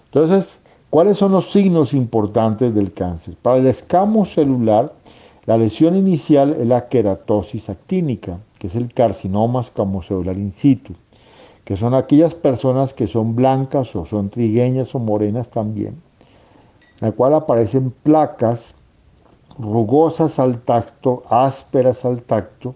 Entonces, 0.06 0.60
¿cuáles 0.88 1.18
son 1.18 1.32
los 1.32 1.52
signos 1.52 1.92
importantes 1.92 2.74
del 2.74 2.94
cáncer? 2.94 3.36
Para 3.42 3.58
el 3.58 3.66
escamo 3.66 4.24
celular, 4.24 4.94
la 5.44 5.58
lesión 5.58 5.94
inicial 5.94 6.56
es 6.58 6.66
la 6.66 6.88
queratosis 6.88 7.68
actínica 7.68 8.38
que 8.58 8.66
es 8.66 8.74
el 8.74 8.92
carcinoma 8.92 9.60
escamocelular 9.60 10.36
in 10.36 10.52
situ, 10.52 10.94
que 11.64 11.76
son 11.76 11.94
aquellas 11.94 12.34
personas 12.34 12.94
que 12.94 13.06
son 13.06 13.36
blancas 13.36 13.94
o 13.94 14.06
son 14.06 14.30
trigueñas 14.30 14.94
o 14.94 14.98
morenas 14.98 15.48
también, 15.48 16.00
en 17.00 17.08
la 17.08 17.12
cual 17.12 17.34
aparecen 17.34 17.90
placas 18.02 18.74
rugosas 19.58 20.38
al 20.38 20.60
tacto, 20.60 21.24
ásperas 21.28 22.04
al 22.04 22.22
tacto, 22.22 22.74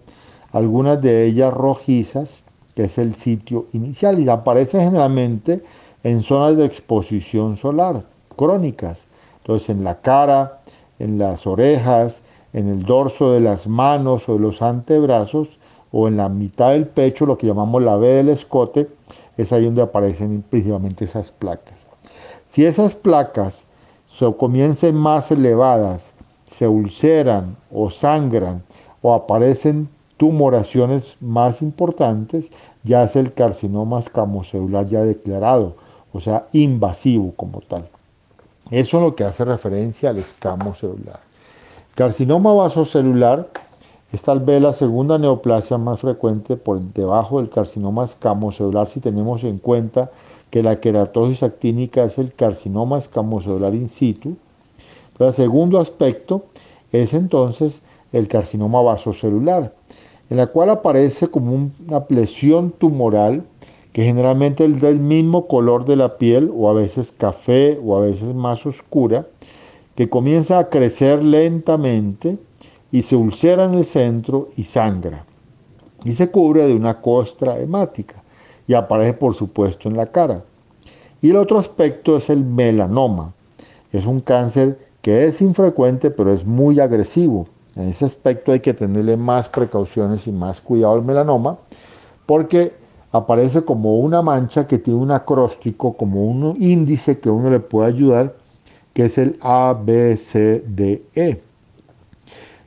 algunas 0.51 1.01
de 1.01 1.25
ellas 1.25 1.53
rojizas, 1.53 2.43
que 2.75 2.83
es 2.83 2.97
el 2.97 3.15
sitio 3.15 3.67
inicial, 3.73 4.19
y 4.19 4.29
aparece 4.29 4.79
generalmente 4.79 5.63
en 6.03 6.21
zonas 6.21 6.57
de 6.57 6.65
exposición 6.65 7.57
solar 7.57 8.03
crónicas. 8.35 8.99
Entonces 9.41 9.69
en 9.69 9.83
la 9.83 10.01
cara, 10.01 10.61
en 10.99 11.17
las 11.17 11.47
orejas, 11.47 12.21
en 12.53 12.67
el 12.67 12.83
dorso 12.83 13.31
de 13.31 13.39
las 13.39 13.67
manos 13.67 14.29
o 14.29 14.33
de 14.33 14.39
los 14.39 14.61
antebrazos 14.61 15.49
o 15.95 16.07
en 16.07 16.17
la 16.17 16.27
mitad 16.27 16.71
del 16.71 16.87
pecho, 16.87 17.27
lo 17.27 17.37
que 17.37 17.45
llamamos 17.45 17.83
la 17.83 17.95
B 17.95 18.09
del 18.09 18.29
escote, 18.29 18.89
es 19.37 19.53
ahí 19.53 19.65
donde 19.65 19.83
aparecen 19.83 20.43
principalmente 20.49 21.05
esas 21.05 21.31
placas. 21.31 21.75
Si 22.47 22.65
esas 22.65 22.95
placas 22.95 23.63
se 24.17 24.33
comiencen 24.35 24.95
más 24.95 25.31
elevadas, 25.31 26.11
se 26.51 26.67
ulceran 26.67 27.55
o 27.71 27.91
sangran 27.91 28.63
o 29.03 29.13
aparecen 29.13 29.87
tumoraciones 30.17 31.15
más 31.21 31.61
importantes, 31.61 32.49
ya 32.83 33.03
es 33.03 33.15
el 33.15 33.31
carcinoma 33.33 33.99
escamocelular 33.99 34.87
ya 34.87 35.03
declarado, 35.03 35.75
o 36.11 36.19
sea, 36.19 36.47
invasivo 36.53 37.33
como 37.35 37.61
tal. 37.61 37.87
Eso 38.71 38.97
es 38.97 39.03
lo 39.03 39.15
que 39.15 39.25
hace 39.25 39.45
referencia 39.45 40.09
al 40.09 40.17
escamo 40.17 40.73
celular. 40.73 41.19
Carcinoma 41.93 42.51
vasocelular 42.53 43.49
es 44.13 44.21
tal 44.21 44.39
vez 44.41 44.61
la 44.61 44.73
segunda 44.73 45.17
neoplasia 45.17 45.79
más 45.79 46.01
frecuente 46.01 46.55
por 46.55 46.79
debajo 46.79 47.39
del 47.39 47.49
carcinoma 47.49 48.05
escamocelular 48.05 48.87
si 48.87 48.99
tenemos 48.99 49.43
en 49.43 49.57
cuenta 49.57 50.11
que 50.51 50.61
la 50.61 50.79
queratosis 50.79 51.41
actínica 51.41 52.03
es 52.03 52.19
el 52.19 52.31
carcinoma 52.31 52.99
escamocelular 52.99 53.73
in 53.73 53.89
situ. 53.89 54.35
el 55.17 55.33
segundo 55.33 55.79
aspecto 55.79 56.43
es 56.91 57.15
entonces 57.15 57.81
el 58.11 58.27
carcinoma 58.27 58.83
vasocelular, 58.83 59.73
en 60.29 60.37
la 60.37 60.45
cual 60.45 60.69
aparece 60.69 61.27
como 61.27 61.55
una 61.55 62.05
lesión 62.09 62.69
tumoral 62.69 63.43
que 63.93 64.03
generalmente 64.03 64.65
es 64.65 64.79
del 64.79 64.99
mismo 64.99 65.47
color 65.47 65.85
de 65.85 65.95
la 65.95 66.19
piel 66.19 66.51
o 66.55 66.69
a 66.69 66.73
veces 66.73 67.11
café 67.11 67.79
o 67.83 67.97
a 67.97 68.01
veces 68.01 68.35
más 68.35 68.63
oscura, 68.67 69.25
que 69.95 70.07
comienza 70.07 70.59
a 70.59 70.69
crecer 70.69 71.23
lentamente 71.23 72.37
y 72.93 73.01
se 73.01 73.15
ulcera 73.15 73.63
en 73.63 73.73
el 73.73 73.85
centro 73.85 74.49
y 74.55 74.65
sangra. 74.65 75.25
Y 76.03 76.13
se 76.13 76.29
cubre 76.29 76.67
de 76.67 76.75
una 76.75 77.01
costra 77.01 77.59
hemática 77.59 78.21
y 78.67 78.75
aparece 78.75 79.13
por 79.13 79.33
supuesto 79.33 79.89
en 79.89 79.97
la 79.97 80.05
cara. 80.05 80.43
Y 81.19 81.31
el 81.31 81.37
otro 81.37 81.57
aspecto 81.57 82.15
es 82.15 82.29
el 82.29 82.45
melanoma. 82.45 83.33
Es 83.91 84.05
un 84.05 84.21
cáncer 84.21 84.77
que 85.01 85.25
es 85.25 85.41
infrecuente 85.41 86.11
pero 86.11 86.31
es 86.31 86.45
muy 86.45 86.79
agresivo. 86.79 87.47
En 87.75 87.89
ese 87.89 88.05
aspecto 88.05 88.51
hay 88.51 88.59
que 88.59 88.75
tenerle 88.75 89.17
más 89.17 89.49
precauciones 89.49 90.27
y 90.27 90.31
más 90.31 90.61
cuidado 90.61 90.93
al 90.93 91.03
melanoma 91.03 91.57
porque 92.27 92.73
aparece 93.11 93.63
como 93.63 93.97
una 93.97 94.21
mancha 94.21 94.67
que 94.67 94.77
tiene 94.77 94.99
un 94.99 95.09
acróstico, 95.09 95.97
como 95.97 96.25
un 96.25 96.61
índice 96.61 97.17
que 97.17 97.31
uno 97.31 97.49
le 97.49 97.59
puede 97.59 97.87
ayudar, 97.87 98.35
que 98.93 99.05
es 99.05 99.17
el 99.17 99.39
A, 99.41 99.75
B, 99.83 100.15
C, 100.15 100.63
D, 100.67 101.01
E. 101.15 101.41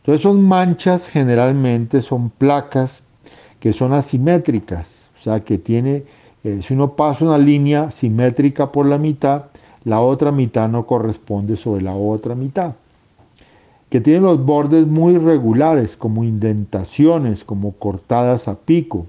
Entonces 0.06 0.22
son 0.22 0.46
manchas 0.46 1.08
generalmente, 1.08 2.00
son 2.00 2.30
placas 2.30 3.02
que 3.58 3.72
son 3.72 3.92
asimétricas, 3.92 4.86
o 5.18 5.20
sea 5.20 5.40
que 5.40 5.58
tiene, 5.58 6.04
eh, 6.44 6.60
si 6.62 6.74
uno 6.74 6.92
pasa 6.92 7.24
una 7.24 7.38
línea 7.38 7.90
simétrica 7.90 8.70
por 8.70 8.86
la 8.86 8.98
mitad, 8.98 9.46
la 9.82 9.98
otra 9.98 10.30
mitad 10.30 10.68
no 10.68 10.86
corresponde 10.86 11.56
sobre 11.56 11.82
la 11.82 11.96
otra 11.96 12.36
mitad. 12.36 12.76
Que 13.90 14.00
tiene 14.00 14.20
los 14.20 14.44
bordes 14.44 14.86
muy 14.86 15.18
regulares, 15.18 15.96
como 15.96 16.22
indentaciones, 16.22 17.42
como 17.42 17.72
cortadas 17.72 18.46
a 18.46 18.54
pico 18.54 19.06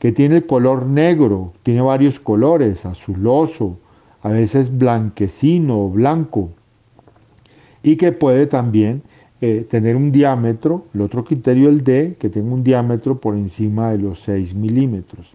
que 0.00 0.10
tiene 0.10 0.38
el 0.38 0.46
color 0.46 0.86
negro, 0.86 1.52
tiene 1.62 1.82
varios 1.82 2.18
colores, 2.18 2.84
azuloso, 2.84 3.78
a 4.22 4.30
veces 4.30 4.76
blanquecino 4.76 5.84
o 5.84 5.88
blanco, 5.88 6.50
y 7.84 7.94
que 7.94 8.10
puede 8.10 8.48
también 8.48 9.02
eh, 9.40 9.66
tener 9.68 9.96
un 9.96 10.12
diámetro, 10.12 10.86
el 10.94 11.02
otro 11.02 11.24
criterio 11.24 11.68
el 11.68 11.84
D, 11.84 12.16
que 12.18 12.30
tenga 12.30 12.54
un 12.54 12.64
diámetro 12.64 13.18
por 13.20 13.34
encima 13.34 13.90
de 13.90 13.98
los 13.98 14.20
6 14.20 14.54
milímetros, 14.54 15.30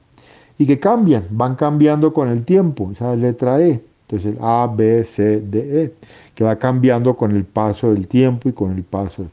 y 0.57 0.65
que 0.65 0.79
cambian, 0.79 1.25
van 1.29 1.55
cambiando 1.55 2.13
con 2.13 2.27
el 2.29 2.43
tiempo, 2.43 2.89
esa 2.91 3.15
letra 3.15 3.61
E, 3.61 3.81
entonces 4.07 4.35
el 4.35 4.43
A, 4.43 4.67
B, 4.75 5.03
C, 5.05 5.39
D, 5.41 5.83
E, 5.83 5.93
que 6.33 6.43
va 6.43 6.55
cambiando 6.57 7.15
con 7.15 7.35
el 7.35 7.43
paso 7.43 7.93
del 7.93 8.07
tiempo 8.07 8.49
y 8.49 8.53
con 8.53 8.75
el 8.75 8.83
paso. 8.83 9.27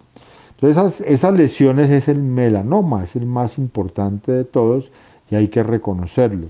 Entonces 0.50 0.76
esas, 0.76 1.00
esas 1.00 1.34
lesiones 1.34 1.90
es 1.90 2.08
el 2.08 2.20
melanoma, 2.22 3.04
es 3.04 3.16
el 3.16 3.26
más 3.26 3.58
importante 3.58 4.32
de 4.32 4.44
todos, 4.44 4.92
y 5.30 5.34
hay 5.34 5.48
que 5.48 5.62
reconocerlo. 5.62 6.48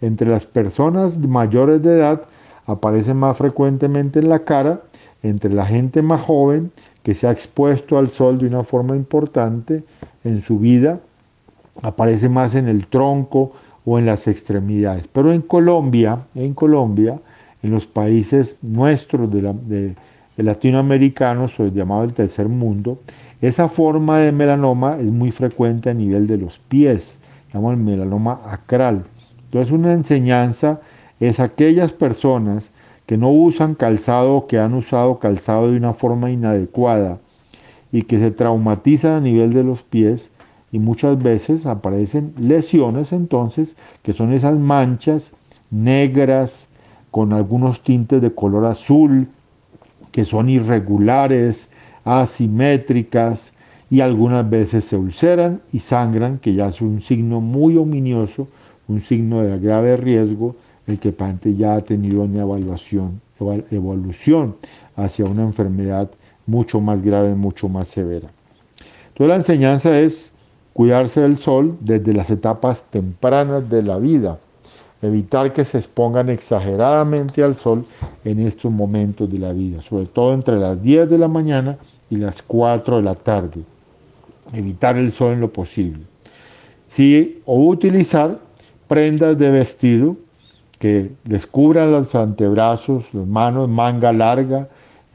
Entre 0.00 0.28
las 0.28 0.46
personas 0.46 1.18
mayores 1.18 1.82
de 1.82 1.98
edad 1.98 2.22
aparece 2.66 3.14
más 3.14 3.36
frecuentemente 3.36 4.20
en 4.20 4.28
la 4.28 4.40
cara, 4.40 4.80
entre 5.22 5.52
la 5.52 5.66
gente 5.66 6.02
más 6.02 6.22
joven 6.22 6.70
que 7.08 7.14
se 7.14 7.26
ha 7.26 7.30
expuesto 7.30 7.96
al 7.96 8.10
sol 8.10 8.36
de 8.36 8.46
una 8.46 8.64
forma 8.64 8.94
importante 8.94 9.82
en 10.24 10.42
su 10.42 10.58
vida, 10.58 11.00
aparece 11.80 12.28
más 12.28 12.54
en 12.54 12.68
el 12.68 12.86
tronco 12.86 13.52
o 13.86 13.98
en 13.98 14.04
las 14.04 14.28
extremidades. 14.28 15.08
Pero 15.10 15.32
en 15.32 15.40
Colombia, 15.40 16.18
en 16.34 16.52
Colombia, 16.52 17.18
en 17.62 17.70
los 17.70 17.86
países 17.86 18.58
nuestros 18.60 19.32
de, 19.32 19.40
de, 19.40 19.94
de 20.36 20.42
latinoamericanos, 20.42 21.58
o 21.58 21.68
llamado 21.68 22.04
el 22.04 22.12
tercer 22.12 22.46
mundo, 22.46 22.98
esa 23.40 23.70
forma 23.70 24.18
de 24.18 24.30
melanoma 24.30 24.98
es 24.98 25.06
muy 25.06 25.30
frecuente 25.30 25.88
a 25.88 25.94
nivel 25.94 26.26
de 26.26 26.36
los 26.36 26.58
pies 26.58 27.16
llamamos 27.54 27.78
el 27.78 27.84
melanoma 27.84 28.42
acral. 28.44 29.04
Entonces 29.46 29.72
una 29.72 29.94
enseñanza 29.94 30.82
es 31.20 31.40
aquellas 31.40 31.90
personas 31.94 32.64
que 33.08 33.16
no 33.16 33.30
usan 33.30 33.74
calzado 33.74 34.46
que 34.46 34.60
han 34.60 34.74
usado 34.74 35.18
calzado 35.18 35.72
de 35.72 35.76
una 35.76 35.94
forma 35.94 36.30
inadecuada 36.30 37.18
y 37.90 38.02
que 38.02 38.20
se 38.20 38.30
traumatizan 38.30 39.14
a 39.14 39.20
nivel 39.20 39.52
de 39.52 39.64
los 39.64 39.82
pies 39.82 40.30
y 40.70 40.78
muchas 40.78 41.20
veces 41.20 41.66
aparecen 41.66 42.34
lesiones 42.38 43.12
entonces 43.12 43.74
que 44.04 44.12
son 44.12 44.32
esas 44.32 44.56
manchas 44.56 45.32
negras 45.70 46.68
con 47.10 47.32
algunos 47.32 47.82
tintes 47.82 48.22
de 48.22 48.32
color 48.32 48.66
azul 48.66 49.28
que 50.12 50.24
son 50.24 50.48
irregulares, 50.48 51.68
asimétricas, 52.04 53.52
y 53.90 54.00
algunas 54.00 54.48
veces 54.48 54.84
se 54.84 54.96
ulceran 54.96 55.62
y 55.72 55.80
sangran, 55.80 56.38
que 56.38 56.54
ya 56.54 56.68
es 56.68 56.80
un 56.80 57.00
signo 57.00 57.40
muy 57.40 57.76
ominioso, 57.76 58.48
un 58.86 59.00
signo 59.00 59.42
de 59.42 59.58
grave 59.58 59.96
riesgo, 59.96 60.56
el 60.88 60.98
que 60.98 61.08
el 61.08 61.14
paciente 61.14 61.54
ya 61.54 61.74
ha 61.74 61.80
tenido 61.80 62.22
una 62.22 62.40
evaluación, 62.40 63.20
evolución 63.70 64.56
hacia 64.96 65.24
una 65.24 65.42
enfermedad 65.42 66.10
mucho 66.46 66.80
más 66.80 67.02
grave, 67.02 67.34
mucho 67.34 67.68
más 67.68 67.86
severa. 67.88 68.28
Entonces 69.08 69.28
la 69.28 69.36
enseñanza 69.36 70.00
es 70.00 70.30
cuidarse 70.72 71.20
del 71.20 71.36
sol 71.36 71.76
desde 71.80 72.12
las 72.12 72.30
etapas 72.30 72.84
tempranas 72.90 73.68
de 73.68 73.82
la 73.82 73.98
vida, 73.98 74.38
evitar 75.02 75.52
que 75.52 75.64
se 75.64 75.78
expongan 75.78 76.28
exageradamente 76.30 77.42
al 77.42 77.54
sol 77.54 77.84
en 78.24 78.40
estos 78.40 78.72
momentos 78.72 79.30
de 79.30 79.38
la 79.38 79.52
vida, 79.52 79.82
sobre 79.82 80.06
todo 80.06 80.34
entre 80.34 80.58
las 80.58 80.82
10 80.82 81.08
de 81.08 81.18
la 81.18 81.28
mañana 81.28 81.78
y 82.10 82.16
las 82.16 82.42
4 82.42 82.96
de 82.96 83.02
la 83.02 83.14
tarde 83.14 83.62
evitar 84.52 84.96
el 84.96 85.12
sol 85.12 85.34
en 85.34 85.40
lo 85.40 85.52
posible. 85.52 86.00
Sí, 86.88 87.42
o 87.44 87.66
utilizar 87.66 88.38
prendas 88.86 89.36
de 89.38 89.50
vestido 89.50 90.16
que 90.78 91.12
les 91.24 91.46
cubran 91.46 91.92
los 91.92 92.14
antebrazos, 92.14 93.12
las 93.12 93.26
manos, 93.26 93.68
manga 93.68 94.12
larga, 94.12 94.68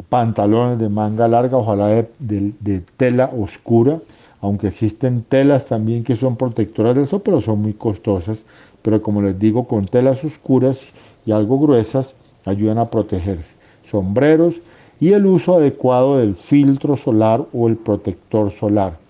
pantalones 0.09 0.79
de 0.79 0.89
manga 0.89 1.27
larga, 1.27 1.57
ojalá 1.57 1.87
de, 1.87 2.81
tela 2.97 3.31
oscura, 3.37 3.99
aunque 4.41 4.67
existen 4.67 5.23
telas 5.23 5.65
también 5.65 6.03
que 6.03 6.15
son 6.15 6.35
protectoras 6.35 6.95
del 6.95 7.07
sol, 7.07 7.21
pero 7.23 7.39
son 7.39 7.61
muy 7.61 7.73
costosas. 7.73 8.43
Pero 8.81 9.01
como 9.01 9.21
les 9.21 9.39
digo, 9.39 9.67
con 9.67 9.85
telas 9.85 10.23
oscuras 10.25 10.81
y 11.25 11.31
algo 11.31 11.57
gruesas 11.59 12.15
ayudan 12.43 12.77
a 12.77 12.89
protegerse. 12.89 13.55
Sombreros 13.89 14.59
y 14.99 15.13
el 15.13 15.25
uso 15.25 15.55
adecuado 15.55 16.17
del 16.17 16.35
filtro 16.35 16.97
solar 16.97 17.45
o 17.53 17.69
el 17.69 17.77
protector 17.77 18.51
solar 18.51 19.03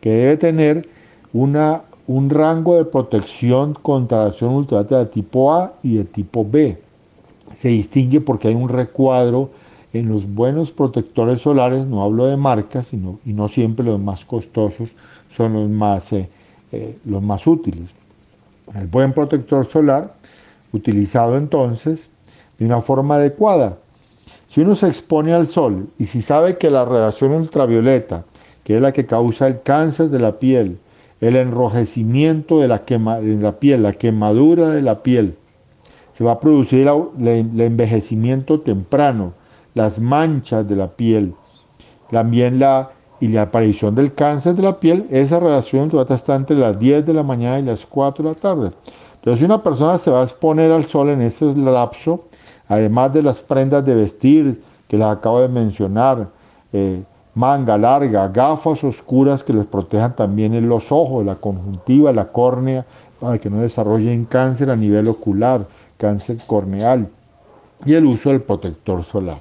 que 0.00 0.10
debe 0.10 0.36
tener 0.36 0.88
una, 1.32 1.82
un 2.10 2.28
rango 2.28 2.76
de 2.76 2.84
protección 2.84 3.72
contra 3.72 4.18
la 4.18 4.26
acción 4.30 4.52
ultravioleta 4.52 4.98
de 4.98 5.06
tipo 5.06 5.52
A 5.52 5.74
y 5.80 5.96
de 5.96 6.04
tipo 6.04 6.44
B. 6.44 6.76
Se 7.56 7.68
distingue 7.68 8.20
porque 8.20 8.48
hay 8.48 8.54
un 8.56 8.68
recuadro 8.68 9.50
en 9.92 10.08
los 10.08 10.26
buenos 10.26 10.72
protectores 10.72 11.40
solares, 11.40 11.86
no 11.86 12.02
hablo 12.02 12.26
de 12.26 12.36
marcas, 12.36 12.88
sino, 12.88 13.20
y 13.24 13.32
no 13.32 13.46
siempre 13.46 13.86
los 13.86 14.00
más 14.00 14.24
costosos 14.24 14.90
son 15.36 15.52
los 15.52 15.70
más, 15.70 16.12
eh, 16.12 16.28
eh, 16.72 16.98
los 17.04 17.22
más 17.22 17.46
útiles. 17.46 17.90
El 18.74 18.88
buen 18.88 19.12
protector 19.12 19.64
solar, 19.66 20.14
utilizado 20.72 21.36
entonces 21.36 22.10
de 22.58 22.66
una 22.66 22.80
forma 22.80 23.16
adecuada. 23.16 23.78
Si 24.48 24.62
uno 24.62 24.74
se 24.74 24.88
expone 24.88 25.32
al 25.32 25.46
sol 25.46 25.86
y 25.96 26.06
si 26.06 26.22
sabe 26.22 26.58
que 26.58 26.70
la 26.70 26.84
radiación 26.84 27.30
ultravioleta 27.30 28.24
que 28.64 28.76
es 28.76 28.82
la 28.82 28.92
que 28.92 29.06
causa 29.06 29.46
el 29.46 29.62
cáncer 29.62 30.10
de 30.10 30.18
la 30.18 30.38
piel, 30.38 30.78
el 31.20 31.36
enrojecimiento 31.36 32.60
de 32.60 32.68
la, 32.68 32.84
quema, 32.84 33.20
la 33.20 33.58
piel, 33.58 33.82
la 33.82 33.92
quemadura 33.92 34.70
de 34.70 34.82
la 34.82 35.02
piel. 35.02 35.36
se 36.12 36.24
va 36.24 36.32
a 36.32 36.40
producir 36.40 36.88
el 36.88 37.60
envejecimiento 37.60 38.60
temprano, 38.60 39.34
las 39.74 39.98
manchas 39.98 40.68
de 40.68 40.76
la 40.76 40.88
piel, 40.88 41.34
también 42.10 42.58
la, 42.58 42.90
y 43.20 43.28
la 43.28 43.42
aparición 43.42 43.94
del 43.94 44.14
cáncer 44.14 44.54
de 44.54 44.62
la 44.62 44.80
piel, 44.80 45.06
esa 45.10 45.38
relación 45.38 45.90
está 46.08 46.34
entre 46.34 46.56
las 46.56 46.78
10 46.78 47.06
de 47.06 47.14
la 47.14 47.22
mañana 47.22 47.58
y 47.58 47.62
las 47.62 47.84
4 47.86 48.24
de 48.24 48.30
la 48.30 48.34
tarde. 48.34 48.72
Entonces, 49.16 49.38
si 49.38 49.44
una 49.44 49.62
persona 49.62 49.98
se 49.98 50.10
va 50.10 50.22
a 50.22 50.24
exponer 50.24 50.72
al 50.72 50.84
sol 50.84 51.10
en 51.10 51.20
ese 51.20 51.44
lapso, 51.54 52.24
además 52.66 53.12
de 53.12 53.22
las 53.22 53.40
prendas 53.40 53.84
de 53.84 53.94
vestir 53.94 54.62
que 54.88 54.96
les 54.96 55.06
acabo 55.06 55.40
de 55.40 55.48
mencionar, 55.48 56.28
eh, 56.72 57.02
manga 57.34 57.78
larga, 57.78 58.28
gafas 58.28 58.82
oscuras 58.84 59.42
que 59.42 59.52
les 59.52 59.66
protejan 59.66 60.16
también 60.16 60.54
en 60.54 60.68
los 60.68 60.90
ojos, 60.90 61.24
la 61.24 61.36
conjuntiva, 61.36 62.12
la 62.12 62.28
córnea, 62.28 62.84
para 63.20 63.38
que 63.38 63.50
no 63.50 63.58
desarrollen 63.58 64.24
cáncer 64.24 64.70
a 64.70 64.76
nivel 64.76 65.08
ocular, 65.08 65.66
cáncer 65.96 66.38
corneal, 66.46 67.08
y 67.84 67.94
el 67.94 68.06
uso 68.06 68.30
del 68.30 68.42
protector 68.42 69.04
solar, 69.04 69.40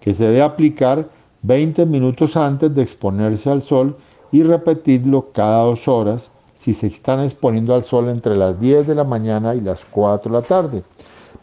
que 0.00 0.14
se 0.14 0.24
debe 0.24 0.42
aplicar 0.42 1.06
20 1.42 1.86
minutos 1.86 2.36
antes 2.36 2.74
de 2.74 2.82
exponerse 2.82 3.50
al 3.50 3.62
sol 3.62 3.96
y 4.32 4.42
repetirlo 4.42 5.30
cada 5.32 5.62
dos 5.64 5.86
horas 5.88 6.30
si 6.54 6.74
se 6.74 6.88
están 6.88 7.20
exponiendo 7.20 7.74
al 7.74 7.84
sol 7.84 8.08
entre 8.08 8.36
las 8.36 8.58
10 8.58 8.86
de 8.86 8.94
la 8.94 9.04
mañana 9.04 9.54
y 9.54 9.60
las 9.60 9.84
4 9.84 10.32
de 10.32 10.40
la 10.40 10.46
tarde. 10.46 10.82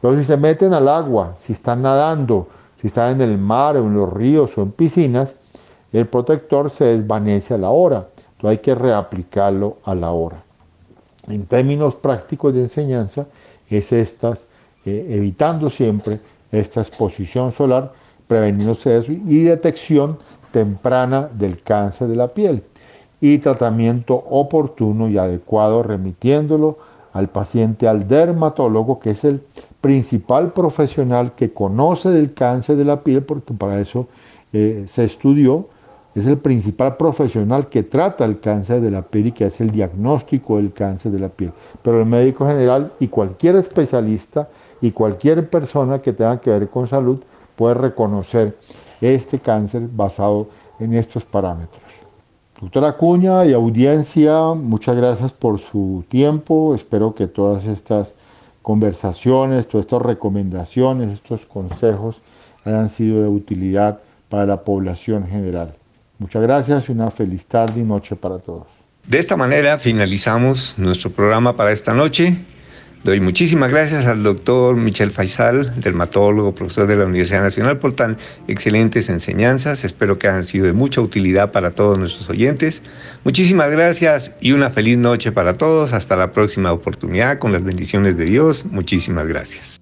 Pero 0.01 0.17
si 0.17 0.25
se 0.25 0.35
meten 0.35 0.73
al 0.73 0.89
agua, 0.89 1.35
si 1.39 1.53
están 1.53 1.81
nadando, 1.81 2.47
si 2.81 2.87
están 2.87 3.11
en 3.11 3.21
el 3.21 3.37
mar 3.37 3.77
o 3.77 3.85
en 3.85 3.93
los 3.93 4.11
ríos 4.11 4.57
o 4.57 4.61
en 4.61 4.71
piscinas, 4.71 5.33
el 5.93 6.07
protector 6.07 6.69
se 6.69 6.85
desvanece 6.85 7.53
a 7.53 7.57
la 7.57 7.69
hora. 7.69 8.07
Entonces 8.17 8.49
hay 8.49 8.57
que 8.57 8.75
reaplicarlo 8.75 9.77
a 9.85 9.95
la 9.95 10.11
hora. 10.11 10.43
En 11.27 11.45
términos 11.45 11.95
prácticos 11.95 12.53
de 12.53 12.63
enseñanza, 12.63 13.25
es 13.69 13.91
estas, 13.91 14.39
eh, 14.85 15.05
evitando 15.09 15.69
siempre 15.69 16.19
esta 16.51 16.81
exposición 16.81 17.51
solar, 17.51 17.93
preveniéndose 18.27 18.97
eso 18.97 19.11
y 19.11 19.43
detección 19.43 20.17
temprana 20.51 21.29
del 21.33 21.61
cáncer 21.61 22.07
de 22.07 22.15
la 22.15 22.27
piel 22.27 22.63
y 23.19 23.37
tratamiento 23.37 24.15
oportuno 24.15 25.07
y 25.07 25.17
adecuado 25.17 25.81
remitiéndolo 25.81 26.77
al 27.13 27.29
paciente 27.29 27.87
al 27.87 28.07
dermatólogo, 28.07 28.99
que 28.99 29.11
es 29.11 29.23
el 29.23 29.41
principal 29.81 30.51
profesional 30.51 31.33
que 31.35 31.53
conoce 31.53 32.09
del 32.09 32.33
cáncer 32.33 32.75
de 32.75 32.85
la 32.85 33.01
piel, 33.01 33.23
porque 33.23 33.53
para 33.53 33.79
eso 33.79 34.07
eh, 34.51 34.85
se 34.89 35.05
estudió, 35.05 35.67
es 36.15 36.27
el 36.27 36.37
principal 36.37 36.97
profesional 36.97 37.69
que 37.69 37.83
trata 37.83 38.25
el 38.25 38.39
cáncer 38.39 38.81
de 38.81 38.91
la 38.91 39.01
piel 39.01 39.27
y 39.27 39.31
que 39.31 39.45
hace 39.45 39.63
el 39.63 39.71
diagnóstico 39.71 40.57
del 40.57 40.71
cáncer 40.71 41.11
de 41.11 41.19
la 41.19 41.29
piel. 41.29 41.51
Pero 41.81 41.99
el 41.99 42.05
médico 42.05 42.47
general 42.47 42.91
y 42.99 43.07
cualquier 43.07 43.55
especialista 43.55 44.47
y 44.79 44.91
cualquier 44.91 45.49
persona 45.49 45.99
que 45.99 46.13
tenga 46.13 46.39
que 46.39 46.51
ver 46.51 46.69
con 46.69 46.87
salud 46.87 47.19
puede 47.55 47.73
reconocer 47.75 48.57
este 49.01 49.39
cáncer 49.39 49.87
basado 49.91 50.47
en 50.79 50.93
estos 50.93 51.25
parámetros. 51.25 51.81
Doctora 52.61 52.95
Cuña 52.95 53.45
y 53.45 53.53
audiencia, 53.53 54.53
muchas 54.53 54.95
gracias 54.95 55.33
por 55.33 55.59
su 55.59 56.05
tiempo. 56.07 56.75
Espero 56.75 57.13
que 57.13 57.27
todas 57.27 57.65
estas 57.65 58.15
conversaciones, 58.61 59.67
todas 59.67 59.85
estas 59.85 60.01
recomendaciones, 60.01 61.11
estos 61.11 61.45
consejos 61.45 62.21
hayan 62.63 62.89
sido 62.89 63.21
de 63.21 63.27
utilidad 63.27 63.99
para 64.29 64.45
la 64.45 64.63
población 64.63 65.27
general. 65.27 65.75
Muchas 66.23 66.41
gracias 66.41 66.87
y 66.87 66.93
una 66.93 67.11
feliz 67.11 67.45
tarde 67.47 67.81
y 67.81 67.83
noche 67.83 68.15
para 68.15 68.39
todos. 68.39 68.65
De 69.05 69.19
esta 69.19 69.35
manera 69.35 69.77
finalizamos 69.77 70.75
nuestro 70.77 71.11
programa 71.11 71.57
para 71.57 71.73
esta 71.73 71.93
noche. 71.93 72.37
Doy 73.03 73.19
muchísimas 73.19 73.69
gracias 73.69 74.07
al 74.07 74.23
doctor 74.23 74.77
Michel 74.77 75.11
Faisal, 75.11 75.73
dermatólogo, 75.81 76.55
profesor 76.55 76.87
de 76.87 76.95
la 76.95 77.03
Universidad 77.03 77.41
Nacional, 77.41 77.77
por 77.77 77.91
tan 77.91 78.15
excelentes 78.47 79.09
enseñanzas. 79.09 79.83
Espero 79.83 80.17
que 80.17 80.29
hayan 80.29 80.45
sido 80.45 80.65
de 80.65 80.71
mucha 80.71 81.01
utilidad 81.01 81.51
para 81.51 81.71
todos 81.71 81.99
nuestros 81.99 82.29
oyentes. 82.29 82.83
Muchísimas 83.25 83.69
gracias 83.69 84.33
y 84.39 84.53
una 84.53 84.69
feliz 84.69 84.97
noche 84.97 85.33
para 85.33 85.55
todos. 85.55 85.91
Hasta 85.91 86.15
la 86.15 86.31
próxima 86.31 86.71
oportunidad 86.71 87.37
con 87.37 87.51
las 87.51 87.65
bendiciones 87.65 88.15
de 88.15 88.23
Dios. 88.23 88.63
Muchísimas 88.63 89.27
gracias. 89.27 89.81